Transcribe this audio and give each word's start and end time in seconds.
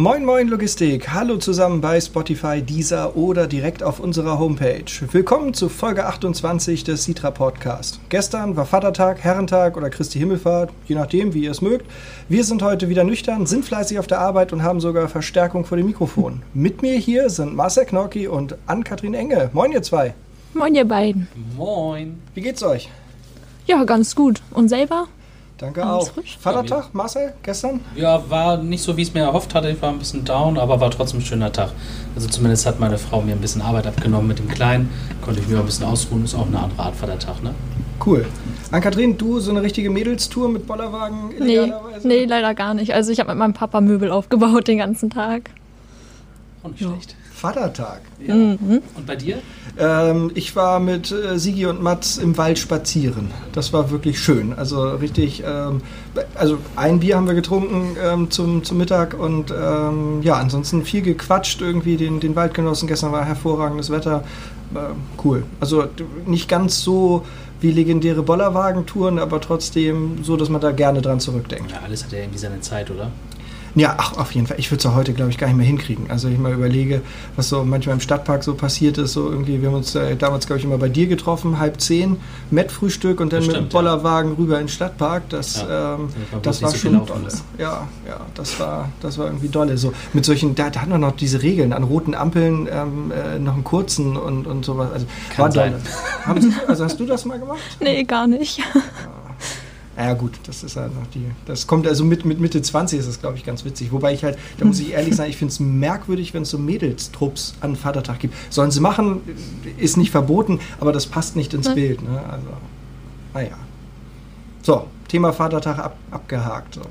Moin 0.00 0.24
Moin 0.24 0.46
Logistik, 0.46 1.12
hallo 1.12 1.38
zusammen 1.38 1.80
bei 1.80 2.00
Spotify, 2.00 2.62
Deezer 2.62 3.16
oder 3.16 3.48
direkt 3.48 3.82
auf 3.82 3.98
unserer 3.98 4.38
Homepage. 4.38 4.84
Willkommen 5.10 5.54
zu 5.54 5.68
Folge 5.68 6.06
28 6.06 6.84
des 6.84 7.02
Citra 7.02 7.32
Podcast. 7.32 7.98
Gestern 8.08 8.54
war 8.54 8.64
Vatertag, 8.64 9.18
Herrentag 9.18 9.76
oder 9.76 9.90
Christi 9.90 10.20
Himmelfahrt, 10.20 10.70
je 10.86 10.94
nachdem, 10.94 11.34
wie 11.34 11.42
ihr 11.42 11.50
es 11.50 11.62
mögt. 11.62 11.90
Wir 12.28 12.44
sind 12.44 12.62
heute 12.62 12.88
wieder 12.88 13.02
nüchtern, 13.02 13.46
sind 13.46 13.64
fleißig 13.64 13.98
auf 13.98 14.06
der 14.06 14.20
Arbeit 14.20 14.52
und 14.52 14.62
haben 14.62 14.78
sogar 14.78 15.08
Verstärkung 15.08 15.64
vor 15.64 15.76
dem 15.76 15.86
Mikrofon. 15.86 16.42
Mit 16.54 16.80
mir 16.80 16.96
hier 16.96 17.28
sind 17.28 17.56
Marcel 17.56 17.84
Knorki 17.84 18.28
und 18.28 18.54
Ann-Kathrin 18.66 19.14
Enge. 19.14 19.50
Moin 19.52 19.72
ihr 19.72 19.82
zwei. 19.82 20.14
Moin 20.54 20.76
ihr 20.76 20.84
beiden. 20.84 21.26
Moin. 21.56 22.20
Wie 22.34 22.42
geht's 22.42 22.62
euch? 22.62 22.88
Ja, 23.66 23.82
ganz 23.82 24.14
gut. 24.14 24.42
Und 24.52 24.68
selber? 24.68 25.08
Danke 25.58 25.84
Alles 25.84 26.08
auch. 26.10 26.12
frisch? 26.14 26.38
Vatertag, 26.40 26.94
Marcel, 26.94 27.34
gestern? 27.42 27.80
Ja, 27.96 28.22
war 28.30 28.58
nicht 28.58 28.80
so, 28.82 28.96
wie 28.96 29.02
ich 29.02 29.08
es 29.08 29.14
mir 29.14 29.22
erhofft 29.22 29.54
hatte. 29.56 29.68
Ich 29.70 29.82
war 29.82 29.88
ein 29.90 29.98
bisschen 29.98 30.24
down, 30.24 30.56
aber 30.56 30.80
war 30.80 30.90
trotzdem 30.90 31.18
ein 31.18 31.24
schöner 31.24 31.52
Tag. 31.52 31.72
Also 32.14 32.28
zumindest 32.28 32.64
hat 32.64 32.78
meine 32.78 32.96
Frau 32.96 33.20
mir 33.20 33.32
ein 33.32 33.40
bisschen 33.40 33.60
Arbeit 33.62 33.88
abgenommen 33.88 34.28
mit 34.28 34.38
dem 34.38 34.46
Kleinen. 34.48 34.88
Konnte 35.20 35.40
ich 35.40 35.48
mir 35.48 35.58
ein 35.58 35.66
bisschen 35.66 35.84
ausruhen. 35.86 36.24
Ist 36.24 36.36
auch 36.36 36.46
eine 36.46 36.60
andere 36.60 36.80
Art 36.82 36.94
Vatertag, 36.94 37.42
ne? 37.42 37.54
Cool. 38.06 38.24
Ann-Kathrin, 38.70 39.18
du 39.18 39.40
so 39.40 39.50
eine 39.50 39.62
richtige 39.62 39.90
Mädelstour 39.90 40.48
mit 40.48 40.66
Bollerwagen 40.66 41.30
Nee, 41.40 41.72
nee, 42.04 42.24
leider 42.24 42.54
gar 42.54 42.74
nicht. 42.74 42.94
Also 42.94 43.10
ich 43.10 43.18
habe 43.18 43.30
mit 43.30 43.38
meinem 43.38 43.54
Papa 43.54 43.80
Möbel 43.80 44.12
aufgebaut 44.12 44.68
den 44.68 44.78
ganzen 44.78 45.10
Tag. 45.10 45.50
Auch 46.62 46.68
nicht 46.68 46.80
Ja. 46.82 46.90
schlecht. 46.90 47.16
Vatertag. 47.38 48.00
Ja. 48.26 48.34
Und 48.34 49.06
bei 49.06 49.14
dir? 49.14 49.38
Ähm, 49.78 50.32
ich 50.34 50.56
war 50.56 50.80
mit 50.80 51.12
äh, 51.12 51.38
Sigi 51.38 51.66
und 51.66 51.80
Mats 51.80 52.18
im 52.18 52.36
Wald 52.36 52.58
spazieren. 52.58 53.30
Das 53.52 53.72
war 53.72 53.90
wirklich 53.90 54.18
schön. 54.18 54.52
Also 54.54 54.82
richtig, 54.88 55.44
ähm, 55.46 55.82
also 56.34 56.58
ein 56.74 56.98
Bier 56.98 57.16
haben 57.16 57.28
wir 57.28 57.34
getrunken 57.34 57.96
ähm, 58.02 58.30
zum, 58.30 58.64
zum 58.64 58.78
Mittag 58.78 59.14
und 59.14 59.52
ähm, 59.52 60.20
ja, 60.22 60.34
ansonsten 60.34 60.84
viel 60.84 61.02
gequatscht, 61.02 61.60
irgendwie 61.60 61.96
den, 61.96 62.18
den 62.18 62.34
Wald 62.34 62.54
genossen. 62.54 62.88
Gestern 62.88 63.12
war 63.12 63.24
hervorragendes 63.24 63.90
Wetter. 63.90 64.24
Ähm, 64.74 64.96
cool. 65.24 65.44
Also 65.60 65.84
nicht 66.26 66.48
ganz 66.48 66.82
so 66.82 67.24
wie 67.60 67.70
legendäre 67.70 68.22
Bollerwagentouren, 68.22 69.20
aber 69.20 69.40
trotzdem 69.40 70.24
so, 70.24 70.36
dass 70.36 70.48
man 70.48 70.60
da 70.60 70.72
gerne 70.72 71.02
dran 71.02 71.20
zurückdenkt. 71.20 71.70
Ja, 71.70 71.80
alles 71.84 72.04
hat 72.04 72.12
ja 72.12 72.18
irgendwie 72.18 72.38
seine 72.38 72.60
Zeit, 72.60 72.90
oder? 72.90 73.10
Ja, 73.74 73.94
ach, 73.98 74.16
auf 74.16 74.32
jeden 74.32 74.46
Fall. 74.46 74.58
Ich 74.58 74.70
würde 74.70 74.78
es 74.78 74.84
ja 74.84 74.94
heute, 74.94 75.12
glaube 75.12 75.30
ich, 75.30 75.38
gar 75.38 75.46
nicht 75.46 75.56
mehr 75.56 75.66
hinkriegen. 75.66 76.10
Also 76.10 76.28
ich 76.28 76.38
mal 76.38 76.52
überlege, 76.52 77.02
was 77.36 77.48
so 77.48 77.64
manchmal 77.64 77.94
im 77.94 78.00
Stadtpark 78.00 78.42
so 78.42 78.54
passiert 78.54 78.98
ist. 78.98 79.12
So 79.12 79.30
irgendwie, 79.30 79.60
wir 79.60 79.68
haben 79.68 79.76
uns 79.76 79.94
äh, 79.94 80.16
damals, 80.16 80.46
glaube 80.46 80.58
ich, 80.58 80.64
immer 80.64 80.78
bei 80.78 80.88
dir 80.88 81.06
getroffen, 81.06 81.58
halb 81.58 81.80
zehn, 81.80 82.16
Met-Frühstück 82.50 83.20
und 83.20 83.32
dann 83.32 83.40
Das 83.40 83.46
mit 83.46 83.56
dem 83.56 83.60
stimmt, 83.60 83.72
ja. 83.72 83.78
Bollerwagen 83.80 84.32
rüber 84.32 84.54
in 84.58 84.64
den 84.64 84.68
Stadtpark. 84.68 85.28
Das, 85.28 85.62
Ja, 85.68 85.94
ähm, 85.94 86.08
das 86.42 86.62
war 86.62 86.70
so 86.70 86.76
schon 86.78 87.06
dolle. 87.06 87.28
Ja, 87.58 87.88
ja, 88.06 88.20
das 88.34 88.58
war, 88.58 88.88
das 89.00 89.18
war 89.18 89.26
irgendwie 89.26 89.48
dolle. 89.48 89.76
So 89.78 89.92
mit 90.12 90.24
solchen, 90.24 90.54
da, 90.54 90.70
da 90.70 90.80
hatten 90.80 90.90
wir 90.90 90.98
noch 90.98 91.16
diese 91.16 91.42
Regeln 91.42 91.72
an 91.72 91.82
roten 91.84 92.14
Ampeln, 92.14 92.68
ähm, 92.70 93.12
äh, 93.12 93.38
noch 93.38 93.54
einen 93.54 93.64
kurzen 93.64 94.16
und, 94.16 94.46
und 94.46 94.64
sowas. 94.64 94.90
Also 94.92 95.06
Kann 95.34 95.38
war 95.44 95.50
dolle. 95.50 95.70
sein. 95.72 95.80
Haben 96.24 96.40
Sie, 96.40 96.52
also 96.66 96.84
hast 96.84 96.98
du 96.98 97.06
das 97.06 97.24
mal 97.24 97.38
gemacht? 97.38 97.58
Nee, 97.80 98.04
gar 98.04 98.26
nicht. 98.26 98.58
Ja 98.58 98.64
gut, 100.14 100.38
das 100.46 100.62
ist 100.62 100.76
halt 100.76 100.94
noch 100.94 101.06
die. 101.08 101.24
Das 101.46 101.66
kommt 101.66 101.86
also 101.86 102.04
mit, 102.04 102.24
mit 102.24 102.38
Mitte 102.38 102.62
20 102.62 103.00
ist 103.00 103.08
das, 103.08 103.20
glaube 103.20 103.36
ich, 103.36 103.44
ganz 103.44 103.64
witzig. 103.64 103.90
Wobei 103.90 104.12
ich 104.14 104.22
halt, 104.22 104.38
da 104.58 104.64
muss 104.64 104.78
ich 104.78 104.92
ehrlich 104.92 105.16
sein, 105.16 105.28
ich 105.28 105.36
finde 105.36 105.50
es 105.50 105.58
merkwürdig, 105.58 106.34
wenn 106.34 106.42
es 106.42 106.50
so 106.50 106.58
Mädelstrupps 106.58 107.54
an 107.60 107.74
Vatertag 107.74 108.20
gibt. 108.20 108.34
Sollen 108.50 108.70
sie 108.70 108.80
machen, 108.80 109.22
ist 109.76 109.96
nicht 109.96 110.10
verboten, 110.10 110.60
aber 110.78 110.92
das 110.92 111.06
passt 111.06 111.34
nicht 111.34 111.52
ins. 111.54 111.68
Bild. 111.74 112.02
Ne? 112.02 112.22
Also, 112.30 112.46
naja. 113.34 113.58
So, 114.62 114.86
Thema 115.08 115.32
Vatertag 115.32 115.78
ab, 115.78 115.96
abgehakt. 116.10 116.74
So. 116.74 116.82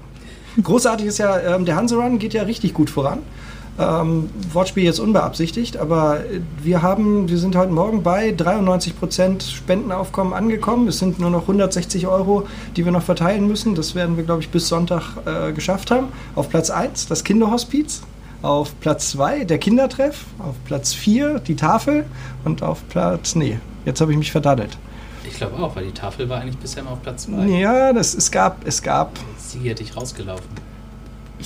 Großartig 0.61 1.07
ist 1.07 1.19
ja, 1.19 1.39
ähm, 1.55 1.65
der 1.65 1.75
Hanserun 1.75 2.19
geht 2.19 2.33
ja 2.33 2.43
richtig 2.43 2.73
gut 2.73 2.89
voran. 2.89 3.19
Ähm, 3.79 4.29
Wortspiel 4.53 4.83
jetzt 4.85 4.99
unbeabsichtigt, 4.99 5.77
aber 5.77 6.21
wir 6.63 6.81
haben, 6.81 7.29
wir 7.29 7.37
sind 7.37 7.55
heute 7.55 7.71
Morgen 7.71 8.01
bei 8.01 8.29
93% 8.29 9.51
Spendenaufkommen 9.51 10.33
angekommen. 10.33 10.87
Es 10.87 10.97
sind 10.97 11.19
nur 11.19 11.29
noch 11.29 11.43
160 11.43 12.07
Euro, 12.07 12.47
die 12.75 12.85
wir 12.85 12.91
noch 12.91 13.03
verteilen 13.03 13.47
müssen. 13.47 13.75
Das 13.75 13.93
werden 13.93 14.17
wir, 14.17 14.23
glaube 14.23 14.41
ich, 14.41 14.49
bis 14.49 14.67
Sonntag 14.67 15.17
äh, 15.25 15.51
geschafft 15.53 15.91
haben. 15.91 16.07
Auf 16.33 16.49
Platz 16.49 16.71
1 16.71 17.07
das 17.07 17.23
Kinderhospiz, 17.23 18.01
auf 18.41 18.79
Platz 18.79 19.11
2 19.11 19.43
der 19.45 19.59
Kindertreff, 19.59 20.25
auf 20.39 20.55
Platz 20.65 20.93
4 20.93 21.39
die 21.39 21.55
Tafel 21.55 22.05
und 22.45 22.63
auf 22.63 22.87
Platz, 22.89 23.35
nee, 23.35 23.59
jetzt 23.85 24.01
habe 24.01 24.11
ich 24.11 24.17
mich 24.17 24.31
verdaddelt. 24.31 24.75
Ich 25.29 25.35
glaube 25.35 25.61
auch, 25.61 25.75
weil 25.75 25.85
die 25.85 25.91
Tafel 25.91 26.29
war 26.29 26.41
eigentlich 26.41 26.57
bisher 26.57 26.81
immer 26.81 26.93
auf 26.93 27.01
Platz 27.03 27.25
2. 27.25 27.45
Ja, 27.47 27.93
das, 27.93 28.15
es 28.15 28.31
gab, 28.31 28.65
es 28.65 28.81
gab 28.81 29.11
Sie 29.37 29.59
hätte 29.69 29.83
ich 29.83 29.95
rausgelaufen. 29.95 30.47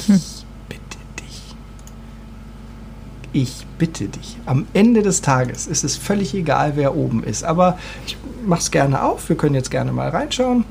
dich. 0.07 0.40
Ich 3.33 3.65
bitte 3.77 4.09
dich. 4.09 4.37
Am 4.45 4.67
Ende 4.73 5.03
des 5.03 5.21
Tages 5.21 5.67
ist 5.67 5.83
es 5.83 5.95
völlig 5.95 6.33
egal, 6.33 6.73
wer 6.75 6.95
oben 6.95 7.23
ist. 7.23 7.43
Aber 7.43 7.77
ich 8.05 8.17
mach's 8.45 8.71
gerne 8.71 9.03
auf. 9.03 9.29
Wir 9.29 9.37
können 9.37 9.55
jetzt 9.55 9.71
gerne 9.71 9.93
mal 9.93 10.09
reinschauen. 10.09 10.65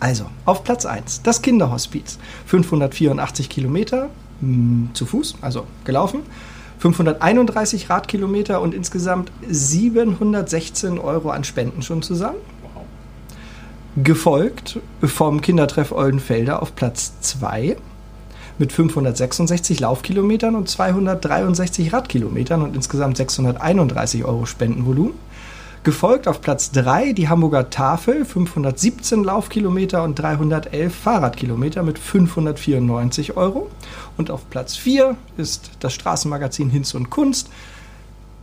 Also, 0.00 0.24
auf 0.44 0.64
Platz 0.64 0.84
1, 0.84 1.22
das 1.22 1.42
Kinderhospiz. 1.42 2.18
584 2.46 3.48
Kilometer 3.48 4.10
mh, 4.40 4.88
zu 4.94 5.06
Fuß, 5.06 5.36
also 5.40 5.66
gelaufen. 5.84 6.22
531 6.80 7.88
Radkilometer 7.88 8.60
und 8.60 8.74
insgesamt 8.74 9.30
716 9.48 10.98
Euro 10.98 11.30
an 11.30 11.44
Spenden 11.44 11.82
schon 11.82 12.02
zusammen. 12.02 12.38
Gefolgt 13.94 14.80
vom 15.00 15.40
Kindertreff 15.40 15.92
Oldenfelder 15.92 16.60
auf 16.60 16.74
Platz 16.74 17.20
2 17.20 17.76
mit 18.58 18.72
566 18.72 19.80
Laufkilometern 19.80 20.54
und 20.54 20.68
263 20.68 21.92
Radkilometern 21.92 22.62
und 22.62 22.76
insgesamt 22.76 23.16
631 23.16 24.24
Euro 24.24 24.46
Spendenvolumen. 24.46 25.14
Gefolgt 25.84 26.28
auf 26.28 26.40
Platz 26.40 26.70
3 26.70 27.12
die 27.12 27.28
Hamburger 27.28 27.68
Tafel, 27.68 28.24
517 28.24 29.24
Laufkilometer 29.24 30.04
und 30.04 30.14
311 30.14 30.94
Fahrradkilometer 30.94 31.82
mit 31.82 31.98
594 31.98 33.36
Euro. 33.36 33.68
Und 34.16 34.30
auf 34.30 34.48
Platz 34.48 34.76
4 34.76 35.16
ist 35.36 35.72
das 35.80 35.92
Straßenmagazin 35.92 36.70
Hinz 36.70 36.94
und 36.94 37.10
Kunst, 37.10 37.50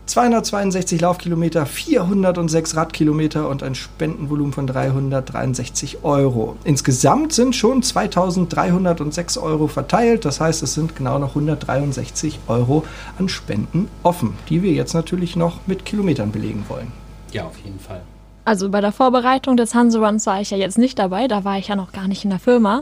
262 0.09 1.01
Laufkilometer, 1.01 1.67
406 1.67 2.75
Radkilometer 2.75 3.47
und 3.47 3.61
ein 3.61 3.75
Spendenvolumen 3.75 4.53
von 4.53 4.65
363 4.65 6.03
Euro. 6.03 6.57
Insgesamt 6.63 7.31
sind 7.31 7.55
schon 7.55 7.83
2306 7.83 9.37
Euro 9.37 9.67
verteilt. 9.67 10.25
Das 10.25 10.41
heißt, 10.41 10.63
es 10.63 10.73
sind 10.73 10.95
genau 10.95 11.19
noch 11.19 11.29
163 11.35 12.39
Euro 12.47 12.85
an 13.19 13.29
Spenden 13.29 13.87
offen, 14.01 14.33
die 14.49 14.63
wir 14.63 14.71
jetzt 14.71 14.95
natürlich 14.95 15.35
noch 15.35 15.59
mit 15.67 15.85
Kilometern 15.85 16.31
belegen 16.31 16.65
wollen. 16.69 16.91
Ja, 17.31 17.43
auf 17.43 17.59
jeden 17.63 17.79
Fall. 17.79 18.01
Also 18.45 18.69
bei 18.69 18.81
der 18.81 18.91
Vorbereitung 18.91 19.57
des 19.57 19.75
Hanseruns 19.75 20.25
war 20.25 20.41
ich 20.41 20.49
ja 20.49 20.57
jetzt 20.57 20.79
nicht 20.79 20.97
dabei. 20.97 21.27
Da 21.27 21.43
war 21.43 21.59
ich 21.59 21.67
ja 21.67 21.75
noch 21.75 21.91
gar 21.91 22.07
nicht 22.07 22.23
in 22.23 22.31
der 22.31 22.39
Firma. 22.39 22.81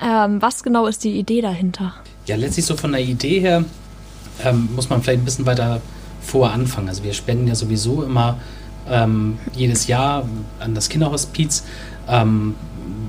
Ähm, 0.00 0.40
was 0.40 0.62
genau 0.62 0.86
ist 0.86 1.04
die 1.04 1.18
Idee 1.18 1.42
dahinter? 1.42 1.92
Ja, 2.24 2.36
letztlich 2.36 2.64
so 2.64 2.78
von 2.78 2.92
der 2.92 3.02
Idee 3.02 3.40
her 3.40 3.62
ähm, 4.42 4.70
muss 4.74 4.88
man 4.88 5.02
vielleicht 5.02 5.20
ein 5.20 5.26
bisschen 5.26 5.44
weiter 5.44 5.82
vor 6.22 6.50
anfangen. 6.50 6.88
Also 6.88 7.02
wir 7.02 7.12
spenden 7.12 7.48
ja 7.48 7.54
sowieso 7.54 8.02
immer 8.02 8.38
ähm, 8.90 9.38
jedes 9.54 9.86
Jahr 9.86 10.26
an 10.60 10.74
das 10.74 10.88
Kinderhospiz. 10.88 11.64
Ähm, 12.08 12.54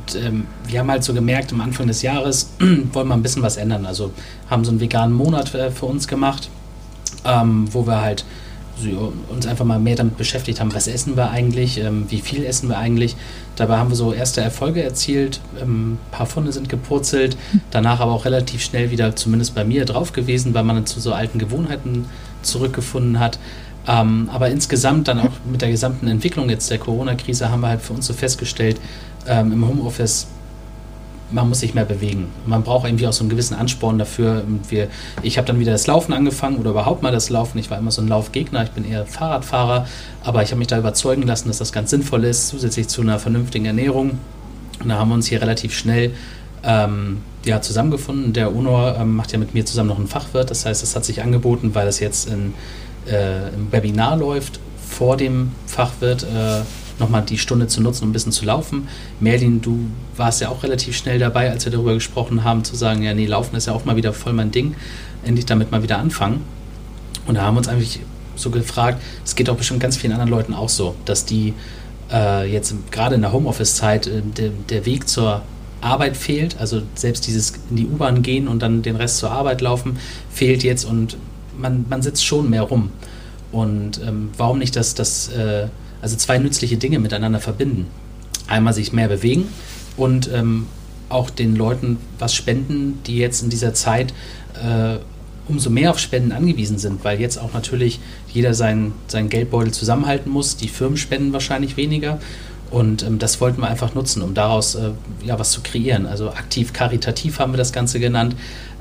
und, 0.05 0.15
ähm, 0.15 0.47
wir 0.67 0.79
haben 0.79 0.91
halt 0.91 1.03
so 1.03 1.13
gemerkt, 1.13 1.51
am 1.51 1.61
Anfang 1.61 1.87
des 1.87 2.01
Jahres 2.01 2.51
wollen 2.59 3.07
wir 3.07 3.13
ein 3.13 3.23
bisschen 3.23 3.41
was 3.41 3.57
ändern. 3.57 3.85
Also 3.85 4.11
haben 4.49 4.65
so 4.65 4.71
einen 4.71 4.79
veganen 4.79 5.15
Monat 5.15 5.53
äh, 5.53 5.71
für 5.71 5.85
uns 5.85 6.07
gemacht, 6.07 6.49
ähm, 7.25 7.67
wo 7.73 7.87
wir 7.87 8.01
halt 8.01 8.25
so, 8.77 9.13
uns 9.29 9.45
einfach 9.45 9.65
mal 9.65 9.79
mehr 9.79 9.95
damit 9.95 10.17
beschäftigt 10.17 10.59
haben, 10.59 10.73
was 10.73 10.87
essen 10.87 11.15
wir 11.15 11.29
eigentlich, 11.29 11.79
ähm, 11.79 12.05
wie 12.09 12.21
viel 12.21 12.43
essen 12.43 12.69
wir 12.69 12.77
eigentlich. 12.77 13.15
Dabei 13.55 13.77
haben 13.77 13.89
wir 13.89 13.95
so 13.95 14.13
erste 14.13 14.41
Erfolge 14.41 14.83
erzielt, 14.83 15.39
ähm, 15.61 15.93
ein 15.93 15.99
paar 16.11 16.25
Funde 16.25 16.51
sind 16.51 16.69
gepurzelt, 16.69 17.37
danach 17.71 17.99
aber 17.99 18.11
auch 18.11 18.25
relativ 18.25 18.63
schnell 18.63 18.89
wieder, 18.89 19.15
zumindest 19.15 19.53
bei 19.53 19.63
mir, 19.63 19.85
drauf 19.85 20.11
gewesen, 20.11 20.53
weil 20.53 20.63
man 20.63 20.85
zu 20.85 20.99
so 20.99 21.13
alten 21.13 21.37
Gewohnheiten 21.37 22.05
zurückgefunden 22.45 23.19
hat. 23.19 23.39
Ähm, 23.87 24.29
aber 24.31 24.49
insgesamt 24.49 25.07
dann 25.07 25.19
auch 25.19 25.31
mit 25.49 25.61
der 25.61 25.69
gesamten 25.69 26.07
Entwicklung 26.07 26.49
jetzt 26.49 26.69
der 26.71 26.77
Corona-Krise 26.77 27.49
haben 27.49 27.61
wir 27.61 27.67
halt 27.67 27.81
für 27.81 27.93
uns 27.93 28.07
so 28.07 28.13
festgestellt, 28.13 28.79
ähm, 29.27 29.51
im 29.51 29.67
Homeoffice 29.67 30.27
man 31.33 31.49
muss 31.49 31.61
sich 31.61 31.73
mehr 31.73 31.85
bewegen. 31.85 32.27
Man 32.45 32.63
braucht 32.63 32.85
irgendwie 32.85 33.07
auch 33.07 33.13
so 33.13 33.23
einen 33.23 33.29
gewissen 33.29 33.55
Ansporn 33.55 33.97
dafür. 33.97 34.43
Wir, 34.69 34.87
ich 35.23 35.37
habe 35.37 35.47
dann 35.47 35.59
wieder 35.59 35.71
das 35.71 35.87
Laufen 35.87 36.13
angefangen 36.13 36.57
oder 36.57 36.71
überhaupt 36.71 37.01
mal 37.01 37.11
das 37.11 37.29
Laufen. 37.29 37.57
Ich 37.57 37.71
war 37.71 37.77
immer 37.79 37.91
so 37.91 38.01
ein 38.01 38.07
Laufgegner, 38.07 38.63
ich 38.63 38.71
bin 38.71 38.89
eher 38.89 39.05
Fahrradfahrer, 39.05 39.87
aber 40.23 40.43
ich 40.43 40.51
habe 40.51 40.59
mich 40.59 40.67
da 40.67 40.77
überzeugen 40.77 41.23
lassen, 41.23 41.47
dass 41.47 41.57
das 41.57 41.71
ganz 41.71 41.89
sinnvoll 41.89 42.23
ist, 42.25 42.49
zusätzlich 42.49 42.87
zu 42.87 43.01
einer 43.01 43.19
vernünftigen 43.19 43.65
Ernährung. 43.65 44.19
Und 44.79 44.89
da 44.89 44.99
haben 44.99 45.09
wir 45.09 45.15
uns 45.15 45.27
hier 45.27 45.41
relativ 45.41 45.75
schnell 45.75 46.11
ähm, 46.63 47.21
ja, 47.45 47.61
zusammengefunden. 47.61 48.33
Der 48.33 48.55
UNOR 48.55 48.97
ähm, 48.99 49.15
macht 49.15 49.31
ja 49.31 49.37
mit 49.37 49.53
mir 49.53 49.65
zusammen 49.65 49.89
noch 49.89 49.97
einen 49.97 50.07
Fachwirt. 50.07 50.49
Das 50.49 50.65
heißt, 50.65 50.83
es 50.83 50.95
hat 50.95 51.05
sich 51.05 51.21
angeboten, 51.21 51.75
weil 51.75 51.87
es 51.87 51.99
jetzt 51.99 52.29
in, 52.29 52.53
äh, 53.07 53.49
im 53.49 53.71
Webinar 53.71 54.17
läuft, 54.17 54.59
vor 54.87 55.17
dem 55.17 55.51
Fachwirt 55.65 56.23
äh, 56.23 56.61
nochmal 56.99 57.23
die 57.23 57.37
Stunde 57.37 57.67
zu 57.67 57.81
nutzen, 57.81 58.03
um 58.03 58.09
ein 58.09 58.13
bisschen 58.13 58.31
zu 58.31 58.45
laufen. 58.45 58.87
Merlin, 59.19 59.61
du 59.61 59.87
warst 60.15 60.41
ja 60.41 60.49
auch 60.49 60.63
relativ 60.63 60.95
schnell 60.95 61.19
dabei, 61.19 61.49
als 61.49 61.65
wir 61.65 61.71
darüber 61.71 61.93
gesprochen 61.93 62.43
haben, 62.43 62.63
zu 62.63 62.75
sagen, 62.75 63.03
ja, 63.03 63.13
nee, 63.13 63.25
Laufen 63.25 63.55
ist 63.55 63.67
ja 63.67 63.73
auch 63.73 63.85
mal 63.85 63.95
wieder 63.95 64.13
voll 64.13 64.33
mein 64.33 64.51
Ding, 64.51 64.75
endlich 65.23 65.45
damit 65.45 65.71
mal 65.71 65.83
wieder 65.83 65.97
anfangen. 65.97 66.41
Und 67.25 67.35
da 67.35 67.41
haben 67.41 67.55
wir 67.55 67.59
uns 67.59 67.67
eigentlich 67.67 67.99
so 68.35 68.49
gefragt, 68.49 69.01
es 69.25 69.35
geht 69.35 69.49
auch 69.49 69.55
bestimmt 69.55 69.79
ganz 69.79 69.97
vielen 69.97 70.13
anderen 70.13 70.31
Leuten 70.31 70.53
auch 70.53 70.69
so, 70.69 70.95
dass 71.05 71.25
die 71.25 71.53
äh, 72.11 72.51
jetzt 72.51 72.75
gerade 72.91 73.15
in 73.15 73.21
der 73.21 73.31
Homeoffice-Zeit 73.31 74.07
äh, 74.07 74.21
der, 74.21 74.49
der 74.69 74.85
Weg 74.85 75.07
zur 75.07 75.41
Arbeit 75.83 76.17
fehlt, 76.17 76.59
also 76.59 76.81
selbst 76.95 77.27
dieses 77.27 77.53
in 77.69 77.75
die 77.75 77.85
U-Bahn 77.85 78.21
gehen 78.21 78.47
und 78.47 78.61
dann 78.61 78.81
den 78.81 78.95
Rest 78.95 79.17
zur 79.17 79.31
Arbeit 79.31 79.61
laufen, 79.61 79.97
fehlt 80.29 80.63
jetzt 80.63 80.85
und 80.85 81.17
man, 81.57 81.85
man 81.89 82.01
sitzt 82.01 82.25
schon 82.25 82.49
mehr 82.49 82.63
rum. 82.63 82.89
Und 83.51 84.01
ähm, 84.05 84.29
warum 84.37 84.59
nicht 84.59 84.75
das, 84.75 84.95
das 84.95 85.29
äh, 85.29 85.67
also 86.01 86.15
zwei 86.15 86.39
nützliche 86.39 86.77
Dinge 86.77 86.99
miteinander 86.99 87.39
verbinden? 87.39 87.87
Einmal 88.47 88.73
sich 88.73 88.93
mehr 88.93 89.07
bewegen 89.07 89.45
und 89.95 90.29
ähm, 90.33 90.67
auch 91.09 91.29
den 91.29 91.55
Leuten 91.55 91.97
was 92.17 92.33
spenden, 92.33 92.99
die 93.05 93.17
jetzt 93.17 93.43
in 93.43 93.49
dieser 93.49 93.73
Zeit 93.73 94.13
äh, 94.55 94.97
umso 95.47 95.69
mehr 95.69 95.91
auf 95.91 95.99
Spenden 95.99 96.31
angewiesen 96.31 96.77
sind, 96.77 97.03
weil 97.03 97.19
jetzt 97.19 97.37
auch 97.37 97.53
natürlich 97.53 97.99
jeder 98.31 98.53
seinen, 98.53 98.93
seinen 99.07 99.29
Geldbeutel 99.29 99.73
zusammenhalten 99.73 100.31
muss. 100.31 100.55
Die 100.55 100.69
Firmen 100.69 100.97
spenden 100.97 101.33
wahrscheinlich 101.33 101.77
weniger. 101.77 102.19
Und 102.73 103.03
ähm, 103.03 103.19
das 103.19 103.39
wollten 103.39 103.61
wir 103.61 103.67
einfach 103.67 103.93
nutzen, 103.93 104.23
um 104.23 104.33
daraus 104.33 104.73
äh, 104.73 104.89
ja, 105.23 105.37
was 105.37 105.51
zu 105.51 105.61
kreieren. 105.61 106.07
Also 106.07 106.29
aktiv 106.29 106.73
karitativ 106.73 107.37
haben 107.37 107.53
wir 107.53 107.57
das 107.57 107.71
Ganze 107.71 107.99
genannt. 107.99 108.35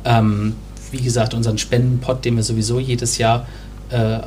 Ähm, 0.06 0.54
wie 0.90 1.02
gesagt, 1.02 1.34
unseren 1.34 1.58
Spendenpot, 1.58 2.24
den 2.24 2.36
wir 2.36 2.42
sowieso 2.42 2.80
jedes 2.80 3.18
Jahr 3.18 3.46
äh, 3.90 4.20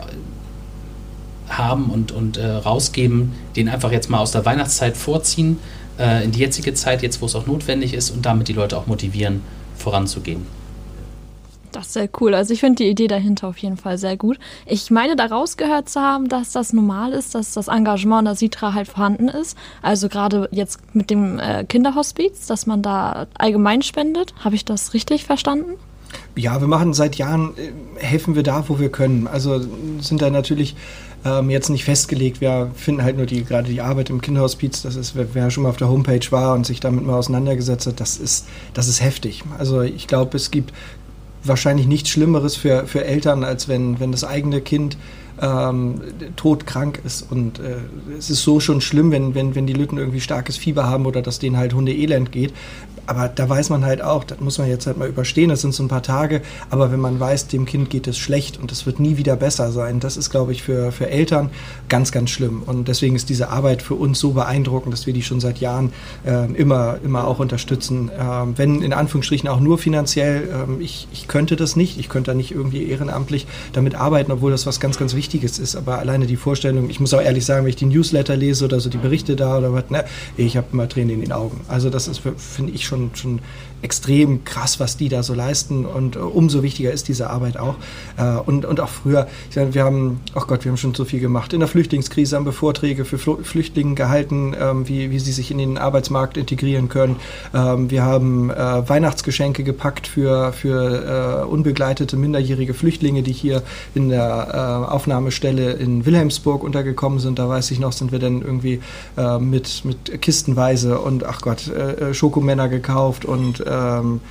haben 1.49 1.89
und, 1.89 2.11
und 2.11 2.37
äh, 2.37 2.45
rausgeben, 2.45 3.33
den 3.55 3.67
einfach 3.67 3.91
jetzt 3.91 4.07
mal 4.07 4.19
aus 4.19 4.31
der 4.31 4.45
Weihnachtszeit 4.45 4.95
vorziehen, 4.95 5.57
äh, 5.97 6.23
in 6.23 6.31
die 6.31 6.41
jetzige 6.41 6.75
Zeit, 6.75 7.01
jetzt 7.01 7.19
wo 7.23 7.25
es 7.25 7.33
auch 7.33 7.47
notwendig 7.47 7.95
ist 7.95 8.11
und 8.11 8.23
damit 8.23 8.47
die 8.47 8.53
Leute 8.53 8.77
auch 8.77 8.85
motivieren, 8.85 9.41
voranzugehen. 9.77 10.45
Das 11.75 11.87
ist 11.87 11.93
sehr 11.93 12.09
cool. 12.21 12.33
Also 12.33 12.53
ich 12.53 12.61
finde 12.61 12.83
die 12.83 12.89
Idee 12.89 13.07
dahinter 13.07 13.49
auf 13.49 13.57
jeden 13.57 13.75
Fall 13.75 13.97
sehr 13.97 14.15
gut. 14.15 14.39
Ich 14.65 14.91
meine, 14.91 15.17
da 15.17 15.25
rausgehört 15.25 15.89
zu 15.89 15.99
haben, 15.99 16.29
dass 16.29 16.53
das 16.53 16.71
normal 16.71 17.11
ist, 17.11 17.35
dass 17.35 17.51
das 17.51 17.67
Engagement 17.67 18.25
der 18.25 18.35
Sitra 18.35 18.73
halt 18.73 18.87
vorhanden 18.87 19.27
ist. 19.27 19.57
Also 19.81 20.07
gerade 20.07 20.47
jetzt 20.51 20.79
mit 20.95 21.09
dem 21.09 21.37
äh, 21.37 21.65
Kinderhospiz, 21.65 22.47
dass 22.47 22.65
man 22.65 22.81
da 22.81 23.27
allgemein 23.37 23.81
spendet. 23.81 24.33
Habe 24.39 24.55
ich 24.55 24.63
das 24.63 24.93
richtig 24.93 25.25
verstanden? 25.25 25.73
Ja, 26.37 26.61
wir 26.61 26.67
machen 26.69 26.93
seit 26.93 27.15
Jahren, 27.15 27.53
äh, 27.57 27.71
helfen 27.99 28.35
wir 28.35 28.43
da, 28.43 28.63
wo 28.69 28.79
wir 28.79 28.89
können. 28.89 29.27
Also 29.27 29.59
sind 29.99 30.21
da 30.21 30.29
natürlich 30.29 30.77
ähm, 31.25 31.49
jetzt 31.49 31.67
nicht 31.69 31.83
festgelegt. 31.83 32.39
Wir 32.39 32.71
finden 32.73 33.03
halt 33.03 33.17
nur 33.17 33.25
die, 33.25 33.43
gerade 33.43 33.67
die 33.67 33.81
Arbeit 33.81 34.09
im 34.09 34.21
Kinderhospiz, 34.21 34.81
das 34.81 34.95
ist, 34.95 35.13
wer 35.15 35.51
schon 35.51 35.63
mal 35.63 35.69
auf 35.69 35.77
der 35.77 35.89
Homepage 35.89 36.25
war 36.29 36.53
und 36.53 36.65
sich 36.65 36.79
damit 36.79 37.05
mal 37.05 37.17
auseinandergesetzt 37.17 37.85
hat, 37.85 37.99
das 37.99 38.15
ist, 38.15 38.47
das 38.73 38.87
ist 38.87 39.01
heftig. 39.01 39.43
Also 39.57 39.81
ich 39.81 40.07
glaube, 40.07 40.37
es 40.37 40.51
gibt 40.51 40.71
wahrscheinlich 41.47 41.87
nichts 41.87 42.09
Schlimmeres 42.09 42.55
für, 42.55 42.87
für 42.87 43.05
Eltern, 43.05 43.43
als 43.43 43.67
wenn, 43.67 43.99
wenn 43.99 44.11
das 44.11 44.23
eigene 44.23 44.61
Kind 44.61 44.97
ähm, 45.41 46.01
todkrank 46.35 47.01
ist. 47.03 47.29
Und 47.29 47.59
äh, 47.59 47.77
es 48.17 48.29
ist 48.29 48.43
so 48.43 48.59
schon 48.59 48.81
schlimm, 48.81 49.11
wenn, 49.11 49.35
wenn, 49.35 49.55
wenn 49.55 49.67
die 49.67 49.73
Lütten 49.73 49.97
irgendwie 49.97 50.21
starkes 50.21 50.57
Fieber 50.57 50.85
haben 50.87 51.05
oder 51.05 51.21
dass 51.21 51.39
denen 51.39 51.57
halt 51.57 51.73
Hunde 51.73 51.93
elend 51.93 52.31
geht 52.31 52.53
aber 53.07 53.27
da 53.27 53.47
weiß 53.47 53.69
man 53.69 53.85
halt 53.85 54.01
auch, 54.01 54.23
das 54.23 54.39
muss 54.39 54.57
man 54.57 54.67
jetzt 54.67 54.87
halt 54.87 54.97
mal 54.97 55.07
überstehen, 55.07 55.49
das 55.49 55.61
sind 55.61 55.73
so 55.73 55.83
ein 55.83 55.87
paar 55.87 56.03
Tage, 56.03 56.41
aber 56.69 56.91
wenn 56.91 56.99
man 56.99 57.19
weiß, 57.19 57.47
dem 57.47 57.65
Kind 57.65 57.89
geht 57.89 58.07
es 58.07 58.17
schlecht 58.17 58.59
und 58.59 58.71
es 58.71 58.85
wird 58.85 58.99
nie 58.99 59.17
wieder 59.17 59.35
besser 59.35 59.71
sein, 59.71 59.99
das 59.99 60.17
ist, 60.17 60.29
glaube 60.29 60.51
ich, 60.51 60.63
für, 60.63 60.91
für 60.91 61.09
Eltern 61.09 61.49
ganz, 61.89 62.11
ganz 62.11 62.29
schlimm. 62.29 62.63
Und 62.65 62.87
deswegen 62.87 63.15
ist 63.15 63.29
diese 63.29 63.49
Arbeit 63.49 63.81
für 63.81 63.95
uns 63.95 64.19
so 64.19 64.31
beeindruckend, 64.31 64.93
dass 64.93 65.05
wir 65.05 65.13
die 65.13 65.21
schon 65.21 65.39
seit 65.39 65.59
Jahren 65.59 65.93
äh, 66.25 66.51
immer, 66.53 66.97
immer 67.03 67.27
auch 67.27 67.39
unterstützen. 67.39 68.09
Äh, 68.09 68.21
wenn 68.55 68.81
in 68.81 68.93
Anführungsstrichen 68.93 69.49
auch 69.49 69.59
nur 69.59 69.77
finanziell, 69.77 70.43
äh, 70.43 70.83
ich, 70.83 71.07
ich 71.11 71.27
könnte 71.27 71.55
das 71.55 71.75
nicht, 71.75 71.99
ich 71.99 72.09
könnte 72.09 72.31
da 72.31 72.35
nicht 72.35 72.51
irgendwie 72.51 72.87
ehrenamtlich 72.87 73.47
damit 73.73 73.95
arbeiten, 73.95 74.31
obwohl 74.31 74.51
das 74.51 74.65
was 74.65 74.79
ganz, 74.79 74.97
ganz 74.97 75.15
Wichtiges 75.15 75.59
ist. 75.59 75.75
Aber 75.75 75.99
alleine 75.99 76.25
die 76.25 76.37
Vorstellung, 76.37 76.89
ich 76.89 76.99
muss 76.99 77.13
auch 77.13 77.21
ehrlich 77.21 77.45
sagen, 77.45 77.65
wenn 77.65 77.69
ich 77.69 77.75
die 77.75 77.85
Newsletter 77.85 78.35
lese 78.35 78.65
oder 78.65 78.79
so 78.79 78.89
die 78.89 78.97
Berichte 78.97 79.35
da 79.35 79.57
oder 79.57 79.73
was, 79.73 79.89
ne, 79.89 80.05
ich 80.37 80.57
habe 80.57 80.67
immer 80.71 80.87
Tränen 80.89 81.15
in 81.15 81.21
den 81.21 81.31
Augen. 81.31 81.61
Also 81.67 81.89
das 81.89 82.07
ist, 82.07 82.21
finde 82.37 82.73
ich, 82.73 82.85
schon 82.85 82.94
schon, 82.95 83.15
schon 83.15 83.39
extrem 83.81 84.43
krass, 84.43 84.79
was 84.79 84.97
die 84.97 85.09
da 85.09 85.23
so 85.23 85.33
leisten 85.33 85.85
und 85.85 86.15
äh, 86.15 86.19
umso 86.19 86.63
wichtiger 86.63 86.91
ist 86.91 87.07
diese 87.07 87.29
Arbeit 87.29 87.57
auch. 87.57 87.75
Äh, 88.17 88.37
und, 88.45 88.65
und 88.65 88.79
auch 88.79 88.89
früher, 88.89 89.27
sage, 89.49 89.73
wir 89.73 89.83
haben, 89.83 90.21
ach 90.33 90.43
oh 90.43 90.47
Gott, 90.47 90.65
wir 90.65 90.71
haben 90.71 90.77
schon 90.77 90.93
so 90.95 91.05
viel 91.05 91.19
gemacht. 91.19 91.53
In 91.53 91.59
der 91.59 91.69
Flüchtlingskrise 91.69 92.35
haben 92.35 92.45
wir 92.45 92.53
Vorträge 92.53 93.05
für 93.05 93.17
Fl 93.17 93.43
Flüchtlinge 93.43 93.95
gehalten, 93.95 94.55
ähm, 94.59 94.87
wie, 94.87 95.11
wie 95.11 95.19
sie 95.19 95.31
sich 95.31 95.51
in 95.51 95.57
den 95.57 95.77
Arbeitsmarkt 95.77 96.37
integrieren 96.37 96.89
können. 96.89 97.17
Ähm, 97.53 97.91
wir 97.91 98.03
haben 98.03 98.49
äh, 98.49 98.89
Weihnachtsgeschenke 98.89 99.63
gepackt 99.63 100.07
für, 100.07 100.53
für 100.53 101.47
unbegleitete 101.47 102.17
minderjährige 102.17 102.73
Flüchtlinge, 102.73 103.23
die 103.23 103.33
hier 103.33 103.61
in 103.93 104.09
der 104.09 104.91
Aufnahmestelle 104.91 105.73
in 105.73 106.05
Wilhelmsburg 106.05 106.63
untergekommen 106.63 107.19
sind. 107.19 107.39
Da 107.39 107.47
weiß 107.49 107.71
ich 107.71 107.79
noch, 107.79 107.91
sind 107.91 108.11
wir 108.11 108.19
dann 108.19 108.41
irgendwie 108.41 108.81
mit, 109.39 109.83
mit 109.85 110.21
kistenweise 110.21 110.99
und 110.99 111.25
ach 111.25 111.41
Gott, 111.41 111.71
Schokomänner 112.13 112.69
gekauft 112.69 113.25
und 113.25 113.64
ähm, 113.67 114.21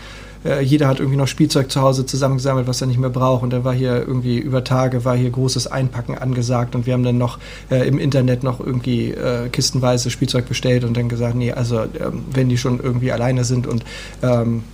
äh, 0.45 0.63
jeder 0.63 0.89
hat 0.89 1.01
irgendwie 1.01 1.17
noch 1.17 1.27
Spielzeug 1.27 1.71
zu 1.71 1.81
Hause 1.81 2.05
zusammengesammelt, 2.07 2.67
was 2.67 2.81
er 2.81 2.87
nicht 2.87 2.99
mehr 2.99 3.11
braucht. 3.11 3.43
Und 3.43 3.53
dann 3.53 3.65
war 3.65 3.73
hier 3.73 4.07
irgendwie 4.07 4.39
über 4.39 4.63
Tage 4.63 5.05
war 5.05 5.17
hier 5.17 5.31
großes 5.31 5.67
Einpacken 5.67 6.17
angesagt 6.17 6.75
und 6.75 6.87
wir 6.87 6.93
haben 6.93 7.03
dann 7.03 7.19
noch 7.19 7.39
äh, 7.71 7.87
im 7.89 7.99
Internet 7.99 8.43
noch 8.43 8.61
irgendwie 8.61 9.11
äh, 9.11 9.49
kistenweise 9.49 10.11
Spielzeug 10.11 10.47
bestellt 10.47 10.85
und 10.85 10.97
dann 10.97 11.09
gesagt, 11.09 11.35
nee, 11.35 11.53
also 11.53 11.81
ähm, 11.83 12.25
wenn 12.33 12.49
die 12.49 12.59
schon 12.59 12.81
irgendwie 12.81 13.13
alleine 13.13 13.45
sind 13.45 13.67
und 13.67 13.85
ähm, 14.23 14.65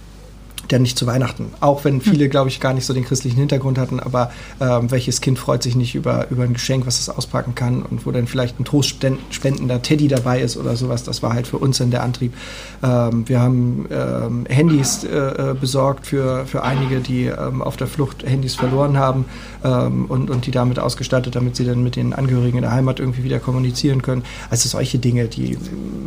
denn 0.70 0.82
nicht 0.82 0.98
zu 0.98 1.06
Weihnachten. 1.06 1.52
Auch 1.60 1.84
wenn 1.84 2.00
viele, 2.00 2.24
hm. 2.24 2.30
glaube 2.30 2.48
ich, 2.48 2.60
gar 2.60 2.72
nicht 2.72 2.86
so 2.86 2.94
den 2.94 3.04
christlichen 3.04 3.38
Hintergrund 3.38 3.78
hatten, 3.78 4.00
aber 4.00 4.30
ähm, 4.60 4.90
welches 4.90 5.20
Kind 5.20 5.38
freut 5.38 5.62
sich 5.62 5.76
nicht 5.76 5.94
über, 5.94 6.30
über 6.30 6.44
ein 6.44 6.52
Geschenk, 6.52 6.86
was 6.86 7.00
es 7.00 7.08
auspacken 7.08 7.54
kann 7.54 7.82
und 7.82 8.06
wo 8.06 8.10
dann 8.10 8.26
vielleicht 8.26 8.60
ein 8.60 8.64
trostspendender 8.64 9.82
Teddy 9.82 10.08
dabei 10.08 10.40
ist 10.40 10.56
oder 10.56 10.76
sowas. 10.76 11.04
Das 11.04 11.22
war 11.22 11.34
halt 11.34 11.46
für 11.46 11.58
uns 11.58 11.78
dann 11.78 11.90
der 11.90 12.02
Antrieb. 12.02 12.34
Ähm, 12.82 13.28
wir 13.28 13.40
haben 13.40 13.86
ähm, 13.90 14.46
Handys 14.48 15.04
äh, 15.04 15.08
äh, 15.50 15.54
besorgt 15.54 16.06
für, 16.06 16.46
für 16.46 16.62
einige, 16.62 17.00
die 17.00 17.26
ähm, 17.26 17.62
auf 17.62 17.76
der 17.76 17.86
Flucht 17.86 18.24
Handys 18.24 18.54
verloren 18.54 18.98
haben 18.98 19.24
ähm, 19.64 20.06
und, 20.06 20.30
und 20.30 20.46
die 20.46 20.50
damit 20.50 20.78
ausgestattet, 20.78 21.34
damit 21.36 21.56
sie 21.56 21.64
dann 21.64 21.82
mit 21.82 21.96
den 21.96 22.12
Angehörigen 22.12 22.58
in 22.58 22.62
der 22.62 22.72
Heimat 22.72 23.00
irgendwie 23.00 23.24
wieder 23.24 23.40
kommunizieren 23.40 24.02
können. 24.02 24.24
Also 24.50 24.68
solche 24.68 24.98
Dinge, 24.98 25.28
die 25.28 25.58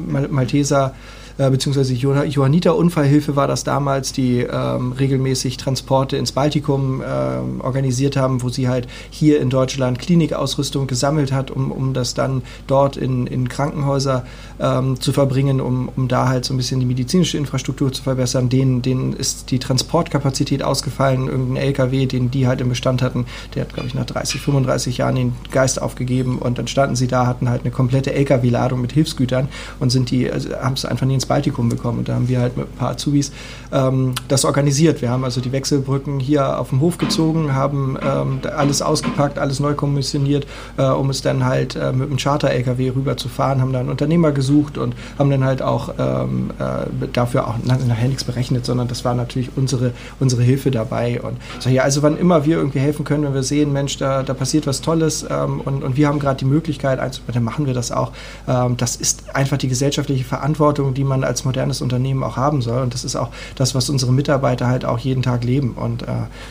Mal 0.08 0.28
Malteser 0.30 0.94
äh, 1.38 1.50
beziehungsweise 1.50 1.94
Johanniter 1.94 2.76
Unfallhilfe 2.76 3.36
war 3.36 3.48
das 3.48 3.64
damals, 3.64 4.14
die 4.14 4.40
ähm, 4.40 4.92
regelmäßig 4.92 5.58
Transporte 5.58 6.18
ins 6.18 6.32
Baltikum 6.32 7.02
ähm, 7.06 7.62
organisiert 7.62 8.16
haben, 8.18 8.44
wo 8.44 8.50
sie 8.50 8.68
halt 8.68 8.88
hier 9.10 9.40
in 9.42 9.50
Deutschland 9.50 10.00
Klinikausrüstung 10.00 10.88
gesammelt 10.88 11.32
hat, 11.32 11.50
um, 11.52 11.72
um 11.72 11.94
das 11.94 12.14
dann 12.14 12.44
dort 12.68 12.98
in, 12.98 13.28
in 13.28 13.50
Krankenhäuser 13.50 14.26
ähm, 14.60 15.00
zu 15.00 15.12
verbringen, 15.12 15.60
um, 15.60 15.90
um 15.96 16.08
da 16.08 16.28
halt 16.28 16.46
so 16.46 16.54
ein 16.54 16.58
bisschen 16.58 16.80
die 16.80 16.86
medizinische 16.86 17.38
Infrastruktur 17.38 17.92
zu 17.92 18.04
verbessern. 18.04 18.50
Denen, 18.50 18.82
denen 18.82 19.14
ist 19.14 19.50
die 19.52 19.60
Transportkapazität 19.60 20.64
ausgefallen, 20.64 21.28
irgendein 21.28 21.64
LKW, 21.64 22.06
den 22.06 22.30
die 22.30 22.48
halt 22.48 22.62
im 22.62 22.70
Bestand 22.70 23.02
hatten, 23.02 23.26
der 23.56 23.64
hat, 23.64 23.74
glaube 23.74 23.88
ich, 23.88 23.96
nach 23.96 24.06
30, 24.06 24.42
35 24.42 24.98
Jahren 24.98 25.16
den 25.16 25.36
Geist 25.52 25.82
aufgegeben 25.82 26.38
und 26.38 26.58
dann 26.58 26.68
standen 26.68 26.96
sie 26.96 27.08
da, 27.08 27.26
hatten 27.26 27.50
halt 27.50 27.62
eine 27.62 27.72
komplette 27.72 28.14
LKW-Ladung 28.14 28.82
mit 28.82 28.92
Hilfsgütern 28.92 29.48
und 29.80 29.90
sind 29.90 30.12
die, 30.12 30.30
also 30.32 30.54
haben 30.56 30.74
es 30.74 30.86
einfach 30.86 31.06
nie 31.06 31.23
ins 31.24 31.26
Baltikum 31.26 31.70
bekommen. 31.70 32.00
Und 32.00 32.10
da 32.10 32.16
haben 32.16 32.28
wir 32.28 32.40
halt 32.40 32.58
mit 32.58 32.68
ein 32.68 32.78
paar 32.78 32.92
Azubis 32.92 33.32
ähm, 33.72 34.14
das 34.28 34.46
organisiert. 34.46 35.02
Wir 35.02 35.10
haben 35.10 35.24
also 35.24 35.42
die 35.42 35.52
Wechselbrücken 35.52 36.20
hier 36.20 36.60
auf 36.60 36.70
dem 36.70 36.82
Hof 36.82 36.98
gezogen, 36.98 37.54
haben 37.54 37.98
ähm, 38.04 38.40
alles 38.56 38.82
ausgepackt, 38.82 39.40
alles 39.40 39.60
neu 39.60 39.74
kommissioniert, 39.74 40.46
äh, 40.78 40.84
um 40.84 41.10
es 41.10 41.22
dann 41.22 41.46
halt 41.46 41.76
äh, 41.76 41.92
mit 41.92 42.08
einem 42.08 42.18
Charter-LKW 42.18 42.92
rüber 42.92 43.18
zu 43.18 43.30
fahren, 43.30 43.62
haben 43.62 43.74
dann 43.74 43.90
Unternehmer 43.90 44.32
gesucht 44.32 44.78
und 44.78 44.96
haben 45.18 45.30
dann 45.30 45.44
halt 45.44 45.62
auch 45.62 45.94
ähm, 45.98 46.52
äh, 46.60 47.08
dafür 47.14 47.48
auch 47.48 47.56
nachher 47.64 48.08
nichts 48.08 48.24
berechnet, 48.24 48.66
sondern 48.66 48.88
das 48.88 49.06
war 49.06 49.14
natürlich 49.14 49.50
unsere, 49.56 49.92
unsere 50.20 50.44
Hilfe 50.44 50.72
dabei. 50.72 51.22
Und 51.22 51.38
so, 51.60 51.70
ja, 51.70 51.84
also 51.84 52.02
wann 52.04 52.18
immer 52.18 52.46
wir 52.46 52.58
irgendwie 52.58 52.80
helfen 52.80 53.06
können, 53.06 53.24
wenn 53.24 53.34
wir 53.34 53.44
sehen, 53.44 53.72
Mensch, 53.72 53.98
da, 53.98 54.24
da 54.24 54.34
passiert 54.34 54.68
was 54.68 54.82
Tolles 54.82 55.26
ähm, 55.30 55.62
und, 55.62 55.84
und 55.84 55.96
wir 55.96 56.08
haben 56.08 56.20
gerade 56.20 56.38
die 56.38 56.46
Möglichkeit, 56.46 57.00
dann 57.00 57.44
machen 57.44 57.66
wir 57.66 57.74
das 57.74 57.92
auch. 57.92 58.12
Ähm, 58.48 58.78
das 58.78 58.96
ist 58.96 59.36
einfach 59.36 59.58
die 59.58 59.68
gesellschaftliche 59.68 60.24
Verantwortung, 60.24 60.94
die 60.94 61.04
man 61.04 61.13
man 61.14 61.24
als 61.24 61.46
modernes 61.46 61.82
Unternehmen 61.82 62.24
auch 62.24 62.38
haben 62.38 62.62
soll. 62.62 62.82
Und 62.82 62.94
das 62.94 63.04
ist 63.04 63.16
auch 63.16 63.30
das, 63.56 63.76
was 63.76 63.90
unsere 63.90 64.12
Mitarbeiter 64.12 64.68
halt 64.68 64.86
auch 64.86 65.00
jeden 65.00 65.22
Tag 65.22 65.44
leben. 65.44 65.74
Und 65.74 66.04
äh, 66.04 66.08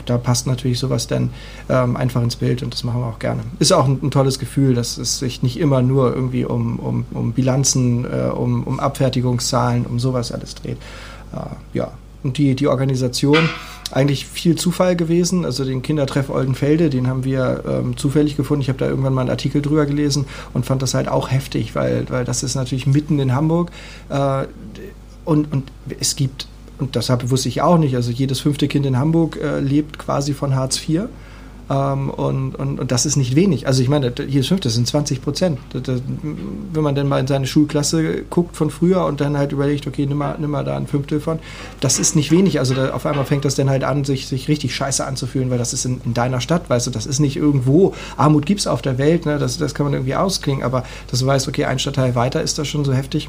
da 0.06 0.18
passt 0.18 0.46
natürlich 0.46 0.78
sowas 0.78 1.06
dann 1.06 1.30
ähm, 1.68 1.96
einfach 1.96 2.22
ins 2.22 2.36
Bild 2.36 2.62
und 2.62 2.72
das 2.72 2.84
machen 2.84 3.00
wir 3.00 3.06
auch 3.06 3.18
gerne. 3.18 3.42
Ist 3.58 3.72
auch 3.72 3.86
ein, 3.86 3.98
ein, 4.02 4.10
tolles 4.10 4.38
Gefühl, 4.38 4.74
dass 4.74 4.98
es 4.98 5.18
sich 5.18 5.42
nicht 5.42 5.58
immer 5.58 5.82
nur 5.82 6.14
irgendwie 6.14 6.44
um, 6.44 6.78
um, 6.78 7.04
um 7.12 7.32
Bilanzen, 7.32 8.04
äh, 8.04 8.30
um, 8.30 8.62
um 8.64 8.78
Abfertigungszahlen, 8.80 9.86
um 9.86 9.98
sowas 9.98 10.32
alles 10.32 10.54
dreht. 10.54 10.78
Äh, 11.32 11.38
ja, 11.74 11.92
und 12.22 12.38
die, 12.38 12.54
die 12.54 12.68
Organisation 12.68 13.48
eigentlich 13.90 14.26
viel 14.26 14.56
Zufall 14.56 14.96
gewesen. 14.96 15.44
Also 15.44 15.64
den 15.64 15.82
Kindertreff 15.82 16.30
Oldenfelde, 16.30 16.90
den 16.90 17.06
haben 17.06 17.24
wir 17.24 17.64
ähm, 17.68 17.96
zufällig 17.96 18.36
gefunden. 18.36 18.62
Ich 18.62 18.68
habe 18.68 18.78
da 18.78 18.88
irgendwann 18.88 19.14
mal 19.14 19.22
einen 19.22 19.30
Artikel 19.30 19.62
drüber 19.62 19.86
gelesen 19.86 20.26
und 20.54 20.66
fand 20.66 20.82
das 20.82 20.94
halt 20.94 21.08
auch 21.08 21.30
heftig, 21.30 21.74
weil, 21.74 22.06
weil 22.08 22.24
das 22.24 22.42
ist 22.42 22.54
natürlich 22.54 22.86
mitten 22.86 23.18
in 23.18 23.34
Hamburg. 23.34 23.70
Äh, 24.08 24.46
und, 25.24 25.52
und 25.52 25.70
es 26.00 26.16
gibt, 26.16 26.48
und 26.78 26.96
das 26.96 27.10
wusste 27.30 27.48
ich 27.48 27.62
auch 27.62 27.78
nicht, 27.78 27.94
also 27.94 28.10
jedes 28.10 28.40
fünfte 28.40 28.66
Kind 28.66 28.86
in 28.86 28.98
Hamburg 28.98 29.38
äh, 29.40 29.60
lebt 29.60 29.98
quasi 29.98 30.34
von 30.34 30.54
Hartz 30.54 30.80
IV. 30.88 31.02
Ähm, 31.70 32.10
und, 32.10 32.54
und, 32.54 32.80
und 32.80 32.92
das 32.92 33.06
ist 33.06 33.16
nicht 33.16 33.34
wenig. 33.34 33.66
Also 33.66 33.82
ich 33.82 33.88
meine, 33.88 34.12
jedes 34.26 34.48
fünfte 34.48 34.70
sind 34.70 34.86
20 34.86 35.22
Prozent. 35.22 35.58
Wenn 35.72 36.82
man 36.82 36.94
dann 36.94 37.08
mal 37.08 37.20
in 37.20 37.26
seine 37.26 37.46
Schulklasse 37.46 38.22
guckt 38.30 38.56
von 38.56 38.70
früher 38.70 39.04
und 39.04 39.20
dann 39.20 39.36
halt 39.36 39.52
überlegt, 39.52 39.86
okay, 39.86 40.06
nimm 40.06 40.18
mal, 40.18 40.36
nimm 40.38 40.50
mal 40.50 40.64
da 40.64 40.76
ein 40.76 40.86
Fünftel 40.86 41.20
von, 41.20 41.38
das 41.80 41.98
ist 41.98 42.16
nicht 42.16 42.30
wenig. 42.30 42.58
Also 42.58 42.74
da, 42.74 42.90
auf 42.90 43.06
einmal 43.06 43.24
fängt 43.24 43.44
das 43.44 43.54
dann 43.54 43.70
halt 43.70 43.84
an, 43.84 44.04
sich, 44.04 44.26
sich 44.26 44.48
richtig 44.48 44.74
scheiße 44.74 45.04
anzufühlen, 45.04 45.50
weil 45.50 45.58
das 45.58 45.72
ist 45.72 45.84
in, 45.84 46.00
in 46.04 46.14
deiner 46.14 46.40
Stadt, 46.40 46.68
weißt 46.68 46.86
du, 46.86 46.90
das 46.90 47.06
ist 47.06 47.20
nicht 47.20 47.36
irgendwo. 47.36 47.94
Armut 48.16 48.46
gibt 48.46 48.60
es 48.60 48.66
auf 48.66 48.82
der 48.82 48.98
Welt, 48.98 49.26
ne? 49.26 49.38
das, 49.38 49.58
das 49.58 49.74
kann 49.74 49.84
man 49.84 49.92
irgendwie 49.92 50.14
ausklingen, 50.14 50.62
aber 50.64 50.84
dass 51.10 51.20
du 51.20 51.26
weißt, 51.26 51.48
okay, 51.48 51.64
ein 51.64 51.78
Stadtteil 51.78 52.14
weiter 52.14 52.42
ist 52.42 52.58
das 52.58 52.68
schon 52.68 52.84
so 52.84 52.92
heftig. 52.92 53.28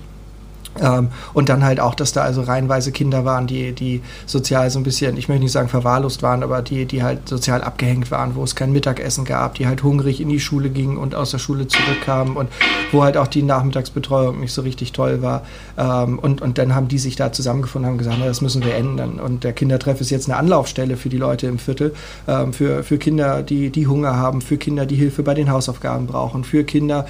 Ähm, 0.82 1.10
und 1.34 1.50
dann 1.50 1.64
halt 1.64 1.80
auch, 1.80 1.96
dass 1.96 2.14
da 2.14 2.22
also 2.22 2.42
reihenweise 2.42 2.92
Kinder 2.92 3.26
waren, 3.26 3.48
die, 3.48 3.74
die 3.74 4.02
sozial 4.26 4.70
so 4.70 4.80
ein 4.80 4.84
bisschen, 4.84 5.18
ich 5.18 5.28
möchte 5.28 5.44
nicht 5.44 5.52
sagen 5.52 5.70
verwahrlost 5.70 6.24
waren, 6.24 6.44
aber 6.44 6.62
die, 6.62 6.86
die 6.86 7.04
halt 7.04 7.28
sozial 7.30 7.64
abgehängt 7.64 8.12
waren, 8.12 8.36
wo 8.36 8.44
es 8.44 8.56
kein 8.56 8.72
Mittagessen 8.72 9.26
gab, 9.26 9.56
die 9.56 9.68
halt 9.68 9.84
hungrig 9.84 10.20
in 10.20 10.30
die 10.30 10.40
Schule 10.40 10.70
gingen 10.70 10.98
und 10.98 11.16
aus 11.16 11.32
der 11.32 11.38
Schule 11.38 11.68
zurückkamen 11.68 12.36
und 12.36 12.50
wo 12.92 13.04
halt 13.04 13.18
auch 13.18 13.28
die 13.28 13.44
Nachmittagsbetreuung 13.44 14.40
nicht 14.40 14.54
so 14.54 14.62
richtig 14.62 14.92
toll 14.94 15.22
war. 15.22 15.44
Ähm, 15.78 16.20
und, 16.20 16.42
und 16.42 16.58
dann 16.58 16.74
haben 16.74 16.88
die 16.88 16.98
sich 16.98 17.16
da 17.16 17.32
zusammengefunden 17.32 17.92
und 17.92 17.98
gesagt, 17.98 18.18
na, 18.20 18.26
das 18.26 18.42
müssen 18.42 18.64
wir 18.64 18.76
ändern. 18.76 19.20
Und 19.20 19.44
der 19.44 19.54
Kindertreff 19.54 20.02
ist 20.02 20.10
jetzt 20.10 20.28
eine 20.30 20.38
Anlaufstelle 20.38 20.98
für 20.98 21.10
die 21.10 21.18
Leute 21.18 21.48
im 21.48 21.60
Viertel, 21.60 21.94
ähm, 22.28 22.54
für, 22.54 22.84
für 22.84 22.98
Kinder, 22.98 23.44
die, 23.44 23.70
die 23.70 23.88
Hunger 23.88 24.16
haben, 24.16 24.42
für 24.42 24.58
Kinder, 24.58 24.86
die 24.86 24.96
Hilfe 24.96 25.24
bei 25.24 25.34
den 25.34 25.52
Hausaufgaben 25.52 26.08
brauchen, 26.08 26.44
für 26.44 26.64
Kinder, 26.64 27.06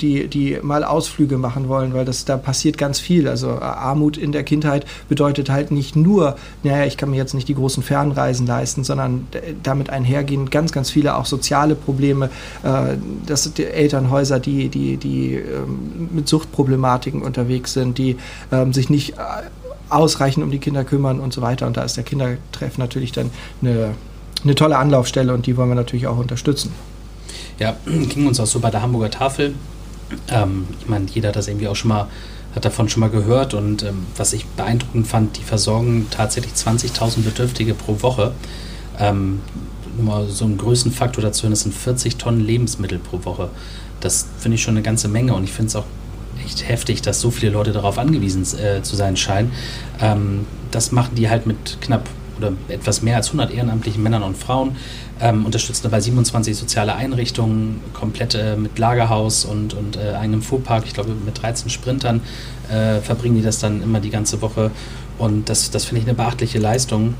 die, 0.00 0.28
die 0.28 0.58
mal 0.62 0.84
Ausflüge 0.84 1.38
machen 1.38 1.68
wollen, 1.68 1.94
weil 1.94 2.04
das 2.04 2.24
da 2.24 2.36
passiert 2.36 2.78
ganz 2.78 2.91
ganz 2.92 3.00
viel. 3.00 3.26
Also 3.26 3.48
äh, 3.48 3.60
Armut 3.64 4.18
in 4.18 4.32
der 4.32 4.42
Kindheit 4.42 4.84
bedeutet 5.08 5.48
halt 5.48 5.70
nicht 5.70 5.96
nur, 5.96 6.36
naja, 6.62 6.84
ich 6.84 6.98
kann 6.98 7.08
mir 7.08 7.16
jetzt 7.16 7.32
nicht 7.32 7.48
die 7.48 7.54
großen 7.54 7.82
Fernreisen 7.82 8.46
leisten, 8.46 8.84
sondern 8.84 9.26
damit 9.62 9.88
einhergehen 9.88 10.50
ganz, 10.50 10.72
ganz 10.72 10.90
viele 10.90 11.16
auch 11.16 11.24
soziale 11.24 11.74
Probleme. 11.74 12.28
Äh, 12.62 12.96
das 13.24 13.44
sind 13.44 13.56
die 13.56 13.64
Elternhäuser, 13.64 14.40
die, 14.40 14.68
die, 14.68 14.98
die 14.98 15.36
ähm, 15.36 16.10
mit 16.12 16.28
Suchtproblematiken 16.28 17.22
unterwegs 17.22 17.72
sind, 17.72 17.96
die 17.96 18.18
ähm, 18.52 18.74
sich 18.74 18.90
nicht 18.90 19.14
äh, 19.14 19.22
ausreichend 19.88 20.44
um 20.44 20.50
die 20.50 20.58
Kinder 20.58 20.84
kümmern 20.84 21.18
und 21.18 21.32
so 21.32 21.40
weiter. 21.40 21.66
Und 21.66 21.78
da 21.78 21.84
ist 21.84 21.96
der 21.96 22.04
Kindertreff 22.04 22.76
natürlich 22.76 23.12
dann 23.12 23.30
eine, 23.62 23.94
eine 24.44 24.54
tolle 24.54 24.76
Anlaufstelle 24.76 25.32
und 25.32 25.46
die 25.46 25.56
wollen 25.56 25.70
wir 25.70 25.76
natürlich 25.76 26.06
auch 26.06 26.18
unterstützen. 26.18 26.72
Ja, 27.58 27.74
ging 27.86 28.26
uns 28.26 28.38
auch 28.38 28.46
so 28.46 28.60
bei 28.60 28.70
der 28.70 28.82
Hamburger 28.82 29.10
Tafel. 29.10 29.54
Ähm, 30.28 30.66
ich 30.78 30.88
meine, 30.88 31.06
jeder 31.06 31.28
hat 31.28 31.36
das 31.36 31.48
irgendwie 31.48 31.68
auch 31.68 31.76
schon 31.76 31.88
mal 31.88 32.06
hat 32.54 32.64
davon 32.64 32.88
schon 32.88 33.00
mal 33.00 33.10
gehört 33.10 33.54
und 33.54 33.82
ähm, 33.82 34.06
was 34.16 34.32
ich 34.32 34.46
beeindruckend 34.46 35.06
fand, 35.06 35.38
die 35.38 35.42
versorgen 35.42 36.06
tatsächlich 36.10 36.54
20.000 36.54 37.22
Bedürftige 37.22 37.74
pro 37.74 38.02
Woche. 38.02 38.32
Ähm, 38.98 39.40
nur 39.96 40.06
mal 40.06 40.28
so 40.28 40.44
einen 40.44 40.58
Größenfaktor 40.58 41.22
dazu, 41.22 41.48
das 41.48 41.60
sind 41.60 41.74
40 41.74 42.16
Tonnen 42.16 42.40
Lebensmittel 42.40 42.98
pro 42.98 43.24
Woche. 43.24 43.50
Das 44.00 44.26
finde 44.38 44.56
ich 44.56 44.62
schon 44.62 44.74
eine 44.74 44.82
ganze 44.82 45.08
Menge 45.08 45.34
und 45.34 45.44
ich 45.44 45.52
finde 45.52 45.68
es 45.68 45.76
auch 45.76 45.84
echt 46.44 46.68
heftig, 46.68 47.02
dass 47.02 47.20
so 47.20 47.30
viele 47.30 47.52
Leute 47.52 47.72
darauf 47.72 47.98
angewiesen 47.98 48.42
äh, 48.58 48.82
zu 48.82 48.96
sein 48.96 49.16
scheinen. 49.16 49.52
Ähm, 50.00 50.46
das 50.70 50.92
machen 50.92 51.14
die 51.14 51.28
halt 51.28 51.46
mit 51.46 51.78
knapp 51.80 52.08
oder 52.38 52.52
etwas 52.68 53.02
mehr 53.02 53.16
als 53.16 53.28
100 53.28 53.52
ehrenamtlichen 53.52 54.02
Männern 54.02 54.22
und 54.22 54.36
Frauen, 54.36 54.76
ähm, 55.22 55.46
unterstützen 55.46 55.84
dabei 55.84 56.00
27 56.00 56.56
soziale 56.56 56.94
Einrichtungen, 56.94 57.80
komplett 57.94 58.34
äh, 58.34 58.56
mit 58.56 58.78
Lagerhaus 58.78 59.44
und, 59.44 59.72
und 59.72 59.96
äh, 59.96 60.14
einem 60.14 60.42
Fuhrpark, 60.42 60.84
ich 60.84 60.94
glaube 60.94 61.12
mit 61.24 61.40
13 61.40 61.70
Sprintern 61.70 62.20
äh, 62.68 63.00
verbringen 63.00 63.36
die 63.36 63.42
das 63.42 63.60
dann 63.60 63.82
immer 63.82 64.00
die 64.00 64.10
ganze 64.10 64.42
Woche 64.42 64.72
und 65.18 65.48
das, 65.48 65.70
das 65.70 65.84
finde 65.84 66.00
ich 66.00 66.06
eine 66.06 66.14
beachtliche 66.14 66.58
Leistung. 66.58 67.14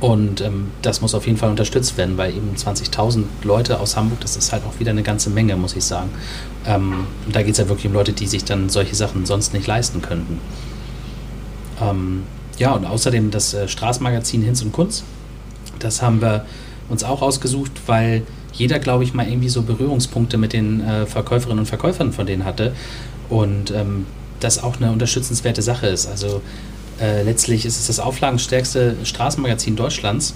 Und 0.00 0.40
ähm, 0.40 0.68
das 0.80 1.00
muss 1.00 1.12
auf 1.14 1.26
jeden 1.26 1.38
Fall 1.38 1.50
unterstützt 1.50 1.96
werden, 1.96 2.16
weil 2.16 2.30
eben 2.30 2.54
20.000 2.54 3.24
Leute 3.42 3.80
aus 3.80 3.96
Hamburg, 3.96 4.20
das 4.20 4.36
ist 4.36 4.52
halt 4.52 4.62
auch 4.64 4.78
wieder 4.78 4.92
eine 4.92 5.02
ganze 5.02 5.28
Menge, 5.28 5.56
muss 5.56 5.74
ich 5.74 5.82
sagen. 5.82 6.10
Ähm, 6.66 7.06
und 7.26 7.34
da 7.34 7.42
geht 7.42 7.52
es 7.52 7.58
ja 7.58 7.68
wirklich 7.68 7.86
um 7.86 7.94
Leute, 7.94 8.12
die 8.12 8.28
sich 8.28 8.44
dann 8.44 8.68
solche 8.68 8.94
Sachen 8.94 9.26
sonst 9.26 9.54
nicht 9.54 9.66
leisten 9.66 10.00
könnten. 10.00 10.38
Ähm, 11.80 12.22
ja, 12.58 12.72
und 12.72 12.84
außerdem 12.84 13.32
das 13.32 13.54
äh, 13.54 13.66
Straßenmagazin 13.66 14.42
Hinz 14.42 14.62
und 14.62 14.70
Kunz. 14.70 15.02
Das 15.80 16.00
haben 16.00 16.20
wir 16.20 16.44
uns 16.88 17.04
auch 17.04 17.22
ausgesucht, 17.22 17.72
weil 17.86 18.22
jeder, 18.52 18.78
glaube 18.78 19.04
ich, 19.04 19.14
mal 19.14 19.28
irgendwie 19.28 19.48
so 19.48 19.62
Berührungspunkte 19.62 20.38
mit 20.38 20.52
den 20.52 20.80
äh, 20.80 21.06
Verkäuferinnen 21.06 21.60
und 21.60 21.66
Verkäufern 21.66 22.12
von 22.12 22.26
denen 22.26 22.44
hatte. 22.44 22.72
Und 23.28 23.70
ähm, 23.70 24.06
das 24.40 24.62
auch 24.62 24.76
eine 24.76 24.92
unterstützenswerte 24.92 25.62
Sache 25.62 25.86
ist. 25.88 26.06
Also 26.08 26.40
äh, 27.00 27.22
letztlich 27.22 27.66
ist 27.66 27.78
es 27.78 27.86
das 27.88 28.00
auflagenstärkste 28.00 28.96
Straßenmagazin 29.04 29.76
Deutschlands, 29.76 30.34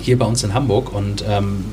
hier 0.00 0.18
bei 0.18 0.24
uns 0.24 0.42
in 0.42 0.54
Hamburg. 0.54 0.92
Und 0.92 1.24
ähm, 1.28 1.64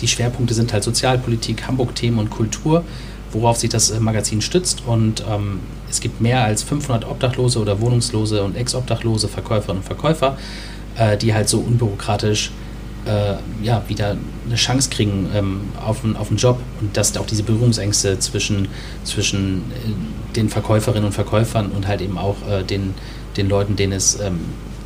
die 0.00 0.08
Schwerpunkte 0.08 0.54
sind 0.54 0.72
halt 0.72 0.84
Sozialpolitik, 0.84 1.66
Hamburg-Themen 1.66 2.18
und 2.18 2.30
Kultur 2.30 2.84
worauf 3.32 3.56
sich 3.56 3.70
das 3.70 3.90
äh, 3.90 4.00
Magazin 4.00 4.40
stützt. 4.40 4.82
Und 4.86 5.24
ähm, 5.28 5.60
es 5.90 6.00
gibt 6.00 6.20
mehr 6.20 6.44
als 6.44 6.62
500 6.62 7.08
Obdachlose 7.08 7.58
oder 7.58 7.80
Wohnungslose 7.80 8.42
und 8.42 8.56
Ex-Obdachlose 8.56 9.28
Verkäuferinnen 9.28 9.82
und 9.82 9.86
Verkäufer, 9.86 10.38
äh, 10.96 11.16
die 11.16 11.34
halt 11.34 11.48
so 11.48 11.58
unbürokratisch 11.58 12.50
äh, 13.08 13.36
ja, 13.64 13.82
wieder 13.88 14.16
eine 14.46 14.54
Chance 14.54 14.90
kriegen 14.90 15.28
ähm, 15.34 15.60
auf, 15.84 16.04
einen, 16.04 16.16
auf 16.16 16.28
einen 16.28 16.36
Job 16.36 16.60
und 16.80 16.96
dass 16.96 17.16
auch 17.16 17.26
diese 17.26 17.42
Berührungsängste 17.42 18.18
zwischen, 18.18 18.68
zwischen 19.04 19.58
äh, 19.72 20.34
den 20.36 20.48
Verkäuferinnen 20.48 21.06
und 21.06 21.12
Verkäufern 21.12 21.70
und 21.72 21.88
halt 21.88 22.00
eben 22.00 22.18
auch 22.18 22.36
äh, 22.48 22.62
den, 22.62 22.94
den 23.36 23.48
Leuten, 23.48 23.76
denen 23.76 23.94
es 23.94 24.20
ähm, 24.20 24.40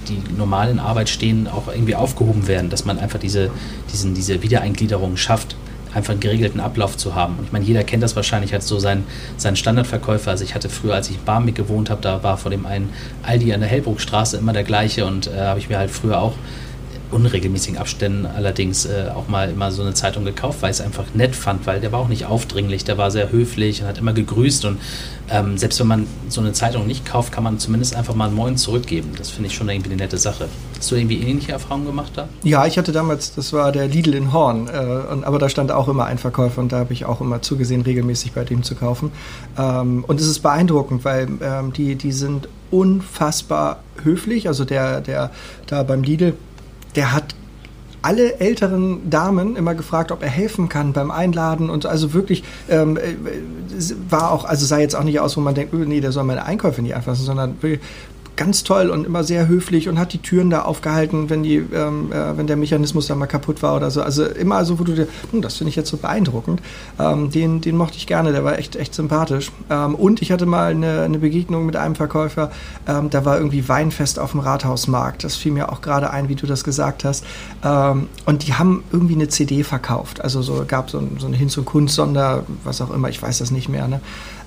die 0.08 0.20
normalen 0.36 0.78
Arbeit 0.78 1.08
stehen, 1.08 1.48
auch 1.48 1.68
irgendwie 1.68 1.94
aufgehoben 1.94 2.48
werden, 2.48 2.70
dass 2.70 2.84
man 2.84 2.98
einfach 2.98 3.18
diese, 3.18 3.50
diesen, 3.92 4.14
diese 4.14 4.42
Wiedereingliederung 4.42 5.16
schafft 5.16 5.56
einfach 5.94 6.12
einen 6.12 6.20
geregelten 6.20 6.60
Ablauf 6.60 6.96
zu 6.96 7.14
haben. 7.14 7.38
Und 7.38 7.44
ich 7.44 7.52
meine, 7.52 7.64
jeder 7.64 7.84
kennt 7.84 8.02
das 8.02 8.16
wahrscheinlich 8.16 8.54
als 8.54 8.66
so 8.66 8.78
seinen, 8.78 9.04
seinen 9.36 9.56
Standardverkäufer. 9.56 10.30
Also 10.30 10.42
ich 10.42 10.54
hatte 10.54 10.68
früher, 10.68 10.94
als 10.94 11.10
ich 11.10 11.16
in 11.16 11.24
Barmbek 11.24 11.54
gewohnt 11.54 11.90
habe, 11.90 12.00
da 12.00 12.22
war 12.22 12.38
vor 12.38 12.50
dem 12.50 12.66
einen 12.66 12.90
Aldi 13.22 13.52
an 13.52 13.60
der 13.60 13.68
Hellbruckstraße 13.68 14.38
immer 14.38 14.52
der 14.52 14.64
gleiche 14.64 15.04
und 15.04 15.26
äh, 15.26 15.38
habe 15.38 15.58
ich 15.58 15.68
mir 15.68 15.78
halt 15.78 15.90
früher 15.90 16.20
auch 16.20 16.34
unregelmäßigen 17.12 17.78
Abständen 17.78 18.26
allerdings 18.26 18.86
äh, 18.86 19.10
auch 19.14 19.28
mal 19.28 19.50
immer 19.50 19.70
so 19.70 19.82
eine 19.82 19.94
Zeitung 19.94 20.24
gekauft, 20.24 20.62
weil 20.62 20.70
ich 20.70 20.78
es 20.78 20.80
einfach 20.80 21.04
nett 21.14 21.36
fand, 21.36 21.66
weil 21.66 21.80
der 21.80 21.92
war 21.92 22.00
auch 22.00 22.08
nicht 22.08 22.26
aufdringlich, 22.26 22.84
der 22.84 22.98
war 22.98 23.10
sehr 23.10 23.30
höflich 23.30 23.82
und 23.82 23.88
hat 23.88 23.98
immer 23.98 24.12
gegrüßt 24.12 24.64
und 24.64 24.78
ähm, 25.30 25.56
selbst 25.56 25.80
wenn 25.80 25.86
man 25.86 26.06
so 26.28 26.40
eine 26.40 26.52
Zeitung 26.52 26.86
nicht 26.86 27.06
kauft, 27.06 27.32
kann 27.32 27.44
man 27.44 27.58
zumindest 27.58 27.94
einfach 27.94 28.14
mal 28.14 28.26
einen 28.26 28.34
Moin 28.34 28.56
zurückgeben. 28.56 29.12
Das 29.16 29.30
finde 29.30 29.48
ich 29.48 29.54
schon 29.54 29.68
irgendwie 29.68 29.90
eine 29.90 30.02
nette 30.02 30.18
Sache. 30.18 30.48
Hast 30.76 30.90
du 30.90 30.96
irgendwie 30.96 31.20
ähnliche 31.20 31.52
Erfahrungen 31.52 31.86
gemacht 31.86 32.12
da? 32.16 32.28
Ja, 32.42 32.66
ich 32.66 32.76
hatte 32.76 32.92
damals, 32.92 33.34
das 33.34 33.52
war 33.52 33.72
der 33.72 33.88
Lidl 33.88 34.14
in 34.14 34.32
Horn, 34.32 34.68
äh, 34.68 35.12
und, 35.12 35.24
aber 35.24 35.38
da 35.38 35.48
stand 35.48 35.72
auch 35.72 35.88
immer 35.88 36.04
ein 36.06 36.18
Verkäufer 36.18 36.60
und 36.60 36.72
da 36.72 36.78
habe 36.78 36.92
ich 36.92 37.04
auch 37.04 37.20
immer 37.20 37.40
zugesehen, 37.40 37.82
regelmäßig 37.82 38.32
bei 38.32 38.44
dem 38.44 38.62
zu 38.62 38.74
kaufen. 38.74 39.12
Ähm, 39.58 40.04
und 40.06 40.20
es 40.20 40.26
ist 40.26 40.40
beeindruckend, 40.40 41.04
weil 41.04 41.28
ähm, 41.42 41.72
die, 41.72 41.94
die 41.94 42.12
sind 42.12 42.48
unfassbar 42.70 43.82
höflich. 44.02 44.48
Also 44.48 44.64
der, 44.64 45.00
der 45.00 45.30
da 45.66 45.82
beim 45.82 46.02
Lidl, 46.02 46.34
der 46.94 47.12
hat 47.12 47.34
alle 48.02 48.40
älteren 48.40 49.08
Damen 49.10 49.54
immer 49.54 49.74
gefragt, 49.74 50.10
ob 50.10 50.22
er 50.22 50.28
helfen 50.28 50.68
kann 50.68 50.92
beim 50.92 51.10
Einladen 51.10 51.70
und 51.70 51.86
also 51.86 52.12
wirklich 52.12 52.42
ähm, 52.68 52.96
äh, 52.96 53.14
war 54.10 54.32
auch, 54.32 54.44
also 54.44 54.66
sah 54.66 54.78
jetzt 54.78 54.96
auch 54.96 55.04
nicht 55.04 55.20
aus, 55.20 55.36
wo 55.36 55.40
man 55.40 55.54
denkt, 55.54 55.72
oh, 55.72 55.76
nee, 55.76 56.00
der 56.00 56.10
soll 56.10 56.24
meine 56.24 56.44
Einkäufe 56.44 56.82
nicht 56.82 56.96
anfassen, 56.96 57.24
sondern 57.24 57.56
ganz 58.36 58.64
toll 58.64 58.90
und 58.90 59.06
immer 59.06 59.24
sehr 59.24 59.48
höflich 59.48 59.88
und 59.88 59.98
hat 59.98 60.12
die 60.12 60.18
Türen 60.18 60.50
da 60.50 60.62
aufgehalten, 60.62 61.30
wenn, 61.30 61.42
die, 61.42 61.56
ähm, 61.56 62.12
äh, 62.12 62.36
wenn 62.36 62.46
der 62.46 62.56
Mechanismus 62.56 63.06
da 63.06 63.14
mal 63.14 63.26
kaputt 63.26 63.62
war 63.62 63.76
oder 63.76 63.90
so. 63.90 64.02
Also 64.02 64.24
immer 64.24 64.64
so, 64.64 64.78
wo 64.78 64.84
du 64.84 64.94
dir, 64.94 65.06
hm, 65.30 65.42
das 65.42 65.56
finde 65.56 65.70
ich 65.70 65.76
jetzt 65.76 65.90
so 65.90 65.96
beeindruckend. 65.96 66.62
Ähm, 66.98 67.30
den, 67.30 67.60
den 67.60 67.76
mochte 67.76 67.96
ich 67.96 68.06
gerne, 68.06 68.32
der 68.32 68.44
war 68.44 68.58
echt, 68.58 68.76
echt 68.76 68.94
sympathisch. 68.94 69.50
Ähm, 69.70 69.94
und 69.94 70.22
ich 70.22 70.32
hatte 70.32 70.46
mal 70.46 70.70
eine, 70.70 71.02
eine 71.02 71.18
Begegnung 71.18 71.66
mit 71.66 71.76
einem 71.76 71.94
Verkäufer, 71.94 72.50
ähm, 72.86 73.10
da 73.10 73.24
war 73.24 73.36
irgendwie 73.36 73.68
Weinfest 73.68 74.18
auf 74.18 74.32
dem 74.32 74.40
Rathausmarkt. 74.40 75.24
Das 75.24 75.36
fiel 75.36 75.52
mir 75.52 75.70
auch 75.70 75.80
gerade 75.80 76.10
ein, 76.10 76.28
wie 76.28 76.34
du 76.34 76.46
das 76.46 76.64
gesagt 76.64 77.04
hast. 77.04 77.24
Ähm, 77.64 78.08
und 78.24 78.46
die 78.46 78.54
haben 78.54 78.84
irgendwie 78.92 79.14
eine 79.14 79.28
CD 79.28 79.62
verkauft. 79.64 80.22
Also 80.22 80.42
so 80.42 80.64
gab 80.66 80.90
so, 80.90 81.02
so 81.18 81.26
eine 81.26 81.36
Hinz- 81.36 81.56
und 81.56 81.64
Kunst-Sonder, 81.64 82.44
was 82.64 82.80
auch 82.80 82.90
immer, 82.90 83.08
ich 83.08 83.22
weiß 83.22 83.38
das 83.38 83.50
nicht 83.50 83.68
mehr. 83.68 83.88
Ne? 83.88 84.00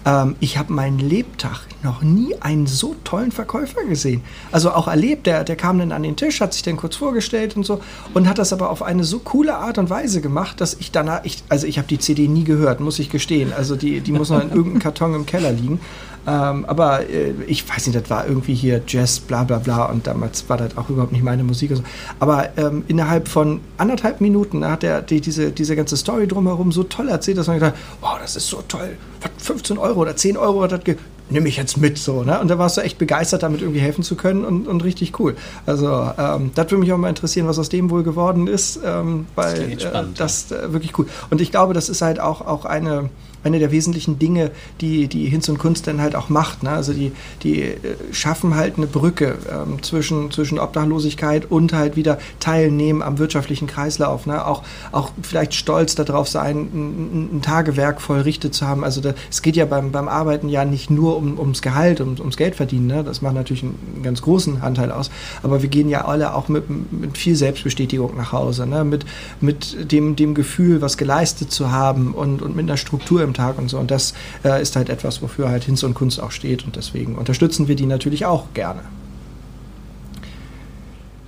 Ähm, 0.05 0.35
ich 0.39 0.57
habe 0.57 0.71
meinen 0.71 0.99
Lebtag 0.99 1.61
noch 1.83 2.01
nie 2.01 2.35
einen 2.39 2.67
so 2.67 2.95
tollen 3.03 3.31
Verkäufer 3.31 3.74
gesehen. 3.83 4.21
Also 4.51 4.71
auch 4.71 4.87
erlebt, 4.87 5.27
der, 5.27 5.43
der 5.43 5.55
kam 5.55 5.79
dann 5.79 5.91
an 5.91 6.03
den 6.03 6.15
Tisch, 6.15 6.41
hat 6.41 6.53
sich 6.53 6.63
dann 6.63 6.77
kurz 6.77 6.95
vorgestellt 6.95 7.55
und 7.55 7.65
so 7.65 7.81
und 8.13 8.27
hat 8.27 8.37
das 8.37 8.53
aber 8.53 8.69
auf 8.69 8.81
eine 8.81 9.03
so 9.03 9.19
coole 9.19 9.55
Art 9.55 9.77
und 9.77 9.89
Weise 9.89 10.21
gemacht, 10.21 10.61
dass 10.61 10.75
ich 10.79 10.91
danach, 10.91 11.21
ich, 11.23 11.43
also 11.49 11.67
ich 11.67 11.77
habe 11.77 11.87
die 11.87 11.99
CD 11.99 12.27
nie 12.27 12.43
gehört, 12.43 12.79
muss 12.79 12.99
ich 12.99 13.09
gestehen. 13.09 13.53
Also 13.55 13.75
die, 13.75 14.01
die 14.01 14.11
muss 14.11 14.29
noch 14.29 14.41
in 14.41 14.49
irgendeinem 14.49 14.79
Karton 14.79 15.15
im 15.15 15.25
Keller 15.25 15.51
liegen. 15.51 15.79
Ähm, 16.27 16.65
aber 16.65 17.07
äh, 17.07 17.33
ich 17.45 17.67
weiß 17.69 17.85
nicht, 17.87 17.99
das 17.99 18.09
war 18.09 18.27
irgendwie 18.27 18.55
hier 18.55 18.81
Jazz, 18.87 19.19
bla 19.19 19.43
bla 19.43 19.59
bla 19.59 19.85
und 19.85 20.07
damals 20.07 20.49
war 20.49 20.57
das 20.57 20.75
auch 20.75 20.89
überhaupt 20.89 21.11
nicht 21.11 21.23
meine 21.23 21.43
Musik. 21.43 21.71
So. 21.75 21.83
Aber 22.19 22.57
ähm, 22.57 22.83
innerhalb 22.87 23.27
von 23.27 23.61
anderthalb 23.77 24.21
Minuten 24.21 24.65
hat 24.65 24.83
er 24.83 25.01
die, 25.01 25.21
diese, 25.21 25.51
diese 25.51 25.75
ganze 25.75 25.97
Story 25.97 26.27
drumherum 26.27 26.71
so 26.71 26.83
toll 26.83 27.09
erzählt, 27.09 27.37
dass 27.37 27.47
man 27.47 27.57
gedacht 27.57 27.73
hat, 27.73 27.79
oh, 28.01 28.17
das 28.19 28.35
ist 28.35 28.47
so 28.47 28.63
toll, 28.67 28.97
15 29.37 29.77
Euro 29.77 30.01
oder 30.01 30.15
10 30.15 30.37
Euro 30.37 30.63
hat 30.63 30.71
das 30.71 30.95
nehme 31.29 31.47
ich 31.47 31.57
jetzt 31.57 31.77
mit 31.77 31.97
so, 31.97 32.23
ne? 32.23 32.39
Und 32.39 32.49
da 32.49 32.59
warst 32.59 32.77
du 32.77 32.81
echt 32.81 32.97
begeistert, 32.97 33.43
damit 33.43 33.61
irgendwie 33.61 33.79
helfen 33.79 34.03
zu 34.03 34.15
können 34.15 34.45
und, 34.45 34.67
und 34.67 34.83
richtig 34.83 35.19
cool. 35.19 35.35
Also 35.65 35.87
ähm, 36.17 36.51
das 36.53 36.65
würde 36.71 36.77
mich 36.77 36.93
auch 36.93 36.97
mal 36.97 37.09
interessieren, 37.09 37.47
was 37.47 37.57
aus 37.57 37.69
dem 37.69 37.89
wohl 37.89 38.03
geworden 38.03 38.47
ist, 38.47 38.79
ähm, 38.85 39.27
weil 39.35 39.75
das, 39.75 39.83
äh, 39.83 40.03
das 40.15 40.51
äh, 40.51 40.73
wirklich 40.73 40.97
cool. 40.97 41.07
Und 41.29 41.41
ich 41.41 41.51
glaube, 41.51 41.73
das 41.73 41.89
ist 41.89 42.01
halt 42.01 42.19
auch, 42.19 42.41
auch 42.41 42.65
eine 42.65 43.09
eine 43.45 43.59
der 43.59 43.71
wesentlichen 43.71 44.17
Dinge, 44.17 44.51
die, 44.81 45.07
die 45.07 45.29
Hinz 45.29 45.47
und 45.49 45.59
Kunst 45.59 45.85
dann 45.85 46.01
halt 46.01 46.15
auch 46.15 46.29
macht. 46.29 46.63
Ne? 46.63 46.71
Also 46.71 46.93
die, 46.93 47.11
die 47.43 47.61
äh, 47.61 47.77
schaffen 48.11 48.55
halt 48.55 48.77
eine 48.77 48.87
Brücke 48.87 49.37
ähm, 49.49 49.83
zwischen, 49.83 50.31
zwischen 50.31 50.57
Obdachlosigkeit 50.57 51.49
und 51.51 51.71
halt 51.71 51.95
wieder 51.95 52.17
Teilnehmen 52.39 53.03
am 53.03 53.19
wirtschaftlichen 53.19 53.67
Kreislauf. 53.67 54.25
Ne? 54.25 54.45
Auch, 54.45 54.63
auch 54.91 55.11
vielleicht 55.21 55.53
stolz 55.53 55.93
darauf 55.93 56.27
sein, 56.27 56.57
ein, 56.57 57.37
ein 57.37 57.41
Tagewerk 57.43 58.01
vollrichtet 58.01 58.55
zu 58.55 58.67
haben. 58.67 58.83
Also 58.83 59.01
es 59.29 59.43
geht 59.43 59.55
ja 59.55 59.65
beim, 59.65 59.91
beim 59.91 60.07
Arbeiten 60.07 60.49
ja 60.49 60.65
nicht 60.65 60.89
nur 60.89 61.15
um, 61.15 61.39
ums 61.39 61.61
Gehalt, 61.61 62.01
um, 62.01 62.15
ums 62.17 62.37
Geld 62.37 62.55
verdienen. 62.55 62.87
Ne? 62.87 63.03
Das 63.03 63.21
macht 63.21 63.35
natürlich 63.35 63.61
einen 63.61 64.01
ganz 64.01 64.23
großen 64.23 64.61
Anteil 64.61 64.91
aus. 64.91 65.11
Aber 65.43 65.61
wir 65.61 65.69
gehen 65.69 65.87
ja 65.87 66.05
alle 66.05 66.33
auch 66.33 66.47
mit, 66.49 66.63
mit 66.91 67.15
viel 67.15 67.35
Selbstbestätigung 67.35 68.17
nach 68.17 68.31
Hause. 68.31 68.65
Ne? 68.65 68.83
Mit, 68.83 69.05
mit 69.39 69.91
dem, 69.91 70.15
dem 70.15 70.33
Gefühl, 70.33 70.81
was 70.81 70.97
geleistet 70.97 71.51
zu 71.51 71.71
haben 71.71 72.15
und, 72.15 72.41
und 72.41 72.55
mit 72.55 72.65
einer 72.65 72.77
Struktur 72.77 73.21
im 73.21 73.34
Tag 73.35 73.59
und 73.59 73.69
so. 73.69 73.77
Und 73.77 73.91
das 73.91 74.13
äh, 74.43 74.61
ist 74.61 74.75
halt 74.75 74.89
etwas, 74.89 75.21
wofür 75.21 75.49
halt 75.49 75.63
Hinz 75.63 75.83
und 75.83 75.93
Kunst 75.93 76.19
auch 76.19 76.31
steht. 76.31 76.65
Und 76.65 76.75
deswegen 76.75 77.15
unterstützen 77.15 77.67
wir 77.67 77.75
die 77.75 77.85
natürlich 77.85 78.25
auch 78.25 78.45
gerne. 78.53 78.81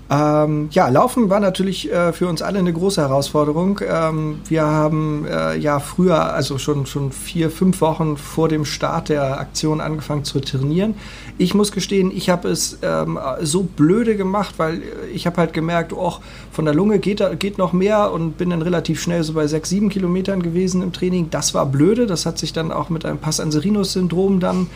Ähm, 0.09 0.69
ja, 0.71 0.87
Laufen 0.87 1.29
war 1.29 1.41
natürlich 1.41 1.91
äh, 1.91 2.13
für 2.13 2.27
uns 2.27 2.41
alle 2.41 2.59
eine 2.59 2.71
große 2.71 3.01
Herausforderung. 3.01 3.81
Ähm, 3.85 4.39
wir 4.47 4.65
haben 4.65 5.25
äh, 5.25 5.57
ja 5.57 5.79
früher, 5.79 6.33
also 6.33 6.57
schon, 6.57 6.85
schon 6.85 7.11
vier, 7.11 7.51
fünf 7.51 7.81
Wochen 7.81 8.15
vor 8.15 8.47
dem 8.47 8.63
Start 8.63 9.09
der 9.09 9.39
Aktion 9.39 9.81
angefangen 9.81 10.23
zu 10.23 10.39
trainieren. 10.39 10.95
Ich 11.37 11.53
muss 11.53 11.73
gestehen, 11.73 12.11
ich 12.15 12.29
habe 12.29 12.47
es 12.47 12.79
ähm, 12.83 13.19
so 13.41 13.63
blöde 13.63 14.15
gemacht, 14.15 14.55
weil 14.57 14.81
ich 15.13 15.27
habe 15.27 15.37
halt 15.37 15.51
gemerkt, 15.51 15.91
oh, 15.91 16.13
von 16.51 16.63
der 16.63 16.73
Lunge 16.73 16.99
geht, 16.99 17.21
geht 17.39 17.57
noch 17.57 17.73
mehr 17.73 18.11
und 18.13 18.37
bin 18.37 18.51
dann 18.51 18.61
relativ 18.61 19.01
schnell 19.01 19.23
so 19.23 19.33
bei 19.33 19.47
sechs, 19.47 19.69
sieben 19.69 19.89
Kilometern 19.89 20.41
gewesen 20.41 20.81
im 20.83 20.93
Training. 20.93 21.29
Das 21.31 21.53
war 21.53 21.65
blöde. 21.65 22.07
Das 22.07 22.25
hat 22.25 22.37
sich 22.37 22.53
dann 22.53 22.71
auch 22.71 22.89
mit 22.89 23.05
einem 23.05 23.17
Passanserinus-Syndrom 23.17 24.39
dann 24.39 24.67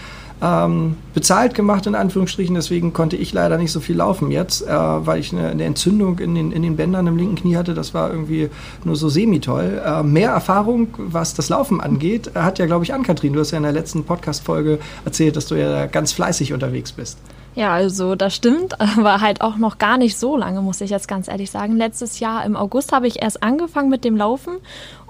ähm, 0.42 0.98
bezahlt 1.14 1.54
gemacht, 1.54 1.86
in 1.86 1.96
Anführungsstrichen. 1.96 2.56
Deswegen 2.56 2.94
konnte 2.94 3.16
ich 3.16 3.34
leider 3.34 3.58
nicht 3.58 3.72
so 3.72 3.80
viel 3.80 3.98
laufen 3.98 4.32
jetzt, 4.32 4.68
äh, 4.68 4.70
weil 4.70 5.20
ich 5.20 5.32
eine, 5.32 5.50
eine, 5.50 5.64
Entzündung 5.64 6.20
in 6.20 6.36
den, 6.36 6.52
in 6.52 6.64
den 6.64 6.76
Bändern 6.76 7.08
im 7.08 7.18
linken 7.18 7.36
Knie 7.36 7.56
hatte. 7.56 7.74
Das 7.74 7.94
war 7.94 8.10
irgendwie 8.10 8.50
nur 8.84 8.96
so 8.96 9.10
semi-toll. 9.10 9.82
Äh, 9.86 10.04
mehr 10.04 10.32
Erfahrung, 10.32 10.88
was 10.98 11.34
das 11.34 11.50
Laufen 11.50 11.80
angeht, 11.80 12.32
hat 12.36 12.60
ja, 12.60 12.66
glaube 12.66 12.84
ich, 12.84 12.94
Ann-Kathrin. 12.94 13.34
Du 13.34 13.40
hast 13.40 13.52
ja 13.52 13.58
in 13.58 13.64
der 13.64 13.72
letzten 13.72 14.04
Podcast-Folge 14.04 14.80
erzählt, 15.06 15.36
dass 15.36 15.46
du 15.46 15.56
ja 15.56 15.86
ganz 15.86 16.12
fleißig 16.14 16.54
unterwegs 16.54 16.92
bist. 16.92 17.20
Ja, 17.54 17.74
also 17.74 18.16
das 18.16 18.34
stimmt, 18.34 18.80
aber 18.98 19.22
halt 19.22 19.42
auch 19.42 19.58
noch 19.58 19.78
gar 19.78 19.98
nicht 19.98 20.18
so 20.18 20.38
lange, 20.38 20.62
muss 20.62 20.82
ich 20.82 20.90
jetzt 20.90 21.08
ganz 21.08 21.28
ehrlich 21.28 21.52
sagen. 21.52 21.76
Letztes 21.76 22.20
Jahr 22.20 22.46
im 22.46 22.56
August 22.56 22.92
habe 22.92 23.08
ich 23.08 23.22
erst 23.22 23.44
angefangen 23.44 23.90
mit 23.90 24.04
dem 24.06 24.16
Laufen 24.16 24.60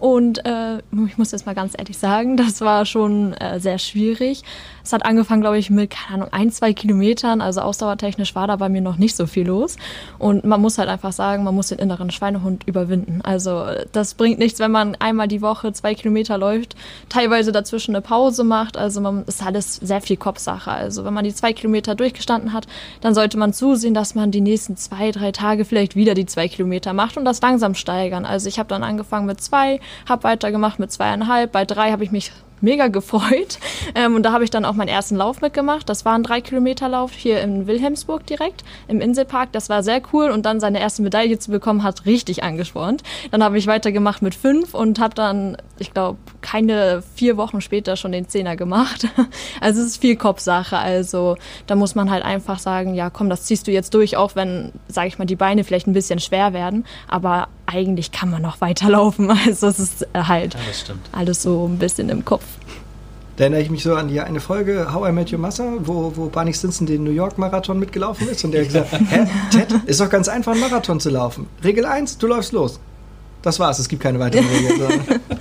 und 0.01 0.43
äh, 0.47 0.79
ich 1.05 1.19
muss 1.19 1.31
jetzt 1.31 1.45
mal 1.45 1.53
ganz 1.53 1.75
ehrlich 1.77 1.95
sagen, 1.95 2.35
das 2.35 2.59
war 2.61 2.87
schon 2.87 3.33
äh, 3.33 3.59
sehr 3.59 3.77
schwierig. 3.77 4.41
Es 4.83 4.93
hat 4.93 5.05
angefangen, 5.05 5.41
glaube 5.41 5.59
ich, 5.59 5.69
mit, 5.69 5.91
keine 5.91 6.23
Ahnung, 6.23 6.33
ein, 6.33 6.51
zwei 6.51 6.73
Kilometern. 6.73 7.39
Also 7.39 7.61
ausdauertechnisch 7.61 8.33
war 8.33 8.47
da 8.47 8.55
bei 8.55 8.67
mir 8.67 8.81
noch 8.81 8.97
nicht 8.97 9.15
so 9.15 9.27
viel 9.27 9.45
los. 9.45 9.77
Und 10.17 10.43
man 10.43 10.59
muss 10.59 10.79
halt 10.79 10.89
einfach 10.89 11.11
sagen, 11.11 11.43
man 11.43 11.53
muss 11.53 11.67
den 11.67 11.77
inneren 11.77 12.09
Schweinehund 12.09 12.63
überwinden. 12.67 13.21
Also 13.21 13.63
das 13.91 14.15
bringt 14.15 14.39
nichts, 14.39 14.59
wenn 14.59 14.71
man 14.71 14.95
einmal 14.95 15.27
die 15.27 15.43
Woche 15.43 15.71
zwei 15.71 15.93
Kilometer 15.93 16.35
läuft, 16.39 16.75
teilweise 17.07 17.51
dazwischen 17.51 17.93
eine 17.93 18.01
Pause 18.01 18.43
macht. 18.43 18.77
Also 18.77 19.01
man 19.01 19.23
ist 19.25 19.45
alles 19.45 19.75
sehr 19.75 20.01
viel 20.01 20.17
Kopfsache. 20.17 20.71
Also 20.71 21.05
wenn 21.05 21.13
man 21.13 21.25
die 21.25 21.35
zwei 21.35 21.53
Kilometer 21.53 21.93
durchgestanden 22.31 22.53
hat, 22.53 22.67
dann 23.01 23.13
sollte 23.13 23.37
man 23.37 23.53
zusehen, 23.53 23.93
dass 23.93 24.15
man 24.15 24.31
die 24.31 24.41
nächsten 24.41 24.77
zwei, 24.77 25.11
drei 25.11 25.31
Tage 25.31 25.65
vielleicht 25.65 25.95
wieder 25.95 26.13
die 26.13 26.25
zwei 26.25 26.47
Kilometer 26.47 26.93
macht 26.93 27.17
und 27.17 27.25
das 27.25 27.41
langsam 27.41 27.75
steigern. 27.75 28.25
Also 28.25 28.47
ich 28.47 28.59
habe 28.59 28.69
dann 28.69 28.83
angefangen 28.83 29.25
mit 29.25 29.41
zwei, 29.41 29.79
habe 30.07 30.23
weitergemacht 30.23 30.79
mit 30.79 30.91
zweieinhalb. 30.91 31.51
Bei 31.51 31.65
drei 31.65 31.91
habe 31.91 32.03
ich 32.03 32.11
mich 32.11 32.31
mega 32.61 32.87
gefreut. 32.87 33.59
Ähm, 33.93 34.15
und 34.15 34.23
da 34.23 34.31
habe 34.31 34.43
ich 34.43 34.49
dann 34.49 34.63
auch 34.63 34.73
meinen 34.73 34.87
ersten 34.87 35.15
Lauf 35.15 35.41
mitgemacht. 35.41 35.89
Das 35.89 36.05
war 36.05 36.13
ein 36.13 36.23
drei 36.23 36.39
Kilometer 36.39 36.87
Lauf 36.87 37.11
hier 37.11 37.41
in 37.41 37.67
Wilhelmsburg 37.67 38.25
direkt 38.25 38.63
im 38.87 39.01
Inselpark. 39.01 39.51
Das 39.51 39.69
war 39.69 39.83
sehr 39.83 40.01
cool 40.13 40.29
und 40.29 40.45
dann 40.45 40.59
seine 40.59 40.79
erste 40.79 41.01
Medaille 41.01 41.39
zu 41.39 41.51
bekommen 41.51 41.83
hat 41.83 42.05
richtig 42.05 42.43
angespornt. 42.43 43.03
Dann 43.31 43.43
habe 43.43 43.57
ich 43.57 43.67
weitergemacht 43.67 44.21
mit 44.21 44.35
fünf 44.35 44.73
und 44.75 44.99
habe 44.99 45.13
dann, 45.13 45.57
ich 45.79 45.93
glaube, 45.93 46.19
keine 46.41 47.03
vier 47.15 47.37
Wochen 47.37 47.59
später 47.59 47.97
schon 47.97 48.11
den 48.11 48.29
Zehner 48.29 48.55
gemacht. 48.55 49.07
Also 49.59 49.81
es 49.81 49.87
ist 49.87 50.01
viel 50.01 50.15
Kopfsache. 50.15 50.77
Also 50.77 51.35
da 51.67 51.75
muss 51.75 51.95
man 51.95 52.09
halt 52.09 52.23
einfach 52.23 52.59
sagen, 52.59 52.95
ja 52.95 53.09
komm, 53.09 53.29
das 53.29 53.43
ziehst 53.43 53.67
du 53.67 53.71
jetzt 53.71 53.93
durch, 53.93 54.17
auch 54.17 54.35
wenn, 54.35 54.71
sage 54.87 55.07
ich 55.07 55.19
mal, 55.19 55.25
die 55.25 55.35
Beine 55.35 55.63
vielleicht 55.63 55.87
ein 55.87 55.93
bisschen 55.93 56.19
schwer 56.19 56.53
werden. 56.53 56.85
Aber 57.07 57.47
eigentlich 57.71 58.11
kann 58.11 58.29
man 58.29 58.41
noch 58.41 58.61
weiterlaufen. 58.61 59.31
Also 59.45 59.67
es 59.67 59.79
ist 59.79 60.07
halt 60.13 60.53
ja, 60.53 60.95
alles 61.11 61.41
so 61.41 61.67
ein 61.67 61.77
bisschen 61.77 62.09
im 62.09 62.23
Kopf. 62.23 62.43
Da 63.37 63.45
erinnere 63.45 63.61
ich 63.61 63.69
mich 63.69 63.83
so 63.83 63.95
an 63.95 64.07
die 64.07 64.19
eine 64.19 64.39
Folge 64.39 64.93
How 64.93 65.09
I 65.09 65.11
Met 65.11 65.31
Your 65.31 65.39
Mother, 65.39 65.73
wo, 65.79 66.11
wo 66.15 66.27
Barney 66.27 66.53
Stinson 66.53 66.85
den 66.85 67.03
New 67.03 67.11
York 67.11 67.37
Marathon 67.37 67.79
mitgelaufen 67.79 68.27
ist 68.29 68.43
und 68.43 68.51
der 68.51 68.65
gesagt 68.65 68.91
hä, 68.91 69.25
Ted, 69.51 69.67
ist 69.85 69.99
doch 69.99 70.09
ganz 70.09 70.27
einfach, 70.27 70.51
einen 70.51 70.61
Marathon 70.61 70.99
zu 70.99 71.09
laufen. 71.09 71.47
Regel 71.63 71.85
1, 71.85 72.17
du 72.17 72.27
läufst 72.27 72.51
los. 72.51 72.79
Das 73.41 73.59
war's, 73.59 73.79
es 73.79 73.87
gibt 73.87 74.03
keine 74.03 74.19
weiteren 74.19 74.45
Regeln. 74.45 75.21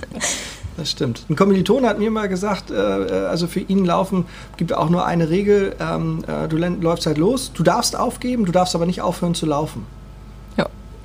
Das 0.77 0.89
stimmt. 0.89 1.25
Ein 1.29 1.35
Kommilitone 1.35 1.87
hat 1.87 1.99
mir 1.99 2.09
mal 2.09 2.27
gesagt, 2.27 2.71
äh, 2.71 2.73
äh, 2.73 3.27
also 3.27 3.45
für 3.45 3.59
ihn 3.59 3.85
laufen 3.85 4.25
gibt 4.57 4.73
auch 4.73 4.89
nur 4.89 5.05
eine 5.05 5.29
Regel, 5.29 5.75
ähm, 5.79 6.23
äh, 6.25 6.47
du 6.47 6.57
läufst 6.57 7.05
halt 7.05 7.19
los, 7.19 7.51
du 7.53 7.61
darfst 7.61 7.95
aufgeben, 7.95 8.45
du 8.45 8.51
darfst 8.51 8.73
aber 8.73 8.87
nicht 8.87 9.01
aufhören 9.01 9.35
zu 9.35 9.45
laufen. 9.45 9.85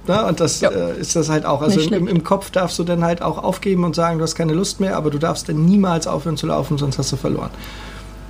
Ne? 0.09 0.25
Und 0.25 0.41
das 0.41 0.61
ja. 0.61 0.71
äh, 0.71 0.99
ist 0.99 1.17
das 1.17 1.29
halt 1.29 1.45
auch. 1.45 1.63
Also 1.63 1.81
im, 1.81 2.07
im, 2.07 2.25
Kopf 2.25 2.51
darfst 2.51 2.79
du 2.79 2.85
dann 2.85 3.05
halt 3.05 3.23
auch 3.23 3.39
aufgeben 3.39 3.85
und 3.85 3.95
sagen, 3.95 4.19
du 4.19 4.25
hast 4.25 4.35
keine 4.35 4.53
Lust 4.53 4.81
mehr, 4.81 4.97
aber 4.97 5.11
du 5.11 5.19
darfst 5.19 5.49
dann 5.49 5.65
niemals 5.65 6.07
aufhören 6.07 6.37
zu 6.37 6.47
laufen, 6.47 6.79
sonst 6.79 6.99
hast 6.99 7.13
du 7.13 7.17
verloren. 7.17 7.51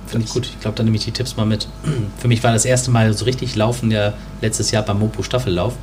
Finde 0.07 0.25
ich 0.25 0.33
gut. 0.33 0.45
Ich 0.45 0.59
glaube, 0.59 0.75
dann 0.75 0.85
nehme 0.85 0.97
ich 0.97 1.05
die 1.05 1.11
Tipps 1.11 1.35
mal 1.35 1.45
mit. 1.45 1.67
Für 2.17 2.27
mich 2.27 2.43
war 2.43 2.53
das 2.53 2.65
erste 2.65 2.91
Mal 2.91 3.13
so 3.13 3.25
richtig 3.25 3.55
Laufen 3.55 3.91
ja 3.91 4.13
letztes 4.41 4.71
Jahr 4.71 4.83
beim 4.83 4.99
Mopo 4.99 5.21
Staffellauf, 5.21 5.73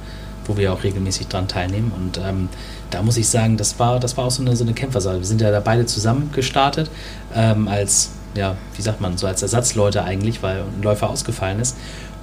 wo 0.46 0.57
wir 0.57 0.72
auch 0.72 0.83
regelmäßig 0.83 1.28
dran 1.28 1.46
teilnehmen. 1.46 1.92
Und 1.96 2.18
ähm, 2.18 2.48
da 2.90 3.02
muss 3.02 3.16
ich 3.16 3.28
sagen, 3.28 3.57
das 3.57 3.78
war, 3.78 4.00
das 4.00 4.16
war 4.16 4.24
auch 4.24 4.30
so 4.30 4.42
eine, 4.42 4.57
so 4.57 4.64
eine 4.64 4.72
Kämpfersache. 4.72 5.18
Wir 5.18 5.26
sind 5.26 5.40
ja 5.40 5.50
da 5.50 5.61
beide 5.61 5.87
zusammen 5.87 6.30
gestartet, 6.33 6.90
ähm, 7.35 7.68
als, 7.68 8.11
ja, 8.35 8.57
wie 8.74 8.83
sagt 8.83 9.00
man, 9.00 9.18
so 9.18 9.26
als 9.26 9.42
Ersatzleute 9.42 10.04
eigentlich, 10.04 10.42
weil 10.42 10.62
ein 10.62 10.83
Läufer 10.83 11.11
ausgefallen 11.11 11.61
ist. 11.61 11.76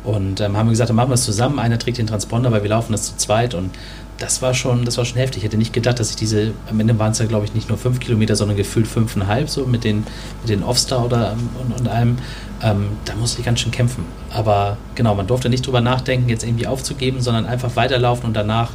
Und 0.04 0.42
ähm, 0.42 0.58
haben 0.58 0.70
gesagt, 0.70 0.90
dann 0.90 0.96
machen 0.96 1.10
wir 1.10 1.16
es 1.16 1.26
zusammen. 1.26 1.60
Einer 1.60 1.78
trägt 1.78 1.98
den 1.98 2.08
Transponder, 2.08 2.52
weil 2.52 2.64
wir 2.64 2.70
laufen 2.70 2.92
das 2.92 3.04
zu 3.04 3.18
zweit. 3.18 3.54
Und 3.54 3.72
das 4.18 4.42
war 4.42 4.54
schon, 4.54 4.86
das 4.86 4.98
war 4.98 5.06
schon 5.06 5.18
heftig. 5.18 5.40
Ich 5.40 5.44
hätte 5.46 5.58
nicht 5.58 5.74
gedacht, 5.74 6.00
dass 6.00 6.10
ich 6.10 6.16
diese, 6.16 6.54
am 6.70 6.80
Ende 6.80 6.98
waren 7.00 7.12
es 7.12 7.20
ja, 7.20 7.26
glaube 7.26 7.46
ich, 7.46 7.54
nicht 7.54 7.70
nur 7.70 7.78
fünf 7.78 8.00
Kilometer, 8.00 8.36
sondern 8.36 8.58
gefühlt 8.58 8.88
fünfeinhalb, 8.88 9.50
so 9.50 9.66
mit 9.66 9.84
den, 9.84 9.98
mit 10.42 10.50
den 10.50 10.64
Offstar 10.64 11.06
oder 11.06 11.34
ähm, 11.34 11.50
und, 11.62 11.80
und 11.80 11.88
allem. 11.88 12.18
Ähm, 12.64 12.90
da 13.06 13.16
musste 13.16 13.40
ich 13.40 13.46
ganz 13.46 13.60
schön 13.60 13.72
kämpfen. 13.72 14.06
Aber 14.32 14.78
genau, 14.96 15.16
man 15.16 15.28
durfte 15.28 15.50
nicht 15.50 15.66
drüber 15.66 15.82
nachdenken, 15.82 16.30
jetzt 16.30 16.44
irgendwie 16.44 16.68
aufzugeben, 16.68 17.22
sondern 17.22 17.46
einfach 17.46 17.76
weiterlaufen 17.76 18.26
und 18.26 18.34
danach 18.34 18.72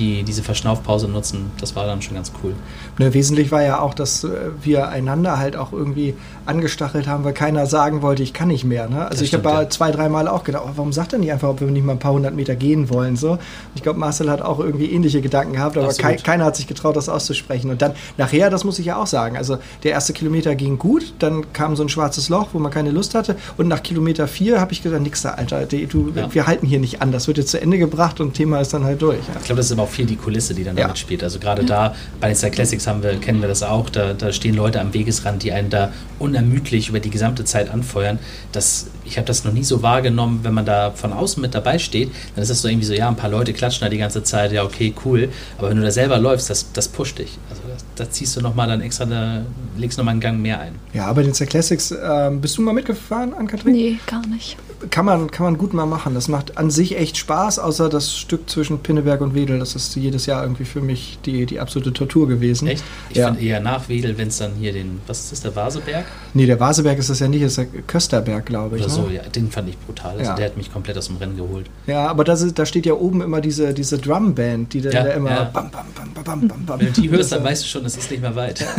die 0.00 0.22
diese 0.22 0.42
Verschnaufpause 0.42 1.08
nutzen, 1.08 1.50
das 1.60 1.76
war 1.76 1.86
dann 1.86 2.02
schon 2.02 2.14
ganz 2.14 2.32
cool. 2.42 2.54
Ne, 2.98 3.12
wesentlich 3.14 3.52
war 3.52 3.62
ja 3.62 3.80
auch, 3.80 3.94
dass 3.94 4.24
äh, 4.24 4.28
wir 4.62 4.88
einander 4.88 5.38
halt 5.38 5.56
auch 5.56 5.72
irgendwie 5.72 6.14
angestachelt 6.46 7.06
haben, 7.06 7.24
weil 7.24 7.34
keiner 7.34 7.66
sagen 7.66 8.02
wollte, 8.02 8.22
ich 8.22 8.32
kann 8.32 8.48
nicht 8.48 8.64
mehr. 8.64 8.88
Ne? 8.88 9.02
Also 9.02 9.10
das 9.10 9.22
ich 9.22 9.34
habe 9.34 9.48
ja. 9.48 9.68
zwei, 9.68 9.90
dreimal 9.90 10.26
auch 10.26 10.42
gedacht, 10.42 10.64
oh, 10.66 10.70
warum 10.74 10.92
sagt 10.92 11.12
er 11.12 11.18
nicht 11.18 11.32
einfach, 11.32 11.48
ob 11.48 11.60
wir 11.60 11.68
nicht 11.68 11.84
mal 11.84 11.92
ein 11.92 11.98
paar 11.98 12.12
hundert 12.12 12.34
Meter 12.34 12.56
gehen 12.56 12.90
wollen? 12.90 13.16
So. 13.16 13.38
Ich 13.74 13.82
glaube, 13.82 13.98
Marcel 13.98 14.30
hat 14.30 14.42
auch 14.42 14.58
irgendwie 14.58 14.90
ähnliche 14.90 15.20
Gedanken 15.20 15.52
gehabt, 15.52 15.76
aber 15.76 15.92
ke 15.92 16.16
keiner 16.16 16.46
hat 16.46 16.56
sich 16.56 16.66
getraut, 16.66 16.96
das 16.96 17.08
auszusprechen. 17.08 17.70
Und 17.70 17.82
dann 17.82 17.92
nachher, 18.16 18.50
das 18.50 18.64
muss 18.64 18.78
ich 18.78 18.86
ja 18.86 18.96
auch 18.96 19.06
sagen, 19.06 19.36
also 19.36 19.58
der 19.82 19.92
erste 19.92 20.12
Kilometer 20.12 20.54
ging 20.54 20.78
gut, 20.78 21.12
dann 21.18 21.52
kam 21.52 21.76
so 21.76 21.82
ein 21.82 21.88
schwarzes 21.88 22.28
Loch, 22.28 22.48
wo 22.52 22.58
man 22.58 22.72
keine 22.72 22.90
Lust 22.90 23.14
hatte 23.14 23.36
und 23.58 23.68
nach 23.68 23.82
Kilometer 23.82 24.26
vier 24.26 24.60
habe 24.60 24.72
ich 24.72 24.82
gesagt, 24.82 25.02
nix 25.02 25.22
da, 25.22 25.30
Alter, 25.30 25.66
du, 25.66 26.12
ja. 26.14 26.32
wir 26.32 26.46
halten 26.46 26.66
hier 26.66 26.80
nicht 26.80 27.02
an, 27.02 27.12
das 27.12 27.26
wird 27.28 27.38
jetzt 27.38 27.50
zu 27.50 27.60
Ende 27.60 27.78
gebracht 27.78 28.20
und 28.20 28.34
Thema 28.34 28.60
ist 28.60 28.72
dann 28.72 28.84
halt 28.84 29.02
durch. 29.02 29.18
Ja. 29.18 29.34
Ich 29.38 29.44
glaube, 29.44 29.58
das 29.58 29.70
ist 29.70 29.78
auch 29.78 29.88
viel 29.90 30.06
die 30.06 30.16
Kulisse, 30.16 30.54
die 30.54 30.64
dann 30.64 30.76
ja. 30.76 30.84
damit 30.84 30.98
spielt. 30.98 31.22
Also 31.22 31.38
gerade 31.38 31.64
da 31.64 31.94
bei 32.20 32.28
den 32.28 32.36
Star 32.36 32.50
Classics 32.50 32.86
haben 32.86 33.02
wir, 33.02 33.16
kennen 33.16 33.40
wir 33.40 33.48
das 33.48 33.62
auch, 33.62 33.90
da, 33.90 34.12
da 34.14 34.32
stehen 34.32 34.54
Leute 34.54 34.80
am 34.80 34.94
Wegesrand, 34.94 35.42
die 35.42 35.52
einen 35.52 35.70
da 35.70 35.92
unermüdlich 36.18 36.88
über 36.88 37.00
die 37.00 37.10
gesamte 37.10 37.44
Zeit 37.44 37.70
anfeuern. 37.70 38.18
Das, 38.52 38.88
ich 39.04 39.16
habe 39.16 39.26
das 39.26 39.44
noch 39.44 39.52
nie 39.52 39.64
so 39.64 39.82
wahrgenommen, 39.82 40.40
wenn 40.42 40.54
man 40.54 40.64
da 40.64 40.90
von 40.92 41.12
außen 41.12 41.40
mit 41.40 41.54
dabei 41.54 41.78
steht, 41.78 42.10
dann 42.34 42.42
ist 42.42 42.50
das 42.50 42.62
so 42.62 42.68
irgendwie 42.68 42.86
so, 42.86 42.94
ja, 42.94 43.08
ein 43.08 43.16
paar 43.16 43.30
Leute 43.30 43.52
klatschen 43.52 43.84
da 43.84 43.88
die 43.88 43.98
ganze 43.98 44.22
Zeit, 44.22 44.52
ja, 44.52 44.64
okay, 44.64 44.94
cool. 45.04 45.28
Aber 45.58 45.70
wenn 45.70 45.76
du 45.76 45.82
da 45.82 45.90
selber 45.90 46.18
läufst, 46.18 46.50
das, 46.50 46.72
das 46.72 46.88
pusht 46.88 47.18
dich. 47.18 47.38
Also 47.48 47.62
da 47.96 48.10
ziehst 48.10 48.36
du 48.36 48.40
nochmal 48.40 48.68
dann 48.68 48.80
extra, 48.80 49.04
eine, 49.04 49.46
legst 49.76 49.98
nochmal 49.98 50.12
einen 50.12 50.20
Gang 50.20 50.40
mehr 50.40 50.60
ein. 50.60 50.74
Ja, 50.92 51.12
bei 51.12 51.22
den 51.22 51.34
Star 51.34 51.46
Classics, 51.46 51.94
ähm, 52.02 52.40
bist 52.40 52.56
du 52.58 52.62
mal 52.62 52.72
mitgefahren, 52.72 53.34
Ann-Kathrin? 53.34 53.72
Nee, 53.72 53.98
gar 54.06 54.26
nicht. 54.26 54.56
Kann 54.90 55.04
man, 55.04 55.30
kann 55.30 55.44
man 55.44 55.58
gut 55.58 55.74
mal 55.74 55.84
machen. 55.86 56.14
Das 56.14 56.28
macht 56.28 56.56
an 56.56 56.70
sich 56.70 56.96
echt 56.96 57.16
Spaß, 57.18 57.58
außer 57.58 57.88
das 57.90 58.16
Stück 58.16 58.48
zwischen 58.48 58.78
Pinneberg 58.78 59.20
und 59.20 59.34
Wedel. 59.34 59.58
Das 59.58 59.74
ist 59.74 59.94
jedes 59.96 60.24
Jahr 60.26 60.42
irgendwie 60.42 60.64
für 60.64 60.80
mich 60.80 61.18
die, 61.26 61.44
die 61.44 61.60
absolute 61.60 61.92
Tortur 61.92 62.26
gewesen. 62.28 62.66
Echt? 62.68 62.82
Ich 63.10 63.18
Ja. 63.18 63.26
finde 63.26 63.42
eher 63.42 63.60
nach 63.60 63.88
Wedel, 63.88 64.16
wenn 64.16 64.28
es 64.28 64.38
dann 64.38 64.52
hier 64.58 64.72
den, 64.72 65.00
was 65.06 65.20
ist 65.20 65.32
das, 65.32 65.40
der 65.42 65.54
Vaseberg? 65.54 66.06
Nee, 66.32 66.46
der 66.46 66.58
Vaseberg 66.58 66.98
ist 66.98 67.10
das 67.10 67.18
ja 67.18 67.28
nicht, 67.28 67.44
das 67.44 67.52
ist 67.52 67.56
der 67.58 67.66
Kösterberg, 67.86 68.46
glaube 68.46 68.76
ich. 68.78 68.82
Oder 68.84 68.90
so, 68.90 69.02
ne? 69.02 69.14
ja, 69.16 69.22
den 69.22 69.50
fand 69.50 69.68
ich 69.68 69.78
brutal. 69.78 70.12
Also 70.12 70.30
Ja. 70.30 70.34
der 70.36 70.46
hat 70.46 70.56
mich 70.56 70.72
komplett 70.72 70.96
aus 70.96 71.08
dem 71.08 71.16
Rennen 71.18 71.36
geholt. 71.36 71.66
Ja, 71.86 72.06
aber 72.06 72.24
da, 72.24 72.32
ist- 72.32 72.58
da 72.58 72.64
steht 72.64 72.86
ja 72.86 72.94
oben 72.94 73.20
immer 73.20 73.40
diese, 73.40 73.74
diese 73.74 73.98
Drumband, 73.98 74.72
die 74.72 74.80
dann 74.80 74.92
Ja, 74.92 75.04
da 75.04 75.10
immer 75.10 75.30
ja. 75.30 75.44
bam, 75.44 75.70
bam, 75.70 75.86
bam, 75.94 76.24
bam, 76.24 76.48
bam, 76.48 76.66
bam. 76.66 76.80
Wenn 76.80 76.92
du 76.92 77.00
die 77.02 77.10
hörst, 77.10 77.32
dann 77.32 77.40
Das, 77.42 77.50
weißt 77.52 77.64
du 77.64 77.68
schon, 77.68 77.84
es 77.84 77.96
ist 77.96 78.10
nicht 78.10 78.20
mehr 78.22 78.34
weit. 78.36 78.64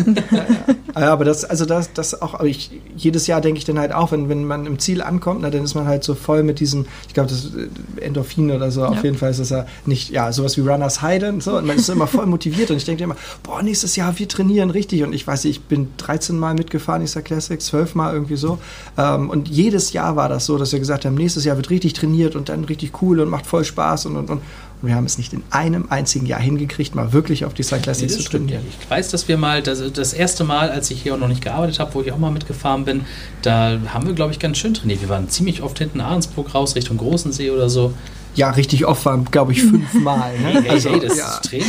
Ja, 0.94 1.14
aber 1.14 1.24
das, 1.24 1.46
also 1.46 1.66
das, 1.66 1.94
das 1.94 2.22
auch, 2.22 2.34
aber 2.34 2.46
ich, 2.48 2.70
jedes 2.98 3.26
Jahr 3.26 3.40
denke 3.40 3.58
ich 3.60 3.64
dann 3.66 3.80
halt 3.80 3.94
auch, 3.94 4.12
wenn, 4.12 4.28
wenn 4.28 4.44
man 4.44 4.66
im 4.66 4.78
Ziel 4.78 5.02
ankommt, 5.02 5.40
na, 5.42 5.50
dann 5.50 5.64
ist 5.64 5.74
man 5.74 5.86
halt 5.88 5.91
so 6.04 6.16
voll 6.16 6.44
mit 6.44 6.60
diesem, 6.60 6.86
ich 7.08 7.14
glaube, 7.14 7.30
das 7.30 7.46
ist 7.46 7.54
äh, 7.56 8.02
Endorphin 8.02 8.52
oder 8.52 8.72
so, 8.72 8.86
auf 8.86 8.96
Ja. 8.98 9.04
jeden 9.04 9.18
Fall 9.18 9.32
ist 9.32 9.40
das 9.40 9.50
ja 9.50 9.66
nicht, 9.86 10.10
ja, 10.10 10.32
sowas 10.32 10.58
wie 10.58 10.62
Runners 10.62 11.02
High 11.02 11.24
und 11.24 11.44
so, 11.44 11.58
und 11.58 11.66
man 11.68 11.78
ist 11.78 11.90
immer 11.90 12.08
voll 12.08 12.26
motiviert 12.26 12.72
und 12.72 12.78
ich 12.78 12.86
denke 12.86 13.04
immer, 13.04 13.16
boah, 13.44 13.62
nächstes 13.62 13.96
Jahr, 13.96 14.18
wir 14.18 14.28
trainieren 14.28 14.70
richtig. 14.70 15.04
Und 15.04 15.14
ich 15.14 15.26
weiß 15.28 15.46
ich 15.46 15.62
bin 15.62 15.90
13 15.98 16.38
Mal 16.40 16.54
mitgefahren, 16.54 17.02
ich 17.04 17.12
sag 17.12 17.26
Classic, 17.26 17.62
12 17.62 17.96
Mal 17.96 18.14
irgendwie 18.14 18.36
so. 18.38 18.58
Ähm, 18.98 19.30
und 19.30 19.48
jedes 19.50 19.94
Jahr 19.94 20.16
war 20.16 20.30
das 20.30 20.46
so, 20.46 20.58
dass 20.58 20.72
wir 20.72 20.80
gesagt 20.80 21.06
haben, 21.06 21.16
nächstes 21.16 21.46
Jahr 21.46 21.56
wird 21.58 21.70
richtig 21.70 21.94
trainiert 21.94 22.36
und 22.36 22.50
dann 22.50 22.64
richtig 22.64 23.02
cool 23.02 23.20
und 23.20 23.30
macht 23.30 23.46
voll 23.46 23.64
Spaß 23.66 24.06
und, 24.08 24.16
und, 24.18 24.30
und, 24.30 24.42
und 24.82 24.88
wir 24.88 24.96
haben 24.96 25.06
es 25.06 25.18
nicht 25.18 25.34
in 25.34 25.44
einem 25.52 25.86
einzigen 25.90 26.26
Jahr 26.26 26.40
hingekriegt, 26.40 26.96
mal 26.96 27.14
wirklich 27.14 27.46
auf 27.46 27.54
die 27.54 27.64
Star 27.64 27.80
Nee, 27.86 28.08
zu 28.08 28.24
trainieren. 28.24 28.64
Ich 28.68 28.90
weiß, 28.90 29.10
dass 29.10 29.28
wir 29.28 29.38
mal, 29.38 29.62
das, 29.62 29.82
das 29.94 30.14
erste 30.14 30.44
Mal, 30.44 30.70
als 30.72 30.90
ich 30.90 31.02
hier 31.04 31.14
auch 31.14 31.20
noch 31.20 31.28
nicht 31.28 31.44
gearbeitet 31.44 31.80
habe, 31.80 31.94
wo 31.94 32.02
ich 32.02 32.12
auch 32.12 32.18
mal 32.18 32.32
mitgefahren 32.32 32.86
bin, 32.86 33.06
da 33.44 33.78
haben 33.94 34.08
wir, 34.08 34.14
glaube 34.14 34.32
ich, 34.32 34.40
ganz 34.40 34.58
schön 34.58 34.74
trainiert. 34.74 35.02
Wir 35.02 35.10
waren 35.10 35.30
ziemlich 35.30 35.62
oft 35.62 35.78
hinten 35.78 36.02
Ahrensburg 36.02 36.56
raus, 36.56 36.76
Richtung 36.76 36.98
Großensee 36.98 37.52
oder 37.52 37.70
so. 37.70 37.94
Ja, 38.36 38.50
richtig 38.52 38.86
oft 38.86 39.06
waren, 39.06 39.26
glaube 39.26 39.52
ich, 39.52 39.62
fünfmal. 39.62 40.38
Ne? 40.40 40.52
Hey, 40.54 40.62
hey, 40.62 40.70
Also, 40.70 40.90
hey, 40.90 41.00
das 41.00 41.18
ja. 41.18 41.28
ist 41.28 41.50
Training. 41.50 41.68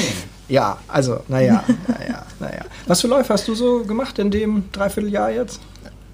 Ja, 0.48 0.78
also, 0.88 1.20
naja, 1.28 1.64
naja, 1.88 2.26
naja. 2.40 2.64
Was 2.86 3.00
für 3.00 3.08
Läufe 3.08 3.32
hast 3.32 3.48
du 3.48 3.54
so 3.54 3.84
gemacht 3.84 4.18
in 4.18 4.30
dem 4.30 4.64
Dreivierteljahr 4.72 5.30
jetzt? 5.30 5.60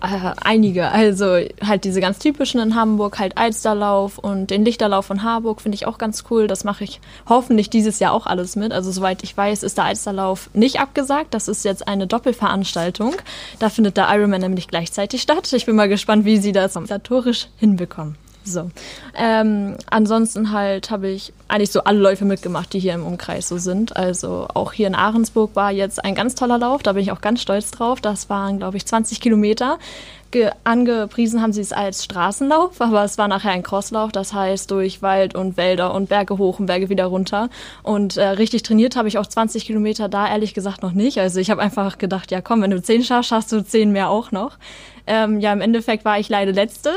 Äh, 0.00 0.32
einige. 0.42 0.90
Also 0.90 1.38
halt 1.64 1.84
diese 1.84 2.00
ganz 2.00 2.18
typischen 2.18 2.60
in 2.60 2.74
Hamburg, 2.74 3.18
halt 3.18 3.36
Alsterlauf 3.36 4.18
und 4.18 4.50
den 4.50 4.64
Lichterlauf 4.64 5.06
von 5.06 5.22
Harburg 5.22 5.60
finde 5.60 5.76
ich 5.76 5.86
auch 5.86 5.98
ganz 5.98 6.24
cool. 6.30 6.46
Das 6.46 6.64
mache 6.64 6.84
ich 6.84 7.00
hoffentlich 7.28 7.70
dieses 7.70 7.98
Jahr 7.98 8.12
auch 8.12 8.26
alles 8.26 8.56
mit. 8.56 8.72
Also 8.72 8.92
soweit 8.92 9.22
ich 9.22 9.36
weiß, 9.36 9.62
ist 9.62 9.76
der 9.76 9.84
Alsterlauf 9.84 10.50
nicht 10.54 10.80
abgesagt. 10.80 11.34
Das 11.34 11.48
ist 11.48 11.64
jetzt 11.64 11.88
eine 11.88 12.06
Doppelveranstaltung. 12.06 13.16
Da 13.58 13.68
findet 13.70 13.96
der 13.96 14.08
Ironman 14.14 14.40
nämlich 14.40 14.68
gleichzeitig 14.68 15.22
statt. 15.22 15.52
Ich 15.52 15.66
bin 15.66 15.76
mal 15.76 15.88
gespannt, 15.88 16.24
wie 16.24 16.38
sie 16.38 16.52
das 16.52 16.76
organisatorisch 16.76 17.48
hinbekommen. 17.56 18.16
So. 18.52 18.70
Ähm, 19.16 19.76
ansonsten 19.90 20.52
halt 20.52 20.90
habe 20.90 21.08
ich 21.08 21.32
eigentlich 21.48 21.70
so 21.70 21.84
alle 21.84 21.98
Läufe 21.98 22.24
mitgemacht, 22.24 22.72
die 22.72 22.78
hier 22.78 22.94
im 22.94 23.04
Umkreis 23.04 23.48
so 23.48 23.58
sind. 23.58 23.96
Also 23.96 24.48
auch 24.52 24.72
hier 24.72 24.86
in 24.86 24.94
Ahrensburg 24.94 25.54
war 25.54 25.72
jetzt 25.72 26.04
ein 26.04 26.14
ganz 26.14 26.34
toller 26.34 26.58
Lauf, 26.58 26.82
da 26.82 26.92
bin 26.92 27.02
ich 27.02 27.12
auch 27.12 27.20
ganz 27.20 27.42
stolz 27.42 27.70
drauf. 27.70 28.00
Das 28.00 28.28
waren, 28.30 28.58
glaube 28.58 28.76
ich, 28.76 28.86
20 28.86 29.20
Kilometer. 29.20 29.78
Ge 30.30 30.50
angepriesen 30.62 31.40
haben 31.40 31.54
sie 31.54 31.62
es 31.62 31.72
als 31.72 32.04
Straßenlauf, 32.04 32.82
aber 32.82 33.02
es 33.02 33.16
war 33.16 33.28
nachher 33.28 33.52
ein 33.52 33.62
Crosslauf, 33.62 34.12
das 34.12 34.34
heißt 34.34 34.70
durch 34.70 35.00
Wald 35.00 35.34
und 35.34 35.56
Wälder 35.56 35.94
und 35.94 36.10
Berge 36.10 36.36
hoch 36.36 36.58
und 36.58 36.66
Berge 36.66 36.90
wieder 36.90 37.06
runter. 37.06 37.48
Und 37.82 38.18
äh, 38.18 38.26
richtig 38.26 38.62
trainiert 38.62 38.94
habe 38.94 39.08
ich 39.08 39.16
auch 39.16 39.26
20 39.26 39.64
Kilometer 39.64 40.10
da 40.10 40.28
ehrlich 40.28 40.52
gesagt 40.52 40.82
noch 40.82 40.92
nicht. 40.92 41.18
Also 41.18 41.40
ich 41.40 41.50
habe 41.50 41.62
einfach 41.62 41.96
gedacht, 41.96 42.30
ja 42.30 42.42
komm, 42.42 42.60
wenn 42.60 42.70
du 42.70 42.82
10 42.82 43.04
schaffst, 43.04 43.30
schaffst 43.30 43.52
du 43.52 43.64
10 43.64 43.90
mehr 43.90 44.10
auch 44.10 44.30
noch. 44.30 44.58
Ähm, 45.08 45.40
ja, 45.40 45.54
im 45.54 45.62
Endeffekt 45.62 46.04
war 46.04 46.18
ich 46.18 46.28
leider 46.28 46.52
Letzte, 46.52 46.90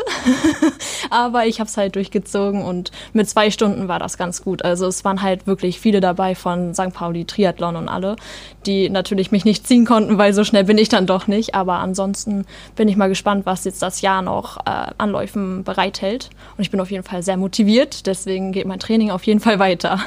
aber 1.09 1.45
ich 1.45 1.61
habe 1.61 1.69
es 1.69 1.77
halt 1.77 1.95
durchgezogen 1.95 2.61
und 2.61 2.91
mit 3.13 3.29
zwei 3.29 3.49
Stunden 3.51 3.87
war 3.87 3.99
das 3.99 4.17
ganz 4.17 4.43
gut. 4.43 4.65
Also 4.65 4.85
es 4.87 5.05
waren 5.05 5.21
halt 5.21 5.47
wirklich 5.47 5.79
viele 5.79 6.01
dabei 6.01 6.35
von 6.35 6.73
St. 6.73 6.91
Pauli, 6.93 7.23
Triathlon 7.23 7.77
und 7.77 7.87
alle, 7.87 8.17
die 8.65 8.89
natürlich 8.89 9.31
mich 9.31 9.45
nicht 9.45 9.65
ziehen 9.65 9.85
konnten, 9.85 10.17
weil 10.17 10.33
so 10.33 10.43
schnell 10.43 10.65
bin 10.65 10.77
ich 10.77 10.89
dann 10.89 11.07
doch 11.07 11.27
nicht. 11.27 11.55
Aber 11.55 11.75
ansonsten 11.75 12.45
bin 12.75 12.89
ich 12.89 12.97
mal 12.97 13.07
gespannt, 13.07 13.45
was 13.45 13.63
jetzt 13.63 13.81
das 13.81 14.01
Jahr 14.01 14.21
noch 14.21 14.57
äh, 14.65 14.91
an 14.97 15.09
Läufen 15.09 15.63
bereithält. 15.63 16.29
Und 16.57 16.63
ich 16.63 16.69
bin 16.69 16.81
auf 16.81 16.91
jeden 16.91 17.03
Fall 17.03 17.23
sehr 17.23 17.37
motiviert, 17.37 18.07
deswegen 18.07 18.51
geht 18.51 18.67
mein 18.67 18.79
Training 18.79 19.09
auf 19.09 19.23
jeden 19.23 19.39
Fall 19.39 19.57
weiter. 19.57 19.99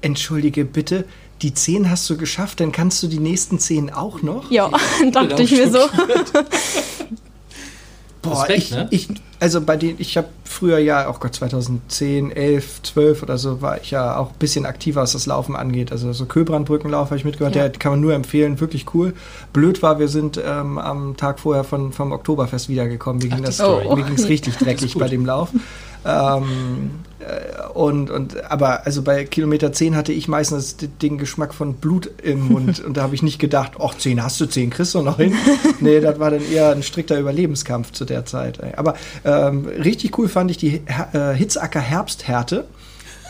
Entschuldige 0.00 0.64
bitte, 0.64 1.04
die 1.42 1.52
10 1.52 1.90
hast 1.90 2.08
du 2.08 2.16
geschafft, 2.16 2.60
dann 2.60 2.72
kannst 2.72 3.02
du 3.02 3.06
die 3.06 3.18
nächsten 3.18 3.58
10 3.58 3.92
auch 3.92 4.22
noch? 4.22 4.50
Ja, 4.50 4.70
dachte 5.12 5.42
ich 5.42 5.50
mir 5.50 5.70
so. 5.70 5.78
Boah, 8.24 8.42
Respekt, 8.42 8.58
ich, 8.58 8.70
ne? 8.70 8.88
ich, 8.90 9.08
also 9.40 9.60
bei 9.60 9.76
denen, 9.76 9.96
ich 9.98 10.16
habe 10.16 10.28
früher 10.44 10.78
ja, 10.78 11.08
oh 11.10 11.16
Gott, 11.18 11.34
2010, 11.34 12.30
11, 12.30 12.82
12 12.82 13.22
oder 13.22 13.38
so, 13.38 13.60
war 13.60 13.80
ich 13.80 13.90
ja 13.90 14.16
auch 14.16 14.30
ein 14.30 14.38
bisschen 14.38 14.66
aktiver, 14.66 15.02
was 15.02 15.12
das 15.12 15.26
Laufen 15.26 15.56
angeht. 15.56 15.92
Also 15.92 16.12
so 16.12 16.24
Köbrandbrückenlauf 16.26 17.06
habe 17.10 17.16
ich 17.16 17.24
mitgemacht, 17.24 17.54
Ja. 17.54 17.68
der 17.68 17.78
kann 17.78 17.92
man 17.92 18.00
nur 18.00 18.14
empfehlen, 18.14 18.60
wirklich 18.60 18.86
cool. 18.94 19.14
Blöd 19.52 19.82
war, 19.82 19.98
wir 19.98 20.08
sind 20.08 20.40
ähm, 20.44 20.78
am 20.78 21.16
Tag 21.16 21.40
vorher 21.40 21.64
von, 21.64 21.92
vom 21.92 22.12
Oktoberfest 22.12 22.68
wiedergekommen. 22.68 23.22
Mir 23.22 23.34
ging 23.34 23.50
Story. 23.50 23.86
Oh. 23.88 23.94
ging's 23.96 24.28
richtig 24.28 24.56
dreckig 24.56 24.96
bei 24.98 25.08
dem 25.08 25.26
Lauf. 25.26 25.50
Ähm, 26.04 26.90
äh, 27.18 27.68
und, 27.72 28.10
und, 28.10 28.44
aber 28.50 28.86
also 28.86 29.02
bei 29.02 29.24
Kilometer 29.24 29.72
10 29.72 29.96
hatte 29.96 30.12
ich 30.12 30.28
meistens 30.28 30.76
den 30.76 31.18
Geschmack 31.18 31.54
von 31.54 31.74
Blut 31.74 32.10
im 32.22 32.48
Mund 32.48 32.80
und 32.84 32.96
da 32.96 33.02
habe 33.02 33.14
ich 33.14 33.22
nicht 33.22 33.38
gedacht, 33.38 33.72
ach 33.80 33.94
10 33.94 34.22
hast 34.22 34.40
du, 34.40 34.46
10 34.46 34.70
kriegst 34.70 34.94
du 34.94 35.02
noch 35.02 35.16
hin. 35.16 35.34
nee, 35.80 36.00
das 36.00 36.18
war 36.18 36.30
dann 36.30 36.42
eher 36.50 36.70
ein 36.70 36.82
strikter 36.82 37.18
Überlebenskampf 37.18 37.92
zu 37.92 38.04
der 38.04 38.24
Zeit. 38.26 38.60
ey. 38.60 38.74
Aber 38.76 38.94
ähm, 39.24 39.66
richtig 39.66 40.18
cool 40.18 40.28
fand 40.28 40.50
ich 40.50 40.58
die 40.58 40.82
Her 40.86 41.32
äh, 41.32 41.36
Hitzacker 41.36 41.80
Herbsthärte. 41.80 42.66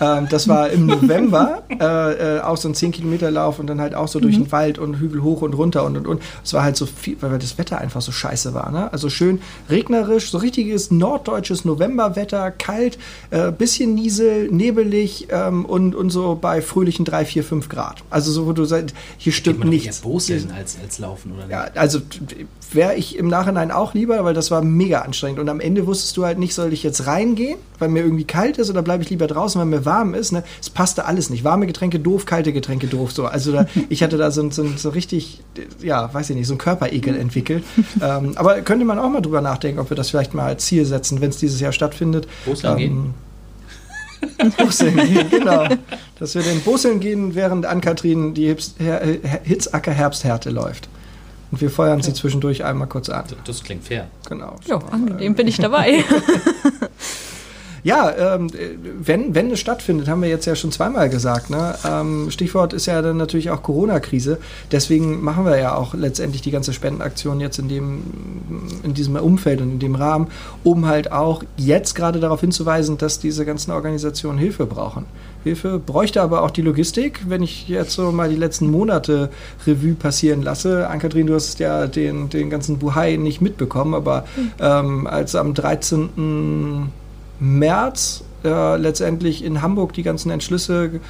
Ähm, 0.01 0.27
das 0.29 0.49
war 0.49 0.71
im 0.71 0.87
November, 0.87 1.63
äh, 1.71 2.37
äh, 2.39 2.41
auch 2.41 2.57
so 2.57 2.69
ein 2.69 2.75
10-Kilometer-Lauf 2.75 3.59
und 3.59 3.67
dann 3.67 3.81
halt 3.81 3.95
auch 3.95 4.09
so 4.09 4.21
durch 4.21 4.37
den 4.37 4.51
Wald 4.53 4.79
und 4.79 4.99
Hügel 4.99 5.23
hoch 5.23 5.43
und 5.43 5.55
runter 5.55 5.85
und 5.85 5.97
und 5.97 6.07
und. 6.07 6.23
Es 6.43 6.53
war 6.53 6.63
halt 6.63 6.77
so 6.77 6.87
viel, 6.87 7.17
weil 7.21 7.39
das 7.39 7.59
Wetter 7.59 7.79
einfach 7.79 8.01
so 8.01 8.13
scheiße 8.13 8.55
war. 8.55 8.71
Ne? 8.71 8.93
Also 8.93 9.09
schön 9.09 9.41
regnerisch, 9.69 10.31
so 10.31 10.39
richtiges 10.39 10.91
norddeutsches 10.91 11.65
Novemberwetter, 11.65 12.51
kalt, 12.51 12.99
äh, 13.31 13.53
bisschen 13.53 13.95
Niesel, 13.95 14.49
nebelig 14.51 15.29
ähm, 15.31 15.65
und, 15.65 15.95
und 15.95 16.11
so 16.11 16.39
bei 16.41 16.63
fröhlichen 16.63 17.05
3, 17.05 17.25
4, 17.25 17.45
5 17.45 17.69
Grad. 17.69 18.03
Also 18.11 18.33
so, 18.33 18.47
wo 18.47 18.53
du 18.53 18.65
sagst, 18.65 18.95
hier 19.19 19.33
stimmt 19.33 19.61
man 19.61 19.69
doch 19.69 19.75
eher 19.75 19.81
nichts. 19.81 20.01
Boseln 20.01 20.51
als, 20.51 20.77
als 20.83 20.99
Laufen, 20.99 21.33
oder 21.33 21.49
Ja, 21.49 21.67
also 21.75 22.01
wäre 22.73 22.95
ich 22.95 23.17
im 23.17 23.29
Nachhinein 23.29 23.71
auch 23.71 23.95
lieber, 23.95 24.25
weil 24.25 24.35
das 24.35 24.51
war 24.51 24.63
mega 24.63 25.01
anstrengend. 25.03 25.39
Und 25.39 25.49
am 25.49 25.61
Ende 25.61 25.87
wusstest 25.87 26.17
du 26.17 26.25
halt 26.25 26.39
nicht, 26.39 26.55
soll 26.55 26.73
ich 26.73 26.83
jetzt 26.83 27.07
reingehen, 27.07 27.59
weil 27.79 27.89
mir 27.89 28.03
irgendwie 28.03 28.25
kalt 28.25 28.59
ist, 28.59 28.71
oder 28.71 28.83
bleibe 28.83 29.03
ich 29.03 29.11
lieber 29.11 29.27
draußen, 29.27 29.59
weil 29.59 29.67
mir 29.67 29.85
warm 29.85 30.15
ist. 30.15 30.33
Ne? 30.33 30.45
Es 30.61 30.71
passte 30.71 31.05
alles 31.07 31.31
nicht. 31.31 31.43
Warme 31.45 31.67
Getränke 31.67 31.99
doof, 31.99 32.25
kalte 32.27 32.53
Getränke 32.53 32.87
doof. 32.87 33.13
So. 33.13 33.27
Also 33.27 33.53
da, 33.53 33.67
ich 33.89 34.03
hatte 34.03 34.17
da 34.17 34.31
so, 34.31 34.49
so, 34.51 34.67
so 34.77 34.89
richtig, 34.91 35.43
ja, 35.83 36.13
weiß 36.13 36.31
ich 36.31 36.37
nicht, 36.37 36.47
so 36.47 36.55
ein 36.55 36.59
Körperekel 36.59 37.17
entwickelt. 37.17 37.65
ähm, 38.03 38.33
aber 38.37 38.61
könnte 38.63 38.85
man 38.85 38.99
auch 38.99 39.09
mal 39.11 39.21
drüber 39.21 39.41
nachdenken, 39.41 39.81
ob 39.81 39.91
wir 39.91 39.97
das 39.97 40.11
vielleicht 40.11 40.35
mal 40.35 40.47
als 40.47 40.67
Ziel 40.67 40.85
setzen, 40.85 41.21
wenn 41.21 41.31
es 41.31 41.39
dieses 41.39 41.61
Jahr 41.61 41.73
stattfindet. 41.73 42.29
Boseln 42.45 42.77
gehen? 42.77 43.15
Boseln 44.57 44.97
gehen, 44.97 45.29
genau. 45.31 45.67
Dass 46.19 46.35
wir 46.35 46.43
den 46.43 46.61
Boseln 46.63 47.01
gehen, 47.01 47.35
während 47.35 47.67
Ann-Kathrin 47.67 48.33
die 48.35 48.47
Hips- 48.47 48.75
Her- 48.79 49.03
Her- 49.23 49.41
Hitzacker 49.43 49.93
Herbsthärte 49.93 50.51
läuft. 50.51 50.89
Und 51.51 51.61
wir 51.61 51.71
feuern 51.71 52.03
sie 52.03 52.13
zwischendurch 52.15 52.65
einmal 52.65 52.89
kurz 52.89 53.09
an. 53.11 53.25
Das- 53.29 53.37
Das 53.45 53.63
klingt 53.65 53.85
fair. 53.85 54.09
Genau. 54.29 54.57
Ja, 54.67 54.79
angenehm 54.91 55.35
bin 55.35 55.47
ich 55.47 55.59
dabei. 55.59 56.03
Ja, 57.85 58.35
ähm, 58.35 58.49
wenn, 58.99 59.35
wenn 59.35 59.51
es 59.51 59.61
stattfindet, 59.61 60.09
haben 60.09 60.23
wir 60.23 60.29
jetzt 60.31 60.47
ja 60.47 60.57
schon 60.57 60.73
zweimal 60.73 61.11
gesagt. 61.11 61.51
Ne? 61.51 61.75
Ähm, 61.87 62.31
Stichwort 62.31 62.73
ist 62.73 62.87
ja 62.87 63.03
dann 63.03 63.19
natürlich 63.19 63.51
auch 63.51 63.63
Corona-Krise. 63.63 64.39
Deswegen 64.73 65.23
machen 65.23 65.45
wir 65.45 65.59
ja 65.59 65.77
auch 65.77 65.93
letztendlich 65.93 66.41
die 66.41 66.51
ganze 66.51 66.73
Spendenaktion 66.73 67.41
jetzt 67.41 67.59
in, 67.59 67.69
dem, 67.69 68.03
in 68.85 68.95
diesem 68.95 69.17
Umfeld 69.17 69.61
und 69.61 69.71
in 69.71 69.79
dem 69.81 69.97
Rahmen, 69.97 70.29
um 70.63 70.87
halt 70.87 71.13
auch 71.13 71.43
jetzt 71.59 71.95
gerade 71.95 72.21
darauf 72.21 72.41
hinzuweisen, 72.41 72.97
dass 72.97 73.19
diese 73.19 73.45
ganzen 73.45 73.71
Organisationen 73.71 74.39
Hilfe 74.39 74.65
brauchen. 74.65 75.05
Hilfe 75.43 75.79
bräuchte 75.79 76.23
aber 76.23 76.43
auch 76.43 76.51
die 76.51 76.63
Logistik. 76.63 77.21
Wenn 77.29 77.43
ich 77.43 77.69
jetzt 77.69 77.93
so 77.93 78.13
mal 78.13 78.31
die 78.31 78.37
letzten 78.37 78.71
Monate 78.71 79.29
Revue 79.67 79.93
passieren 79.93 80.41
lasse, 80.41 80.89
Ann-Kathrin, 80.89 81.27
du 81.27 81.35
hast 81.35 81.59
ja 81.59 81.87
den, 81.87 82.31
den 82.31 82.49
ganzen 82.49 82.79
Buhai 82.79 83.17
nicht 83.17 83.43
mitbekommen, 83.43 83.93
aber 83.93 84.25
ähm, 84.59 85.07
als 85.07 85.35
am 85.35 85.53
13. 85.53 86.89
März 87.41 88.25
äh, 88.45 88.77
letztendlich 88.77 89.45
in 89.45 89.63
Hamburg 89.63 89.93
die 89.93 90.03
ganzen 90.03 90.31
Entschlüsse 90.31 91.01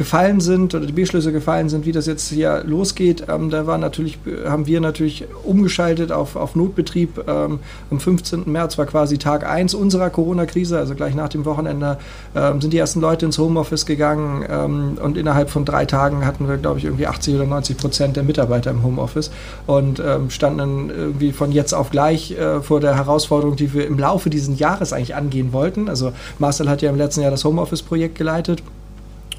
gefallen 0.00 0.40
sind 0.40 0.74
oder 0.74 0.86
die 0.86 0.94
Beschlüsse 0.94 1.30
gefallen 1.30 1.68
sind, 1.68 1.84
wie 1.84 1.92
das 1.92 2.06
jetzt 2.06 2.30
hier 2.30 2.62
losgeht, 2.64 3.24
ähm, 3.28 3.50
da 3.50 3.66
war 3.66 3.76
natürlich, 3.76 4.18
haben 4.46 4.66
wir 4.66 4.80
natürlich 4.80 5.26
umgeschaltet 5.44 6.10
auf, 6.10 6.36
auf 6.36 6.56
Notbetrieb. 6.56 7.22
Ähm, 7.28 7.58
am 7.90 8.00
15. 8.00 8.44
März 8.50 8.78
war 8.78 8.86
quasi 8.86 9.18
Tag 9.18 9.46
1 9.46 9.74
unserer 9.74 10.08
Corona-Krise, 10.08 10.78
also 10.78 10.94
gleich 10.94 11.14
nach 11.14 11.28
dem 11.28 11.44
Wochenende 11.44 11.98
ähm, 12.34 12.62
sind 12.62 12.72
die 12.72 12.78
ersten 12.78 13.02
Leute 13.02 13.26
ins 13.26 13.36
Homeoffice 13.36 13.84
gegangen 13.84 14.42
ähm, 14.48 14.96
und 15.02 15.18
innerhalb 15.18 15.50
von 15.50 15.66
drei 15.66 15.84
Tagen 15.84 16.24
hatten 16.24 16.48
wir, 16.48 16.56
glaube 16.56 16.78
ich, 16.78 16.86
irgendwie 16.86 17.06
80 17.06 17.34
oder 17.34 17.44
90 17.44 17.76
Prozent 17.76 18.16
der 18.16 18.22
Mitarbeiter 18.22 18.70
im 18.70 18.82
Homeoffice 18.82 19.30
und 19.66 20.00
ähm, 20.00 20.30
standen 20.30 20.58
dann 20.58 20.88
irgendwie 20.88 21.32
von 21.32 21.52
jetzt 21.52 21.74
auf 21.74 21.90
gleich 21.90 22.30
äh, 22.38 22.62
vor 22.62 22.80
der 22.80 22.96
Herausforderung, 22.96 23.56
die 23.56 23.74
wir 23.74 23.86
im 23.86 23.98
Laufe 23.98 24.30
dieses 24.30 24.58
Jahres 24.58 24.94
eigentlich 24.94 25.14
angehen 25.14 25.52
wollten. 25.52 25.90
Also 25.90 26.14
Marcel 26.38 26.70
hat 26.70 26.80
ja 26.80 26.88
im 26.88 26.96
letzten 26.96 27.20
Jahr 27.20 27.30
das 27.30 27.44
Homeoffice-Projekt 27.44 28.14
geleitet. 28.14 28.62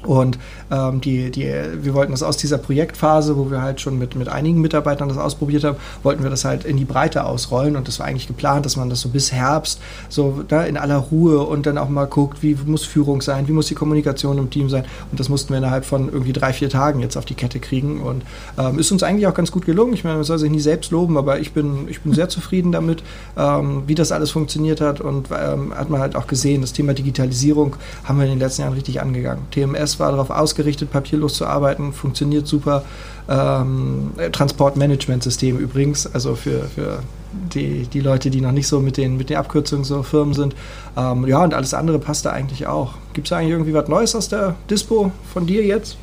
Und 0.06 0.38
ähm, 0.70 1.00
die, 1.00 1.30
die, 1.30 1.52
wir 1.80 1.94
wollten 1.94 2.12
das 2.12 2.22
aus 2.22 2.36
dieser 2.36 2.58
Projektphase, 2.58 3.36
wo 3.36 3.50
wir 3.50 3.62
halt 3.62 3.80
schon 3.80 3.98
mit, 3.98 4.14
mit 4.16 4.28
einigen 4.28 4.60
Mitarbeitern 4.60 5.08
das 5.08 5.18
ausprobiert 5.18 5.64
haben, 5.64 5.76
wollten 6.02 6.22
wir 6.22 6.30
das 6.30 6.44
halt 6.44 6.64
in 6.64 6.76
die 6.76 6.84
Breite 6.84 7.24
ausrollen. 7.24 7.76
Und 7.76 7.88
das 7.88 7.98
war 7.98 8.06
eigentlich 8.06 8.26
geplant, 8.26 8.66
dass 8.66 8.76
man 8.76 8.90
das 8.90 9.00
so 9.00 9.08
bis 9.08 9.32
Herbst 9.32 9.80
so 10.08 10.42
da 10.46 10.64
in 10.64 10.76
aller 10.76 10.96
Ruhe 10.96 11.42
und 11.42 11.66
dann 11.66 11.78
auch 11.78 11.88
mal 11.88 12.06
guckt, 12.06 12.42
wie 12.42 12.56
muss 12.66 12.84
Führung 12.84 13.22
sein, 13.22 13.48
wie 13.48 13.52
muss 13.52 13.66
die 13.66 13.74
Kommunikation 13.74 14.38
im 14.38 14.50
Team 14.50 14.68
sein. 14.68 14.84
Und 15.10 15.20
das 15.20 15.28
mussten 15.28 15.50
wir 15.50 15.58
innerhalb 15.58 15.84
von 15.84 16.10
irgendwie 16.10 16.32
drei, 16.32 16.52
vier 16.52 16.68
Tagen 16.68 17.00
jetzt 17.00 17.16
auf 17.16 17.24
die 17.24 17.34
Kette 17.34 17.60
kriegen. 17.60 18.00
Und 18.00 18.22
ähm, 18.58 18.78
ist 18.78 18.90
uns 18.92 19.02
eigentlich 19.02 19.26
auch 19.26 19.34
ganz 19.34 19.52
gut 19.52 19.64
gelungen. 19.64 19.92
Ich 19.92 20.04
meine, 20.04 20.16
man 20.16 20.24
soll 20.24 20.38
sich 20.38 20.50
nie 20.50 20.60
selbst 20.60 20.90
loben, 20.90 21.16
aber 21.16 21.38
ich 21.38 21.52
bin, 21.52 21.88
ich 21.88 22.00
bin 22.00 22.12
sehr 22.12 22.28
zufrieden 22.28 22.72
damit, 22.72 23.02
ähm, 23.36 23.84
wie 23.86 23.94
das 23.94 24.12
alles 24.12 24.30
funktioniert 24.30 24.80
hat. 24.80 25.00
Und 25.00 25.28
ähm, 25.30 25.74
hat 25.74 25.90
man 25.90 26.00
halt 26.00 26.16
auch 26.16 26.26
gesehen, 26.26 26.60
das 26.62 26.72
Thema 26.72 26.94
Digitalisierung 26.94 27.76
haben 28.04 28.18
wir 28.18 28.24
in 28.24 28.32
den 28.32 28.38
letzten 28.38 28.62
Jahren 28.62 28.74
richtig 28.74 29.00
angegangen. 29.00 29.44
TMS 29.50 29.91
war 29.98 30.10
darauf 30.10 30.30
ausgerichtet, 30.30 30.90
papierlos 30.90 31.34
zu 31.34 31.46
arbeiten, 31.46 31.92
funktioniert 31.92 32.46
super. 32.46 32.84
Ähm, 33.28 34.12
Transportmanagementsystem 34.32 35.58
übrigens, 35.58 36.12
also 36.12 36.34
für, 36.34 36.64
für 36.64 37.00
die, 37.32 37.86
die 37.86 38.00
Leute, 38.00 38.30
die 38.30 38.40
noch 38.40 38.52
nicht 38.52 38.66
so 38.66 38.80
mit 38.80 38.96
den, 38.96 39.16
mit 39.16 39.30
den 39.30 39.36
Abkürzungen 39.36 39.84
so 39.84 40.02
Firmen 40.02 40.34
sind. 40.34 40.54
Ähm, 40.96 41.26
ja, 41.26 41.42
und 41.42 41.54
alles 41.54 41.74
andere 41.74 41.98
passt 41.98 42.24
da 42.24 42.30
eigentlich 42.30 42.66
auch. 42.66 42.94
Gibt 43.12 43.28
es 43.28 43.32
eigentlich 43.32 43.50
irgendwie 43.50 43.74
was 43.74 43.88
Neues 43.88 44.14
aus 44.14 44.28
der 44.28 44.54
Dispo 44.68 45.12
von 45.32 45.46
dir 45.46 45.64
jetzt? 45.64 45.96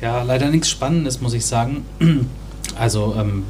Ja, 0.00 0.22
leider 0.22 0.48
nichts 0.48 0.70
Spannendes, 0.70 1.20
muss 1.20 1.34
ich 1.34 1.44
sagen. 1.44 1.84
Also 2.78 3.14
ähm, 3.18 3.42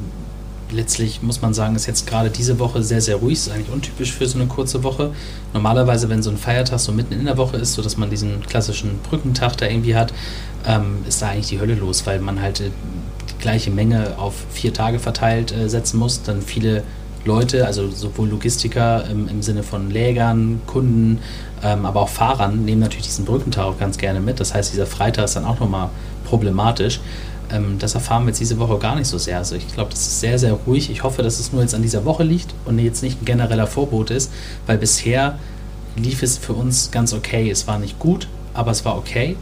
letztlich 0.72 1.22
muss 1.22 1.42
man 1.42 1.54
sagen, 1.54 1.76
ist 1.76 1.86
jetzt 1.86 2.06
gerade 2.06 2.30
diese 2.30 2.58
Woche 2.58 2.82
sehr, 2.82 3.00
sehr 3.00 3.16
ruhig. 3.16 3.34
Ist 3.34 3.50
eigentlich 3.50 3.70
untypisch 3.70 4.12
für 4.12 4.26
so 4.26 4.38
eine 4.38 4.46
kurze 4.46 4.82
Woche. 4.82 5.12
Normalerweise, 5.52 6.08
wenn 6.08 6.22
so 6.22 6.30
ein 6.30 6.36
Feiertag 6.36 6.80
so 6.80 6.92
mitten 6.92 7.14
in 7.14 7.24
der 7.24 7.36
Woche 7.36 7.56
ist, 7.56 7.74
so 7.74 7.82
dass 7.82 7.96
man 7.96 8.10
diesen 8.10 8.40
klassischen 8.46 8.98
Brückentag 9.08 9.56
da 9.56 9.66
irgendwie 9.66 9.94
hat, 9.94 10.12
ähm, 10.66 11.04
ist 11.08 11.22
da 11.22 11.28
eigentlich 11.28 11.48
die 11.48 11.60
Hölle 11.60 11.74
los, 11.74 12.06
weil 12.06 12.20
man 12.20 12.40
halt 12.40 12.60
äh, 12.60 12.70
die 13.30 13.42
gleiche 13.42 13.70
Menge 13.70 14.18
auf 14.18 14.34
vier 14.50 14.72
Tage 14.72 14.98
verteilt 14.98 15.52
äh, 15.52 15.68
setzen 15.68 15.98
muss. 15.98 16.22
Dann 16.22 16.42
viele 16.42 16.82
Leute, 17.24 17.66
also 17.66 17.90
sowohl 17.90 18.28
Logistiker 18.28 19.04
im, 19.10 19.28
im 19.28 19.42
Sinne 19.42 19.62
von 19.62 19.90
Lägern, 19.90 20.60
Kunden, 20.66 21.18
ähm, 21.62 21.84
aber 21.84 22.00
auch 22.00 22.08
Fahrern 22.08 22.64
nehmen 22.64 22.80
natürlich 22.80 23.06
diesen 23.06 23.24
Brückentag 23.24 23.64
auch 23.64 23.78
ganz 23.78 23.98
gerne 23.98 24.20
mit. 24.20 24.40
Das 24.40 24.54
heißt, 24.54 24.72
dieser 24.72 24.86
Freitag 24.86 25.26
ist 25.26 25.36
dann 25.36 25.44
auch 25.44 25.60
nochmal 25.60 25.90
problematisch. 26.24 27.00
Ähm, 27.52 27.78
das 27.78 27.94
erfahren 27.94 28.24
wir 28.24 28.28
jetzt 28.28 28.40
diese 28.40 28.58
Woche 28.58 28.78
gar 28.78 28.96
nicht 28.96 29.08
so 29.08 29.18
sehr. 29.18 29.38
Also 29.38 29.56
ich 29.56 29.66
glaube, 29.68 29.90
das 29.90 30.00
ist 30.00 30.20
sehr, 30.20 30.38
sehr 30.38 30.52
ruhig. 30.52 30.90
Ich 30.90 31.02
hoffe, 31.02 31.22
dass 31.22 31.40
es 31.40 31.52
nur 31.52 31.62
jetzt 31.62 31.74
an 31.74 31.82
dieser 31.82 32.04
Woche 32.04 32.22
liegt 32.22 32.54
und 32.64 32.78
jetzt 32.78 33.02
nicht 33.02 33.22
ein 33.22 33.24
genereller 33.24 33.66
Vorbot 33.66 34.10
ist, 34.10 34.30
weil 34.66 34.78
bisher 34.78 35.38
lief 35.96 36.22
es 36.22 36.38
für 36.38 36.52
uns 36.52 36.90
ganz 36.90 37.12
okay. 37.12 37.50
Es 37.50 37.66
war 37.66 37.78
nicht 37.78 37.98
gut, 37.98 38.28
aber 38.54 38.70
es 38.70 38.84
war 38.84 38.96
okay. 38.96 39.36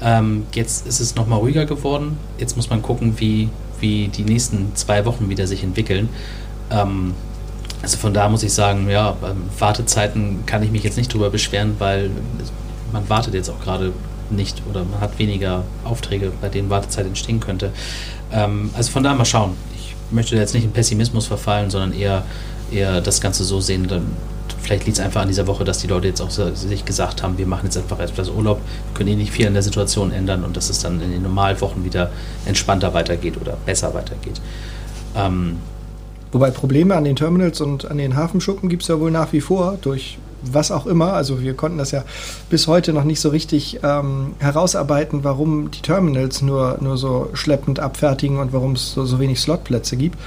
Ähm, 0.00 0.46
jetzt 0.54 0.86
ist 0.86 1.00
es 1.00 1.16
nochmal 1.16 1.40
ruhiger 1.40 1.66
geworden. 1.66 2.18
Jetzt 2.38 2.56
muss 2.56 2.70
man 2.70 2.82
gucken, 2.82 3.14
wie, 3.18 3.48
wie 3.80 4.08
die 4.08 4.22
nächsten 4.22 4.74
zwei 4.74 5.04
Wochen 5.04 5.28
wieder 5.28 5.46
sich 5.46 5.64
entwickeln. 5.64 6.08
Ähm, 6.70 7.14
also 7.82 7.96
von 7.96 8.12
da 8.12 8.28
muss 8.28 8.42
ich 8.42 8.52
sagen, 8.52 8.88
ja, 8.88 9.16
ähm, 9.24 9.44
Wartezeiten 9.58 10.44
kann 10.46 10.62
ich 10.62 10.70
mich 10.70 10.82
jetzt 10.82 10.96
nicht 10.96 11.12
drüber 11.12 11.30
beschweren, 11.30 11.76
weil 11.78 12.10
man 12.92 13.08
wartet 13.08 13.34
jetzt 13.34 13.50
auch 13.50 13.60
gerade 13.60 13.92
nicht 14.30 14.62
oder 14.68 14.84
man 14.84 15.00
hat 15.00 15.18
weniger 15.18 15.64
Aufträge, 15.84 16.32
bei 16.40 16.48
denen 16.48 16.70
Wartezeit 16.70 17.06
entstehen 17.06 17.40
könnte. 17.40 17.72
Ähm, 18.32 18.70
also 18.74 18.90
von 18.90 19.02
da 19.02 19.14
mal 19.14 19.24
schauen. 19.24 19.52
Ich 19.74 19.94
möchte 20.10 20.36
jetzt 20.36 20.54
nicht 20.54 20.64
in 20.64 20.72
Pessimismus 20.72 21.26
verfallen, 21.26 21.70
sondern 21.70 21.92
eher, 21.92 22.24
eher 22.70 23.00
das 23.00 23.20
Ganze 23.20 23.44
so 23.44 23.60
sehen. 23.60 23.86
Dann, 23.88 24.06
vielleicht 24.60 24.86
liegt 24.86 24.98
es 24.98 25.04
einfach 25.04 25.22
an 25.22 25.28
dieser 25.28 25.46
Woche, 25.46 25.64
dass 25.64 25.78
die 25.78 25.86
Leute 25.86 26.08
jetzt 26.08 26.20
auch 26.20 26.30
sich 26.30 26.84
gesagt 26.84 27.22
haben, 27.22 27.38
wir 27.38 27.46
machen 27.46 27.64
jetzt 27.64 27.76
einfach 27.76 27.98
etwas 28.00 28.28
Urlaub, 28.28 28.60
können 28.94 29.10
eh 29.10 29.16
nicht 29.16 29.32
viel 29.32 29.46
an 29.46 29.54
der 29.54 29.62
Situation 29.62 30.12
ändern 30.12 30.44
und 30.44 30.56
dass 30.56 30.70
es 30.70 30.80
dann 30.80 31.00
in 31.00 31.10
den 31.10 31.22
normalen 31.22 31.60
Wochen 31.60 31.84
wieder 31.84 32.10
entspannter 32.46 32.94
weitergeht 32.94 33.36
oder 33.40 33.56
besser 33.64 33.94
weitergeht. 33.94 34.40
Ähm, 35.16 35.56
Wobei 36.30 36.50
Probleme 36.50 36.94
an 36.94 37.04
den 37.04 37.16
Terminals 37.16 37.60
und 37.60 37.90
an 37.90 37.96
den 37.96 38.14
Hafenschuppen 38.14 38.68
gibt 38.68 38.82
es 38.82 38.88
ja 38.88 39.00
wohl 39.00 39.10
nach 39.10 39.32
wie 39.32 39.40
vor 39.40 39.78
durch 39.80 40.18
was 40.42 40.70
auch 40.70 40.86
immer. 40.86 41.12
Also 41.12 41.40
wir 41.40 41.54
konnten 41.54 41.78
das 41.78 41.90
ja 41.90 42.04
bis 42.50 42.66
heute 42.66 42.92
noch 42.92 43.04
nicht 43.04 43.20
so 43.20 43.28
richtig 43.28 43.80
ähm, 43.82 44.34
herausarbeiten, 44.38 45.24
warum 45.24 45.70
die 45.70 45.82
Terminals 45.82 46.42
nur, 46.42 46.78
nur 46.80 46.96
so 46.96 47.30
schleppend 47.34 47.80
abfertigen 47.80 48.38
und 48.38 48.52
warum 48.52 48.72
es 48.72 48.92
so, 48.92 49.04
so 49.04 49.18
wenig 49.18 49.40
Slotplätze 49.40 49.96
gibt. 49.96 50.18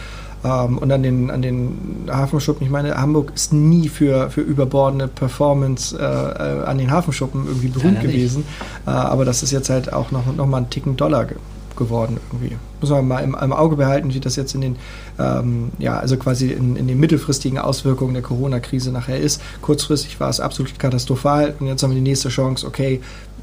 Ähm, 0.44 0.78
und 0.78 0.92
an 0.92 1.04
den, 1.04 1.30
an 1.30 1.42
den 1.42 2.10
Hafenschuppen, 2.10 2.66
ich 2.66 2.72
meine, 2.72 2.96
Hamburg 2.96 3.32
ist 3.36 3.54
nie 3.54 3.90
für, 3.90 4.30
für 4.30 4.42
überbordene 4.42 5.08
Performance 5.08 5.98
äh, 5.98 6.02
äh 6.02 6.66
an 6.66 6.78
den 6.78 6.92
Hafenschuppen 6.92 7.46
irgendwie 7.48 7.68
berühmt 7.68 8.02
gewesen. 8.02 8.44
Äh, 8.88 8.90
aber 8.90 9.26
das 9.26 9.44
ist 9.44 9.52
jetzt 9.52 9.70
halt 9.70 9.94
auch 9.94 10.12
noch, 10.12 10.26
noch 10.36 10.48
mal 10.48 10.58
einen 10.58 10.70
Ticken 10.70 10.98
Dollar 10.98 11.28
geworden 11.76 12.20
irgendwie. 12.32 12.58
Muss 12.80 12.90
man 12.90 13.08
mal 13.08 13.20
im, 13.20 13.36
im, 13.40 13.54
Auge 13.54 13.76
behalten, 13.76 14.14
wie 14.14 14.20
das 14.20 14.36
jetzt 14.36 14.56
in 14.56 14.62
den, 14.62 14.76
ähm, 15.22 15.72
ja, 15.78 16.00
also 16.00 16.18
quasi 16.18 16.52
in, 16.52 16.76
in 16.76 16.88
den 16.88 17.00
mittelfristigen 17.00 17.60
Auswirkungen 17.60 18.14
der 18.14 18.24
Corona-Krise 18.24 18.92
nachher 18.92 19.20
ist. 19.20 19.42
Kurzfristig 19.62 20.20
war 20.20 20.30
es 20.30 20.40
absolut 20.40 20.78
katastrophal 20.80 21.54
und 21.60 21.68
jetzt 21.68 21.84
haben 21.84 21.92
wir 21.92 21.96
die 21.96 22.02
nächste 22.02 22.30
Chance, 22.30 22.66
okay, 22.66 23.02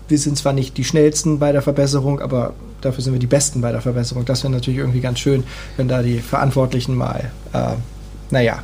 wir 0.08 0.18
sind 0.18 0.38
zwar 0.38 0.52
nicht 0.52 0.76
die 0.76 0.84
schnellsten 0.84 1.38
bei 1.38 1.52
der 1.52 1.62
Verbesserung, 1.62 2.20
aber 2.20 2.54
dafür 2.80 3.04
sind 3.04 3.12
wir 3.12 3.20
die 3.20 3.26
Besten 3.26 3.60
bei 3.60 3.72
der 3.72 3.82
Verbesserung. 3.82 4.24
Das 4.24 4.42
wäre 4.42 4.52
natürlich 4.52 4.78
irgendwie 4.78 5.00
ganz 5.00 5.18
schön, 5.18 5.44
wenn 5.76 5.86
da 5.86 6.02
die 6.02 6.18
Verantwortlichen 6.18 6.94
mal, 6.94 7.30
äh, 7.52 7.74
naja, 8.30 8.62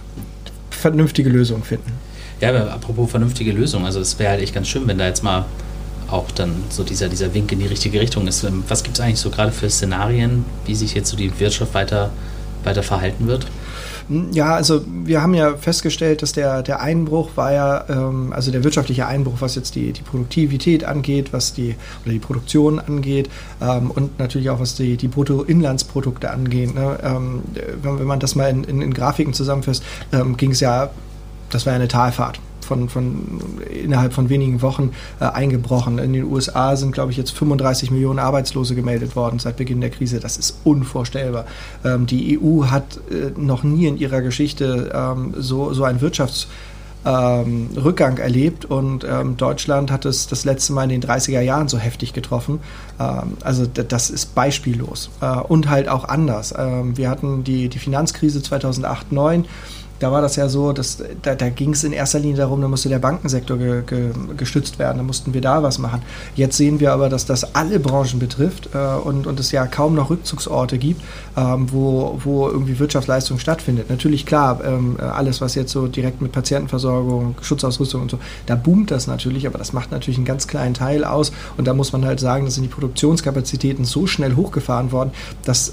vernünftige 0.71 1.29
Lösungen 1.29 1.63
finden. 1.63 1.93
Ja, 2.41 2.49
aber 2.49 2.73
apropos 2.73 3.11
vernünftige 3.11 3.53
Lösungen, 3.53 3.85
also 3.85 4.01
es 4.01 4.19
wäre 4.19 4.31
halt 4.31 4.43
echt 4.43 4.55
ganz 4.55 4.69
schön, 4.69 4.87
wenn 4.87 4.99
da 4.99 5.07
jetzt 5.07 5.23
mal 5.23 5.45
auch 6.11 6.31
dann 6.31 6.53
so 6.69 6.83
dieser, 6.83 7.09
dieser 7.09 7.33
Wink 7.35 7.53
in 7.53 7.59
die 7.59 7.67
richtige 7.67 8.01
Richtung 8.01 8.27
ist. 8.27 8.45
Ähm, 8.45 8.65
was 8.69 8.83
gibt 8.83 8.97
es 8.97 9.01
eigentlich 9.01 9.21
so 9.21 9.31
gerade 9.31 9.53
für 9.53 9.69
Szenarien, 9.69 10.45
wie 10.67 10.75
sich 10.75 10.95
jetzt 10.95 11.11
so 11.11 11.17
die 11.17 11.39
Wirtschaft 11.41 11.75
weiter, 11.75 12.11
weiter 12.65 12.83
verhalten 12.83 13.27
wird? 13.27 13.47
Hm, 14.09 14.33
ja, 14.33 14.55
also 14.55 14.85
wir 14.87 15.23
haben 15.23 15.35
ja 15.35 15.57
festgestellt, 15.57 16.23
dass 16.23 16.33
der, 16.33 16.63
der 16.63 16.81
Einbruch 16.81 17.31
war 17.37 17.53
ja, 17.53 17.85
ähm, 17.89 18.33
also 18.33 18.51
der 18.51 18.65
wirtschaftliche 18.65 19.07
Einbruch, 19.07 19.37
was 19.41 19.55
jetzt 19.55 19.75
die, 19.75 19.93
die 19.93 20.03
Produktivität 20.03 20.85
angeht, 20.85 21.33
was 21.33 21.55
die 21.55 21.77
oder 22.05 22.13
die 22.13 22.19
Produktion 22.19 22.79
angeht 22.79 23.31
ähm, 23.63 23.91
und 23.91 24.19
natürlich 24.19 24.51
auch 24.51 24.61
was 24.61 24.75
die, 24.75 24.97
die 24.97 25.09
Bruttoinlandsprodukte 25.09 26.31
angeht. 26.31 26.75
Ne? 26.75 26.99
Ähm, 27.03 27.43
wenn, 27.83 27.99
wenn 27.99 28.07
man 28.07 28.21
das 28.21 28.35
mal 28.35 28.51
in, 28.51 28.65
in, 28.65 28.83
in 28.83 28.93
Grafiken 28.93 29.33
zusammenfasst, 29.33 29.83
ähm, 30.13 30.37
ging 30.37 30.51
es 30.51 30.61
ja, 30.61 30.91
das 31.51 31.67
war 31.67 31.73
ja 31.73 31.77
eine 31.77 31.89
Talfahrt 31.89 32.41
von, 32.65 32.89
von 32.89 33.41
innerhalb 33.71 34.13
von 34.13 34.29
wenigen 34.29 34.63
Wochen 34.63 34.91
äh, 35.21 35.27
eingebrochen. 35.27 35.99
In 35.99 36.13
den 36.13 36.25
USA 36.25 36.77
sind, 36.77 36.93
glaube 36.93 37.13
ich, 37.13 37.17
jetzt 37.17 37.31
35 37.33 37.91
Millionen 37.91 38.19
Arbeitslose 38.19 38.75
gemeldet 38.75 39.15
worden 39.17 39.39
seit 39.39 39.57
Beginn 39.57 39.81
der 39.81 39.91
Krise. 39.91 40.21
Das 40.21 40.37
ist 40.37 40.59
unvorstellbar. 40.65 41.47
Ähm, 41.85 42.07
die 42.07 42.39
EU 42.41 42.65
hat 42.67 42.99
äh, 43.11 43.39
noch 43.39 43.63
nie 43.63 43.87
in 43.87 43.97
ihrer 43.97 44.23
Geschichte 44.23 44.91
ähm, 44.95 45.35
so, 45.37 45.73
so 45.73 45.85
ein 45.85 46.01
Wirtschafts- 46.01 46.47
ähm, 47.07 47.69
Rückgang 47.77 48.19
erlebt 48.19 48.65
und 48.65 49.05
ähm, 49.05 49.37
Deutschland 49.37 49.91
hat 49.91 50.05
es 50.05 50.27
das 50.27 50.45
letzte 50.45 50.73
Mal 50.73 50.85
in 50.85 51.01
den 51.01 51.03
30er 51.03 51.41
Jahren 51.41 51.69
so 51.69 51.79
heftig 51.79 52.13
getroffen. 52.13 52.61
Ähm, 52.99 53.37
also 53.43 53.67
das 53.67 54.11
ist 54.11 54.35
beispiellos 54.35 55.11
äh, 55.21 55.27
und 55.27 55.69
halt 55.69 55.89
auch 55.89 56.09
anders. 56.09 56.55
Ähm, 56.57 56.97
wir 56.97 57.11
hatten 57.11 57.45
die, 57.45 57.69
die 57.69 57.79
Finanzkrise 57.79 58.43
2008, 58.43 59.09
2009 59.09 59.45
da 60.05 60.13
war 60.13 60.21
das 60.21 60.37
ja 60.37 60.51
so, 60.51 60.75
dass 60.75 60.99
da, 61.23 61.35
da 61.35 61.49
ging 61.49 61.73
es 61.73 61.83
in 61.83 61.95
erster 61.95 62.19
Linie 62.19 62.37
darum, 62.37 62.61
da 62.61 62.69
musste 62.69 62.91
der 62.91 62.99
Bankensektor 62.99 63.57
ge, 63.57 63.83
ge, 63.87 64.11
gestützt 64.37 64.79
werden, 64.79 64.99
da 64.99 65.03
mussten 65.03 65.33
wir 65.33 65.41
da 65.41 65.63
was 65.63 65.79
machen. 65.79 66.03
Jetzt 66.37 66.59
sehen 66.59 66.79
wir 66.79 66.93
aber, 66.93 67.09
dass 67.09 67.25
das 67.25 67.55
alle 67.55 67.81
Branchen 67.81 68.19
betrifft 68.19 68.69
äh, 68.75 68.79
und, 68.79 69.27
und 69.27 69.41
es 69.41 69.51
ja 69.51 69.67
kaum 69.67 69.95
noch 69.95 70.11
Rückzugsorte 70.11 70.77
gibt, 70.77 71.01
ähm, 71.39 71.73
wo, 71.73 72.21
wo 72.23 72.51
irgendwie 72.51 72.79
Wirtschaftsleistung 72.79 73.39
stattfindet. 73.39 73.89
Natürlich 73.89 74.27
klar, 74.27 74.63
ähm, 74.63 74.99
alles, 75.01 75.41
was 75.41 75.55
jetzt 75.55 75.73
so 75.73 75.87
direkt 75.87 76.21
mit 76.21 76.33
Patientenversorgung, 76.33 77.37
Schutzausrüstung 77.41 78.03
und 78.03 78.11
so, 78.11 78.19
da 78.45 78.57
boomt 78.57 78.91
das 78.91 79.07
natürlich, 79.07 79.47
aber 79.47 79.57
das 79.57 79.73
macht 79.73 79.91
natürlich 79.91 80.19
einen 80.19 80.27
ganz 80.27 80.47
kleinen 80.47 80.75
Teil 80.75 81.05
aus 81.05 81.33
und 81.57 81.67
da 81.67 81.73
muss 81.73 81.95
man 81.95 82.05
halt 82.05 82.21
sagen, 82.21 82.45
dass 82.45 82.57
sind 82.57 82.65
die 82.65 82.69
Produktionskapazitäten 82.69 83.87
so 83.87 84.07
schnell 84.07 84.37
hochgefahren 84.37 84.93
worden, 84.93 85.13
dass 85.45 85.73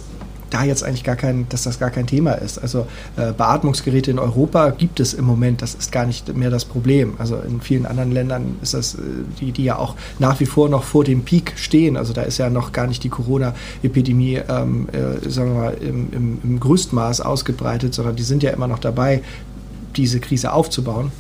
da 0.52 0.64
jetzt 0.64 0.84
eigentlich 0.84 1.04
gar 1.04 1.16
kein, 1.16 1.48
dass 1.50 1.64
das 1.64 1.80
gar 1.80 1.90
kein 1.90 2.06
Thema 2.06 2.34
ist. 2.34 2.60
Also 2.60 2.86
äh, 3.18 3.32
Beatmungsgeräte 3.32 4.12
in 4.12 4.20
Europa 4.20 4.70
gibt 4.70 5.00
es 5.00 5.14
im 5.14 5.26
Moment, 5.26 5.62
das 5.62 5.74
ist 5.74 5.92
gar 5.92 6.06
nicht 6.06 6.36
mehr 6.36 6.50
das 6.50 6.66
Problem. 6.66 7.16
Also 7.18 7.38
in 7.38 7.62
vielen 7.62 7.86
anderen 7.86 8.12
Ländern 8.12 8.58
ist 8.62 8.74
das, 8.74 8.96
äh, 8.96 9.00
die, 9.40 9.52
die 9.52 9.64
ja 9.64 9.78
auch 9.78 9.96
nach 10.20 10.40
wie 10.40 10.46
vor 10.46 10.70
noch 10.70 10.84
vor 10.84 11.04
dem 11.04 11.24
Peak 11.24 11.54
stehen. 11.56 11.98
Also 11.98 12.14
da 12.14 12.22
ist 12.22 12.38
ja 12.38 12.50
noch 12.50 12.72
gar 12.72 12.88
nicht 12.88 13.04
die 13.04 13.10
Corona-Epidemie, 13.10 14.42
ähm, 14.48 14.88
äh, 14.92 15.30
sagen 15.30 15.54
wir 15.54 15.62
mal, 15.62 15.74
im, 15.74 16.10
im, 16.12 16.38
im 16.44 16.60
größten 16.60 16.96
Maß 16.96 17.22
ausgebreitet, 17.22 17.94
sondern 17.94 18.16
die 18.16 18.24
sind 18.24 18.44
ja 18.44 18.52
immer 18.52 18.68
noch 18.68 18.80
dabei, 18.80 19.24
diese 19.96 20.20
Krise 20.20 20.54
aufzubauen. 20.54 21.12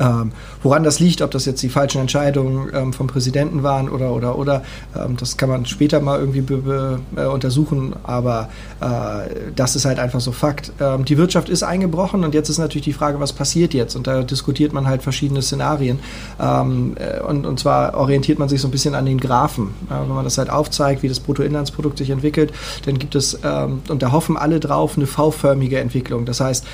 Ähm, 0.00 0.32
woran 0.62 0.82
das 0.82 0.98
liegt, 0.98 1.22
ob 1.22 1.30
das 1.30 1.44
jetzt 1.44 1.62
die 1.62 1.68
falschen 1.68 2.00
Entscheidungen 2.00 2.68
ähm, 2.74 2.92
vom 2.92 3.06
Präsidenten 3.06 3.62
waren 3.62 3.88
oder 3.88 4.12
oder 4.12 4.36
oder, 4.36 4.62
ähm, 4.96 5.16
das 5.16 5.36
kann 5.36 5.48
man 5.48 5.66
später 5.66 6.00
mal 6.00 6.18
irgendwie 6.18 6.40
be, 6.40 6.56
be, 6.58 7.00
äh, 7.16 7.26
untersuchen, 7.26 7.94
aber 8.02 8.48
äh, 8.80 9.52
das 9.54 9.76
ist 9.76 9.84
halt 9.84 9.98
einfach 9.98 10.20
so 10.20 10.32
Fakt. 10.32 10.72
Ähm, 10.80 11.04
die 11.04 11.16
Wirtschaft 11.16 11.48
ist 11.48 11.62
eingebrochen 11.62 12.24
und 12.24 12.34
jetzt 12.34 12.48
ist 12.48 12.58
natürlich 12.58 12.84
die 12.84 12.92
Frage, 12.92 13.20
was 13.20 13.32
passiert 13.32 13.72
jetzt? 13.72 13.94
Und 13.94 14.06
da 14.06 14.22
diskutiert 14.22 14.72
man 14.72 14.86
halt 14.88 15.02
verschiedene 15.02 15.42
Szenarien 15.42 16.00
ähm, 16.40 16.96
äh, 16.96 17.20
und, 17.20 17.46
und 17.46 17.60
zwar 17.60 17.94
orientiert 17.94 18.38
man 18.38 18.48
sich 18.48 18.60
so 18.60 18.68
ein 18.68 18.72
bisschen 18.72 18.94
an 18.94 19.06
den 19.06 19.18
Graphen. 19.18 19.70
wenn 19.88 20.08
man 20.08 20.24
das 20.24 20.38
halt 20.38 20.50
aufzeigt, 20.50 21.02
wie 21.02 21.08
das 21.08 21.20
Bruttoinlandsprodukt 21.20 21.98
sich 21.98 22.10
entwickelt, 22.10 22.52
dann 22.84 22.98
gibt 22.98 23.14
es, 23.14 23.38
ähm, 23.44 23.82
und 23.88 24.02
da 24.02 24.10
hoffen 24.10 24.36
alle 24.36 24.58
drauf, 24.58 24.96
eine 24.96 25.06
V-förmige 25.06 25.78
Entwicklung. 25.78 26.24
Das 26.24 26.40
heißt, 26.40 26.64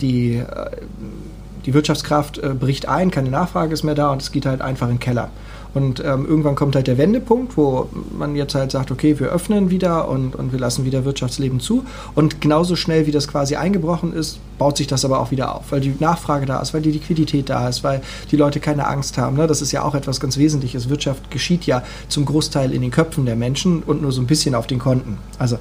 die 0.00 0.36
äh, 0.36 0.44
die 1.66 1.74
Wirtschaftskraft 1.74 2.38
äh, 2.38 2.50
bricht 2.50 2.88
ein, 2.88 3.10
keine 3.10 3.30
Nachfrage 3.30 3.72
ist 3.72 3.82
mehr 3.82 3.94
da 3.94 4.10
und 4.12 4.22
es 4.22 4.32
geht 4.32 4.46
halt 4.46 4.62
einfach 4.62 4.86
in 4.86 4.94
den 4.94 5.00
Keller. 5.00 5.30
Und 5.74 6.00
ähm, 6.00 6.26
irgendwann 6.26 6.54
kommt 6.54 6.74
halt 6.74 6.86
der 6.86 6.98
Wendepunkt, 6.98 7.56
wo 7.56 7.88
man 8.16 8.36
jetzt 8.36 8.54
halt 8.54 8.70
sagt, 8.70 8.90
okay, 8.90 9.18
wir 9.20 9.28
öffnen 9.28 9.70
wieder 9.70 10.08
und, 10.08 10.34
und 10.34 10.52
wir 10.52 10.58
lassen 10.58 10.84
wieder 10.84 11.04
Wirtschaftsleben 11.04 11.60
zu. 11.60 11.84
Und 12.14 12.40
genauso 12.40 12.76
schnell, 12.76 13.06
wie 13.06 13.12
das 13.12 13.28
quasi 13.28 13.56
eingebrochen 13.56 14.12
ist, 14.12 14.40
baut 14.58 14.76
sich 14.76 14.86
das 14.86 15.04
aber 15.04 15.20
auch 15.20 15.30
wieder 15.30 15.54
auf, 15.54 15.72
weil 15.72 15.80
die 15.80 15.94
Nachfrage 15.98 16.44
da 16.44 16.60
ist, 16.60 16.74
weil 16.74 16.82
die 16.82 16.90
Liquidität 16.90 17.48
da 17.48 17.68
ist, 17.68 17.82
weil 17.82 18.02
die 18.30 18.36
Leute 18.36 18.60
keine 18.60 18.86
Angst 18.86 19.16
haben. 19.16 19.36
Ne? 19.36 19.46
Das 19.46 19.62
ist 19.62 19.72
ja 19.72 19.82
auch 19.82 19.94
etwas 19.94 20.20
ganz 20.20 20.36
Wesentliches. 20.36 20.90
Wirtschaft 20.90 21.30
geschieht 21.30 21.64
ja 21.64 21.82
zum 22.08 22.26
Großteil 22.26 22.72
in 22.72 22.82
den 22.82 22.90
Köpfen 22.90 23.24
der 23.24 23.36
Menschen 23.36 23.82
und 23.82 24.02
nur 24.02 24.12
so 24.12 24.20
ein 24.20 24.26
bisschen 24.26 24.54
auf 24.54 24.66
den 24.66 24.78
Konten. 24.78 25.18
Also 25.38 25.58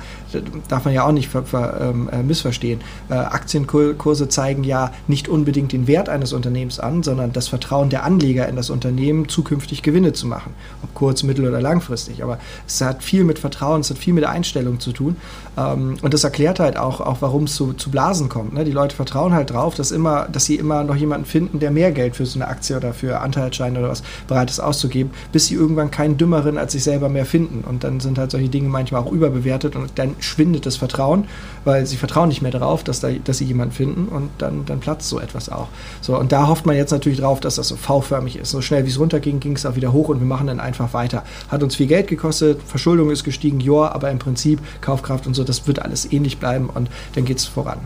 darf 0.67 0.83
man 0.85 0.93
ja 0.93 1.05
auch 1.05 1.13
nicht 1.13 1.29
ähm, 1.33 2.09
äh, 2.11 2.23
missverstehen. 2.23 2.81
Äh, 3.09 3.13
Aktienkurse 3.13 4.27
zeigen 4.27 4.63
ja 4.63 4.91
nicht 5.07 5.29
unbedingt 5.29 5.71
den 5.71 5.87
Wert 5.87 6.09
eines 6.09 6.33
Unternehmens 6.33 6.79
an, 6.79 7.01
sondern 7.01 7.31
das 7.31 7.47
Vertrauen 7.47 7.89
der 7.89 8.03
Anleger 8.03 8.49
in 8.49 8.57
das 8.57 8.69
Unternehmen 8.69 9.29
zukünftig 9.29 9.81
Gewinn 9.81 9.98
Gewinne 9.99 10.13
zu 10.13 10.27
machen, 10.27 10.53
ob 10.81 10.93
kurz-, 10.93 11.23
mittel- 11.23 11.47
oder 11.47 11.61
langfristig. 11.61 12.23
Aber 12.23 12.39
es 12.65 12.79
hat 12.81 13.03
viel 13.03 13.23
mit 13.23 13.39
Vertrauen, 13.39 13.81
es 13.81 13.89
hat 13.89 13.97
viel 13.97 14.13
mit 14.13 14.23
Einstellung 14.23 14.79
zu 14.79 14.93
tun. 14.93 15.17
Ähm, 15.57 15.97
und 16.01 16.13
das 16.13 16.23
erklärt 16.23 16.59
halt 16.59 16.77
auch, 16.77 17.01
auch 17.01 17.17
warum 17.19 17.43
es 17.43 17.55
zu, 17.55 17.73
zu 17.73 17.91
Blasen 17.91 18.29
kommt. 18.29 18.53
Ne? 18.53 18.63
Die 18.63 18.71
Leute 18.71 18.95
vertrauen 18.95 19.33
halt 19.33 19.51
drauf, 19.51 19.75
dass, 19.75 19.91
immer, 19.91 20.27
dass 20.31 20.45
sie 20.45 20.55
immer 20.55 20.83
noch 20.83 20.95
jemanden 20.95 21.25
finden, 21.25 21.59
der 21.59 21.71
mehr 21.71 21.91
Geld 21.91 22.15
für 22.15 22.25
so 22.25 22.39
eine 22.39 22.47
Aktie 22.47 22.77
oder 22.77 22.93
für 22.93 23.19
Anteilsscheine 23.19 23.79
oder 23.79 23.89
was 23.89 24.03
bereit 24.27 24.49
ist 24.49 24.59
auszugeben, 24.59 25.11
bis 25.31 25.47
sie 25.47 25.55
irgendwann 25.55 25.91
keinen 25.91 26.17
Dümmeren 26.17 26.57
als 26.57 26.71
sich 26.71 26.83
selber 26.83 27.09
mehr 27.09 27.25
finden. 27.25 27.63
Und 27.67 27.83
dann 27.83 27.99
sind 27.99 28.17
halt 28.17 28.31
solche 28.31 28.49
Dinge 28.49 28.69
manchmal 28.69 29.01
auch 29.01 29.11
überbewertet 29.11 29.75
und 29.75 29.91
dann 29.95 30.15
schwindet 30.19 30.65
das 30.65 30.77
Vertrauen, 30.77 31.25
weil 31.65 31.85
sie 31.85 31.97
vertrauen 31.97 32.29
nicht 32.29 32.41
mehr 32.41 32.51
darauf, 32.51 32.83
dass, 32.83 33.01
da, 33.01 33.09
dass 33.11 33.39
sie 33.39 33.45
jemanden 33.45 33.73
finden 33.73 34.07
und 34.07 34.29
dann, 34.37 34.65
dann 34.65 34.79
platzt 34.79 35.09
so 35.09 35.19
etwas 35.19 35.49
auch. 35.49 35.67
So, 36.01 36.17
und 36.17 36.31
da 36.31 36.47
hofft 36.47 36.65
man 36.65 36.75
jetzt 36.75 36.91
natürlich 36.91 37.19
drauf, 37.19 37.39
dass 37.39 37.55
das 37.55 37.67
so 37.67 37.75
V-förmig 37.75 38.37
ist. 38.37 38.51
So 38.51 38.61
schnell 38.61 38.85
wie 38.85 38.89
es 38.89 38.99
runterging, 38.99 39.39
ging 39.39 39.55
es 39.55 39.65
auch 39.65 39.75
wieder 39.75 39.88
wieder 39.89 39.93
hoch 39.93 40.09
und 40.09 40.19
wir 40.19 40.27
machen 40.27 40.47
dann 40.47 40.59
einfach 40.59 40.93
weiter. 40.93 41.23
Hat 41.49 41.63
uns 41.63 41.75
viel 41.75 41.87
Geld 41.87 42.07
gekostet, 42.07 42.61
Verschuldung 42.63 43.11
ist 43.11 43.23
gestiegen, 43.23 43.59
ja, 43.59 43.91
aber 43.91 44.11
im 44.11 44.19
Prinzip 44.19 44.59
Kaufkraft 44.81 45.27
und 45.27 45.33
so, 45.33 45.43
das 45.43 45.67
wird 45.67 45.79
alles 45.79 46.11
ähnlich 46.11 46.37
bleiben 46.37 46.69
und 46.69 46.89
dann 47.15 47.25
geht 47.25 47.37
es 47.37 47.45
voran. 47.45 47.79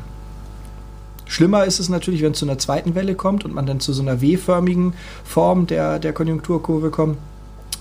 Schlimmer 1.26 1.66
ist 1.66 1.80
es 1.80 1.90
natürlich, 1.90 2.22
wenn 2.22 2.34
es 2.34 2.40
zu 2.40 2.46
einer 2.46 2.58
zweiten 2.58 2.96
Welle 2.96 3.16
kommt 3.16 3.46
und 3.46 3.54
man 3.54 3.66
dann 3.66 3.80
zu 3.80 3.94
so 3.94 4.02
einer 4.02 4.22
W-förmigen 4.22 4.94
Form 5.24 5.66
der, 5.68 5.98
der 6.00 6.14
Konjunkturkurve 6.14 6.92
kommt. 6.92 7.18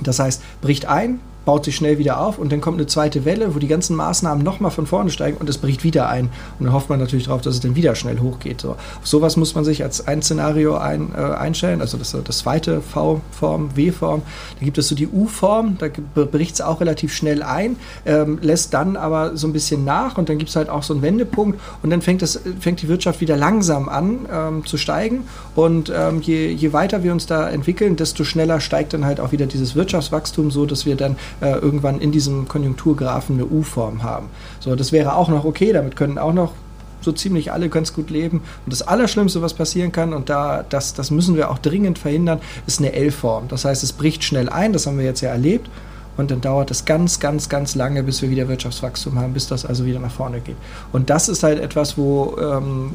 Das 0.02 0.18
heißt, 0.18 0.42
bricht 0.62 0.86
ein, 0.86 1.20
baut 1.44 1.64
sich 1.64 1.76
schnell 1.76 1.98
wieder 1.98 2.20
auf 2.20 2.38
und 2.38 2.52
dann 2.52 2.60
kommt 2.60 2.78
eine 2.78 2.86
zweite 2.86 3.24
Welle, 3.24 3.54
wo 3.54 3.58
die 3.58 3.68
ganzen 3.68 3.96
Maßnahmen 3.96 4.44
nochmal 4.44 4.70
von 4.70 4.86
vorne 4.86 5.10
steigen 5.10 5.36
und 5.38 5.48
es 5.48 5.58
bricht 5.58 5.84
wieder 5.84 6.08
ein. 6.08 6.30
Und 6.58 6.66
dann 6.66 6.72
hofft 6.72 6.88
man 6.88 6.98
natürlich 6.98 7.26
darauf, 7.26 7.40
dass 7.40 7.54
es 7.54 7.60
dann 7.60 7.76
wieder 7.76 7.94
schnell 7.94 8.20
hochgeht. 8.20 8.60
So. 8.60 8.70
Auf 8.70 9.06
sowas 9.06 9.36
muss 9.36 9.54
man 9.54 9.64
sich 9.64 9.82
als 9.82 10.06
ein 10.06 10.22
Szenario 10.22 10.76
ein, 10.76 11.12
äh, 11.16 11.20
einstellen, 11.20 11.80
also 11.80 11.98
das, 11.98 12.16
das 12.24 12.38
zweite 12.38 12.80
V-Form, 12.80 13.76
W-Form. 13.76 14.22
Da 14.58 14.64
gibt 14.64 14.78
es 14.78 14.88
so 14.88 14.94
die 14.94 15.08
U-Form, 15.08 15.78
da 15.78 15.88
bricht 16.24 16.54
es 16.54 16.60
auch 16.60 16.80
relativ 16.80 17.14
schnell 17.14 17.42
ein, 17.42 17.76
ähm, 18.06 18.38
lässt 18.40 18.74
dann 18.74 18.96
aber 18.96 19.36
so 19.36 19.46
ein 19.46 19.52
bisschen 19.52 19.84
nach 19.84 20.18
und 20.18 20.28
dann 20.28 20.38
gibt 20.38 20.50
es 20.50 20.56
halt 20.56 20.68
auch 20.68 20.82
so 20.82 20.94
einen 20.94 21.02
Wendepunkt 21.02 21.60
und 21.82 21.90
dann 21.90 22.02
fängt, 22.02 22.22
das, 22.22 22.40
fängt 22.60 22.82
die 22.82 22.88
Wirtschaft 22.88 23.20
wieder 23.20 23.36
langsam 23.36 23.88
an 23.88 24.26
ähm, 24.32 24.66
zu 24.66 24.76
steigen 24.76 25.24
und 25.54 25.92
ähm, 25.94 26.20
je, 26.22 26.50
je 26.50 26.72
weiter 26.72 27.02
wir 27.02 27.12
uns 27.12 27.26
da 27.26 27.48
entwickeln, 27.48 27.96
desto 27.96 28.24
schneller 28.24 28.60
steigt 28.60 28.92
dann 28.94 29.04
halt 29.04 29.20
auch 29.20 29.32
wieder 29.32 29.46
dieses 29.46 29.74
Wirtschaftswachstum 29.74 30.50
so, 30.50 30.66
dass 30.66 30.86
wir 30.86 30.96
dann 30.96 31.16
äh, 31.40 31.52
irgendwann 31.52 32.00
in 32.00 32.12
diesem 32.12 32.48
Konjunkturgraphen 32.48 33.36
eine 33.36 33.46
U-Form 33.46 34.02
haben. 34.02 34.26
So, 34.60 34.74
das 34.76 34.92
wäre 34.92 35.16
auch 35.16 35.28
noch 35.28 35.44
okay, 35.44 35.72
damit 35.72 35.96
können 35.96 36.18
auch 36.18 36.32
noch 36.32 36.52
so 37.00 37.12
ziemlich 37.12 37.52
alle 37.52 37.68
ganz 37.68 37.92
gut 37.92 38.10
leben. 38.10 38.38
Und 38.64 38.72
das 38.72 38.82
Allerschlimmste, 38.82 39.42
was 39.42 39.54
passieren 39.54 39.92
kann, 39.92 40.12
und 40.12 40.28
da, 40.28 40.64
das, 40.68 40.94
das 40.94 41.10
müssen 41.10 41.36
wir 41.36 41.50
auch 41.50 41.58
dringend 41.58 41.98
verhindern, 41.98 42.40
ist 42.66 42.78
eine 42.78 42.92
L-Form. 42.92 43.48
Das 43.48 43.64
heißt, 43.64 43.82
es 43.82 43.92
bricht 43.92 44.24
schnell 44.24 44.48
ein, 44.48 44.72
das 44.72 44.86
haben 44.86 44.98
wir 44.98 45.04
jetzt 45.04 45.20
ja 45.20 45.30
erlebt. 45.30 45.68
Und 46.16 46.30
dann 46.30 46.42
dauert 46.42 46.70
es 46.70 46.84
ganz, 46.84 47.20
ganz, 47.20 47.48
ganz 47.48 47.74
lange, 47.74 48.02
bis 48.02 48.20
wir 48.20 48.28
wieder 48.28 48.46
Wirtschaftswachstum 48.46 49.18
haben, 49.18 49.32
bis 49.32 49.46
das 49.46 49.64
also 49.64 49.86
wieder 49.86 49.98
nach 49.98 50.10
vorne 50.10 50.40
geht. 50.40 50.56
Und 50.92 51.08
das 51.08 51.28
ist 51.28 51.42
halt 51.42 51.58
etwas, 51.58 51.96
wo, 51.96 52.36
ähm, 52.38 52.92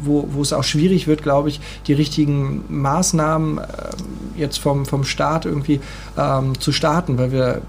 wo, 0.00 0.28
wo 0.32 0.40
es 0.40 0.54
auch 0.54 0.64
schwierig 0.64 1.06
wird, 1.06 1.22
glaube 1.22 1.50
ich, 1.50 1.60
die 1.86 1.92
richtigen 1.92 2.64
Maßnahmen 2.68 3.58
äh, 3.58 3.62
jetzt 4.38 4.58
vom, 4.58 4.86
vom 4.86 5.04
Staat 5.04 5.44
irgendwie 5.44 5.80
ähm, 6.16 6.58
zu 6.58 6.72
starten, 6.72 7.18
weil 7.18 7.32
wir 7.32 7.62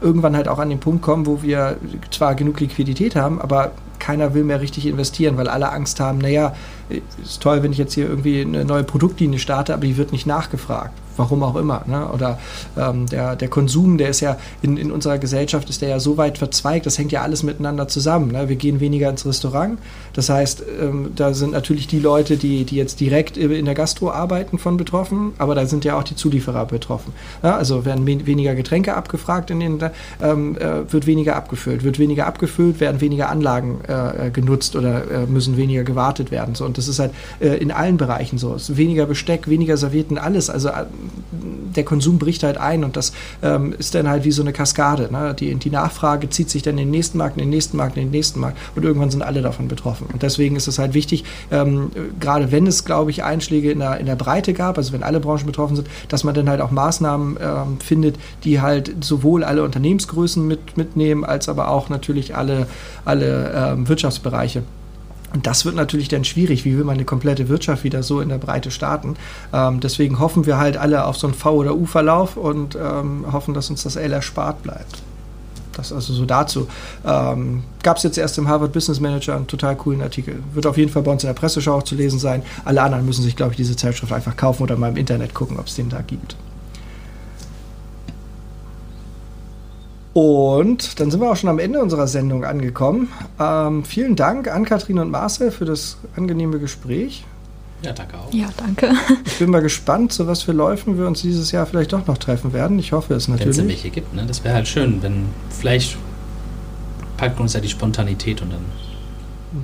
irgendwann 0.00 0.36
halt 0.36 0.48
auch 0.48 0.58
an 0.58 0.70
den 0.70 0.80
Punkt 0.80 1.02
kommen, 1.02 1.26
wo 1.26 1.42
wir 1.42 1.76
zwar 2.10 2.34
genug 2.34 2.60
Liquidität 2.60 3.16
haben, 3.16 3.40
aber 3.40 3.72
keiner 3.98 4.34
will 4.34 4.42
mehr 4.42 4.60
richtig 4.60 4.86
investieren, 4.86 5.36
weil 5.36 5.46
alle 5.48 5.70
Angst 5.70 6.00
haben, 6.00 6.18
naja, 6.18 6.54
ist 7.22 7.40
toll, 7.40 7.62
wenn 7.62 7.70
ich 7.70 7.78
jetzt 7.78 7.94
hier 7.94 8.08
irgendwie 8.08 8.40
eine 8.40 8.64
neue 8.64 8.82
Produktlinie 8.82 9.38
starte, 9.38 9.72
aber 9.72 9.86
die 9.86 9.96
wird 9.96 10.10
nicht 10.10 10.26
nachgefragt 10.26 10.92
warum 11.16 11.42
auch 11.42 11.56
immer. 11.56 11.82
Ne? 11.86 12.08
Oder 12.08 12.38
ähm, 12.76 13.06
der, 13.06 13.36
der 13.36 13.48
Konsum, 13.48 13.98
der 13.98 14.08
ist 14.08 14.20
ja 14.20 14.38
in, 14.62 14.76
in 14.76 14.90
unserer 14.90 15.18
Gesellschaft 15.18 15.68
ist 15.70 15.82
der 15.82 15.88
ja 15.88 16.00
so 16.00 16.16
weit 16.16 16.38
verzweigt, 16.38 16.86
das 16.86 16.98
hängt 16.98 17.12
ja 17.12 17.22
alles 17.22 17.42
miteinander 17.42 17.88
zusammen. 17.88 18.30
Ne? 18.32 18.48
Wir 18.48 18.56
gehen 18.56 18.80
weniger 18.80 19.10
ins 19.10 19.26
Restaurant. 19.26 19.78
Das 20.12 20.28
heißt, 20.28 20.64
ähm, 20.80 21.12
da 21.16 21.34
sind 21.34 21.52
natürlich 21.52 21.86
die 21.86 21.98
Leute, 21.98 22.36
die, 22.36 22.64
die 22.64 22.76
jetzt 22.76 23.00
direkt 23.00 23.36
in 23.36 23.64
der 23.64 23.74
Gastro 23.74 24.10
arbeiten, 24.10 24.58
von 24.58 24.76
betroffen, 24.76 25.32
aber 25.38 25.54
da 25.54 25.66
sind 25.66 25.84
ja 25.84 25.98
auch 25.98 26.02
die 26.02 26.16
Zulieferer 26.16 26.66
betroffen. 26.66 27.12
Ne? 27.42 27.54
Also 27.54 27.84
werden 27.84 28.06
weniger 28.06 28.54
Getränke 28.54 28.94
abgefragt, 28.94 29.50
in 29.50 29.60
den, 29.60 29.78
ähm, 30.22 30.56
äh, 30.56 30.92
wird 30.92 31.06
weniger 31.06 31.36
abgefüllt. 31.36 31.84
Wird 31.84 31.98
weniger 31.98 32.26
abgefüllt, 32.26 32.80
werden 32.80 33.00
weniger 33.00 33.28
Anlagen 33.28 33.80
äh, 33.86 34.30
genutzt 34.30 34.76
oder 34.76 35.10
äh, 35.10 35.26
müssen 35.26 35.56
weniger 35.56 35.84
gewartet 35.84 36.30
werden. 36.30 36.54
So. 36.54 36.64
Und 36.64 36.78
das 36.78 36.88
ist 36.88 36.98
halt 36.98 37.12
äh, 37.40 37.56
in 37.56 37.70
allen 37.70 37.96
Bereichen 37.96 38.38
so. 38.38 38.54
Es 38.54 38.68
ist 38.68 38.76
weniger 38.76 39.06
Besteck, 39.06 39.48
weniger 39.48 39.76
Servietten, 39.76 40.18
alles. 40.18 40.50
Also 40.50 40.68
äh, 40.68 40.84
der 41.30 41.84
Konsum 41.84 42.18
bricht 42.18 42.42
halt 42.42 42.58
ein 42.58 42.84
und 42.84 42.96
das 42.96 43.12
ähm, 43.42 43.74
ist 43.78 43.94
dann 43.94 44.08
halt 44.08 44.24
wie 44.24 44.32
so 44.32 44.42
eine 44.42 44.52
Kaskade. 44.52 45.08
Ne? 45.10 45.34
Die, 45.34 45.54
die 45.54 45.70
Nachfrage 45.70 46.28
zieht 46.30 46.50
sich 46.50 46.62
dann 46.62 46.72
in 46.78 46.86
den 46.86 46.90
nächsten 46.90 47.18
Markt, 47.18 47.36
in 47.36 47.44
den 47.44 47.50
nächsten 47.50 47.76
Markt, 47.76 47.96
in 47.96 48.04
den 48.04 48.10
nächsten 48.10 48.40
Markt 48.40 48.58
und 48.74 48.84
irgendwann 48.84 49.10
sind 49.10 49.22
alle 49.22 49.42
davon 49.42 49.68
betroffen. 49.68 50.06
Und 50.12 50.22
deswegen 50.22 50.56
ist 50.56 50.68
es 50.68 50.78
halt 50.78 50.94
wichtig, 50.94 51.24
ähm, 51.50 51.90
gerade 52.20 52.52
wenn 52.52 52.66
es, 52.66 52.84
glaube 52.84 53.10
ich, 53.10 53.24
Einschläge 53.24 53.70
in 53.70 53.78
der, 53.80 53.98
in 53.98 54.06
der 54.06 54.16
Breite 54.16 54.52
gab, 54.52 54.78
also 54.78 54.92
wenn 54.92 55.02
alle 55.02 55.20
Branchen 55.20 55.46
betroffen 55.46 55.76
sind, 55.76 55.88
dass 56.08 56.24
man 56.24 56.34
dann 56.34 56.48
halt 56.48 56.60
auch 56.60 56.70
Maßnahmen 56.70 57.38
ähm, 57.40 57.80
findet, 57.80 58.16
die 58.44 58.60
halt 58.60 59.04
sowohl 59.04 59.44
alle 59.44 59.62
Unternehmensgrößen 59.64 60.46
mit, 60.46 60.76
mitnehmen, 60.76 61.24
als 61.24 61.48
aber 61.48 61.68
auch 61.68 61.88
natürlich 61.88 62.36
alle, 62.36 62.66
alle 63.04 63.52
ähm, 63.54 63.88
Wirtschaftsbereiche. 63.88 64.62
Und 65.32 65.46
das 65.46 65.64
wird 65.64 65.74
natürlich 65.74 66.08
dann 66.08 66.24
schwierig. 66.24 66.64
Wie 66.64 66.76
will 66.76 66.84
man 66.84 66.94
eine 66.94 67.04
komplette 67.04 67.48
Wirtschaft 67.48 67.84
wieder 67.84 68.02
so 68.02 68.20
in 68.20 68.28
der 68.28 68.38
Breite 68.38 68.70
starten? 68.70 69.16
Ähm, 69.52 69.80
deswegen 69.80 70.18
hoffen 70.18 70.46
wir 70.46 70.58
halt 70.58 70.76
alle 70.76 71.06
auf 71.06 71.16
so 71.16 71.26
einen 71.26 71.34
V- 71.34 71.52
oder 71.52 71.74
U-Verlauf 71.74 72.36
und 72.36 72.76
ähm, 72.76 73.24
hoffen, 73.32 73.54
dass 73.54 73.70
uns 73.70 73.82
das 73.82 73.96
L 73.96 74.12
erspart 74.12 74.62
bleibt. 74.62 75.02
Das 75.72 75.92
also 75.92 76.12
so 76.12 76.26
dazu. 76.26 76.68
Ähm, 77.06 77.62
Gab 77.82 77.96
es 77.96 78.02
jetzt 78.02 78.18
erst 78.18 78.36
im 78.38 78.46
Harvard 78.46 78.72
Business 78.72 79.00
Manager 79.00 79.36
einen 79.36 79.46
total 79.46 79.74
coolen 79.76 80.02
Artikel. 80.02 80.42
Wird 80.52 80.66
auf 80.66 80.76
jeden 80.76 80.90
Fall 80.90 81.02
bei 81.02 81.10
uns 81.10 81.22
in 81.24 81.28
der 81.28 81.34
Presseschau 81.34 81.78
auch 81.78 81.82
zu 81.82 81.94
lesen 81.94 82.18
sein. 82.18 82.42
Alle 82.64 82.82
anderen 82.82 83.06
müssen 83.06 83.22
sich, 83.22 83.36
glaube 83.36 83.52
ich, 83.52 83.56
diese 83.56 83.74
Zeitschrift 83.74 84.12
einfach 84.12 84.36
kaufen 84.36 84.62
oder 84.62 84.76
mal 84.76 84.90
im 84.90 84.96
Internet 84.96 85.32
gucken, 85.32 85.58
ob 85.58 85.66
es 85.66 85.74
den 85.74 85.88
da 85.88 86.02
gibt. 86.02 86.36
Und 90.14 91.00
dann 91.00 91.10
sind 91.10 91.20
wir 91.20 91.30
auch 91.30 91.36
schon 91.36 91.48
am 91.48 91.58
Ende 91.58 91.80
unserer 91.80 92.06
Sendung 92.06 92.44
angekommen. 92.44 93.08
Ähm, 93.40 93.84
vielen 93.84 94.14
Dank 94.14 94.48
an 94.48 94.64
Kathrin 94.64 94.98
und 94.98 95.10
Marcel 95.10 95.50
für 95.50 95.64
das 95.64 95.96
angenehme 96.16 96.58
Gespräch. 96.58 97.24
Ja, 97.82 97.92
danke 97.92 98.16
auch. 98.16 98.32
Ja, 98.32 98.48
danke. 98.56 98.92
Ich 99.24 99.38
bin 99.38 99.50
mal 99.50 99.62
gespannt, 99.62 100.12
zu 100.12 100.26
was 100.26 100.42
für 100.42 100.52
Läufen 100.52 100.98
wir 100.98 101.06
uns 101.06 101.22
dieses 101.22 101.50
Jahr 101.50 101.66
vielleicht 101.66 101.92
doch 101.92 102.06
noch 102.06 102.18
treffen 102.18 102.52
werden. 102.52 102.78
Ich 102.78 102.92
hoffe 102.92 103.14
es 103.14 103.26
natürlich. 103.26 103.56
Wenn 103.56 103.64
es 103.64 103.70
welche 103.70 103.90
gibt, 103.90 104.14
ne? 104.14 104.24
Das 104.26 104.44
wäre 104.44 104.54
halt 104.54 104.68
schön, 104.68 105.02
wenn 105.02 105.24
vielleicht 105.50 105.96
Haupthaltung 107.22 107.46
ist 107.46 107.54
ja 107.54 107.60
die 107.60 107.68
Spontanität 107.68 108.42
und 108.42 108.52
dann. 108.52 108.64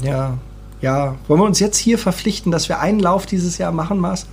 Ja, 0.02 0.38
ja. 0.80 1.16
Wollen 1.26 1.40
wir 1.40 1.46
uns 1.46 1.58
jetzt 1.58 1.78
hier 1.78 1.98
verpflichten, 1.98 2.52
dass 2.52 2.68
wir 2.68 2.78
einen 2.78 3.00
Lauf 3.00 3.26
dieses 3.26 3.58
Jahr 3.58 3.72
machen, 3.72 3.98
Marcel? 3.98 4.28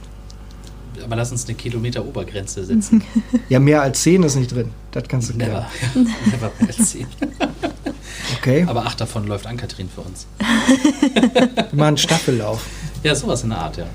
Aber 1.03 1.15
lass 1.15 1.31
uns 1.31 1.45
eine 1.45 1.55
Kilometer-Obergrenze 1.55 2.63
setzen. 2.65 3.03
ja, 3.49 3.59
mehr 3.59 3.81
als 3.81 4.01
10 4.03 4.23
ist 4.23 4.35
nicht 4.35 4.51
drin. 4.53 4.71
Das 4.91 5.03
kannst 5.07 5.29
du 5.29 5.33
Never. 5.37 5.51
Ja, 5.53 5.67
never 5.95 6.51
mehr 6.59 6.67
als 6.77 6.91
10. 6.91 7.07
Okay, 8.39 8.65
Aber 8.67 8.85
acht 8.85 8.99
davon 9.01 9.27
läuft 9.27 9.45
Ann-Kathrin 9.45 9.89
für 9.93 10.01
uns. 10.01 10.25
machen 11.71 11.81
einen 11.81 11.97
Staffellauf. 11.97 12.65
Ja, 13.03 13.13
sowas 13.15 13.43
in 13.43 13.49
der 13.49 13.59
Art, 13.59 13.77
ja. 13.77 13.85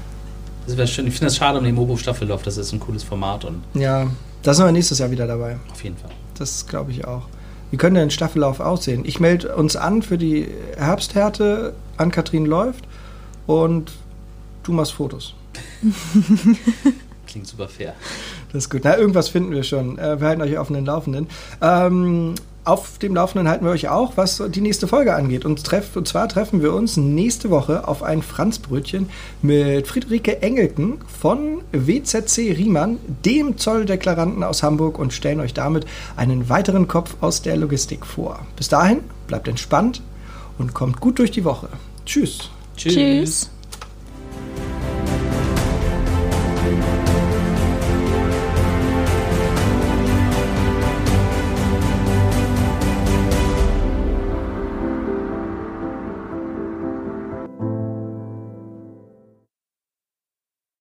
Das 0.66 0.76
wäre 0.76 0.86
schön. 0.86 1.06
Ich 1.06 1.14
finde 1.14 1.26
es 1.28 1.36
schade 1.36 1.58
um 1.58 1.64
den 1.64 1.74
Mobo-Staffellauf. 1.74 2.42
Das 2.42 2.56
ist 2.56 2.72
ein 2.72 2.80
cooles 2.80 3.02
Format 3.02 3.44
und 3.44 3.62
Ja, 3.74 4.08
da 4.42 4.54
sind 4.54 4.64
wir 4.66 4.72
nächstes 4.72 4.98
Jahr 4.98 5.10
wieder 5.10 5.26
dabei. 5.26 5.56
auf 5.72 5.82
jeden 5.82 5.96
Fall. 5.96 6.10
Das 6.38 6.66
glaube 6.66 6.90
ich 6.92 7.04
auch. 7.06 7.22
Wie 7.70 7.76
könnte 7.76 8.00
ein 8.00 8.10
Staffellauf 8.10 8.60
aussehen? 8.60 9.04
Ich 9.04 9.20
melde 9.20 9.54
uns 9.56 9.76
an 9.76 10.02
für 10.02 10.18
die 10.18 10.48
Herbsthärte. 10.76 11.74
Ann-Kathrin 11.96 12.46
läuft 12.46 12.84
und 13.46 13.92
du 14.64 14.72
machst 14.72 14.92
Fotos. 14.92 15.34
Klingt 17.26 17.46
super 17.46 17.68
fair. 17.68 17.94
Das 18.52 18.64
ist 18.64 18.70
gut. 18.70 18.82
Na, 18.84 18.96
irgendwas 18.96 19.28
finden 19.28 19.52
wir 19.52 19.62
schon. 19.62 19.98
Äh, 19.98 20.20
wir 20.20 20.28
halten 20.28 20.42
euch 20.42 20.58
auf 20.58 20.68
den 20.68 20.84
Laufenden. 20.84 21.28
Ähm, 21.62 22.34
auf 22.64 22.98
dem 22.98 23.14
Laufenden 23.14 23.48
halten 23.48 23.64
wir 23.64 23.72
euch 23.72 23.88
auch, 23.88 24.16
was 24.16 24.42
die 24.48 24.60
nächste 24.60 24.86
Folge 24.86 25.14
angeht. 25.14 25.44
Und, 25.44 25.64
treff, 25.64 25.96
und 25.96 26.06
zwar 26.06 26.28
treffen 26.28 26.62
wir 26.62 26.74
uns 26.74 26.96
nächste 26.96 27.50
Woche 27.50 27.88
auf 27.88 28.02
ein 28.02 28.22
Franzbrötchen 28.22 29.08
mit 29.42 29.86
Friederike 29.86 30.42
Engelken 30.42 30.98
von 31.06 31.62
WZC 31.72 32.54
Riemann, 32.56 32.98
dem 33.24 33.56
Zolldeklaranten 33.56 34.42
aus 34.42 34.62
Hamburg, 34.62 34.98
und 34.98 35.12
stellen 35.12 35.40
euch 35.40 35.54
damit 35.54 35.86
einen 36.16 36.48
weiteren 36.48 36.86
Kopf 36.86 37.16
aus 37.20 37.42
der 37.42 37.56
Logistik 37.56 38.04
vor. 38.04 38.40
Bis 38.56 38.68
dahin, 38.68 39.00
bleibt 39.26 39.48
entspannt 39.48 40.02
und 40.58 40.74
kommt 40.74 41.00
gut 41.00 41.18
durch 41.18 41.30
die 41.30 41.44
Woche. 41.44 41.68
Tschüss. 42.04 42.50
Tschüss. 42.76 42.94
Tschüss. 42.94 43.50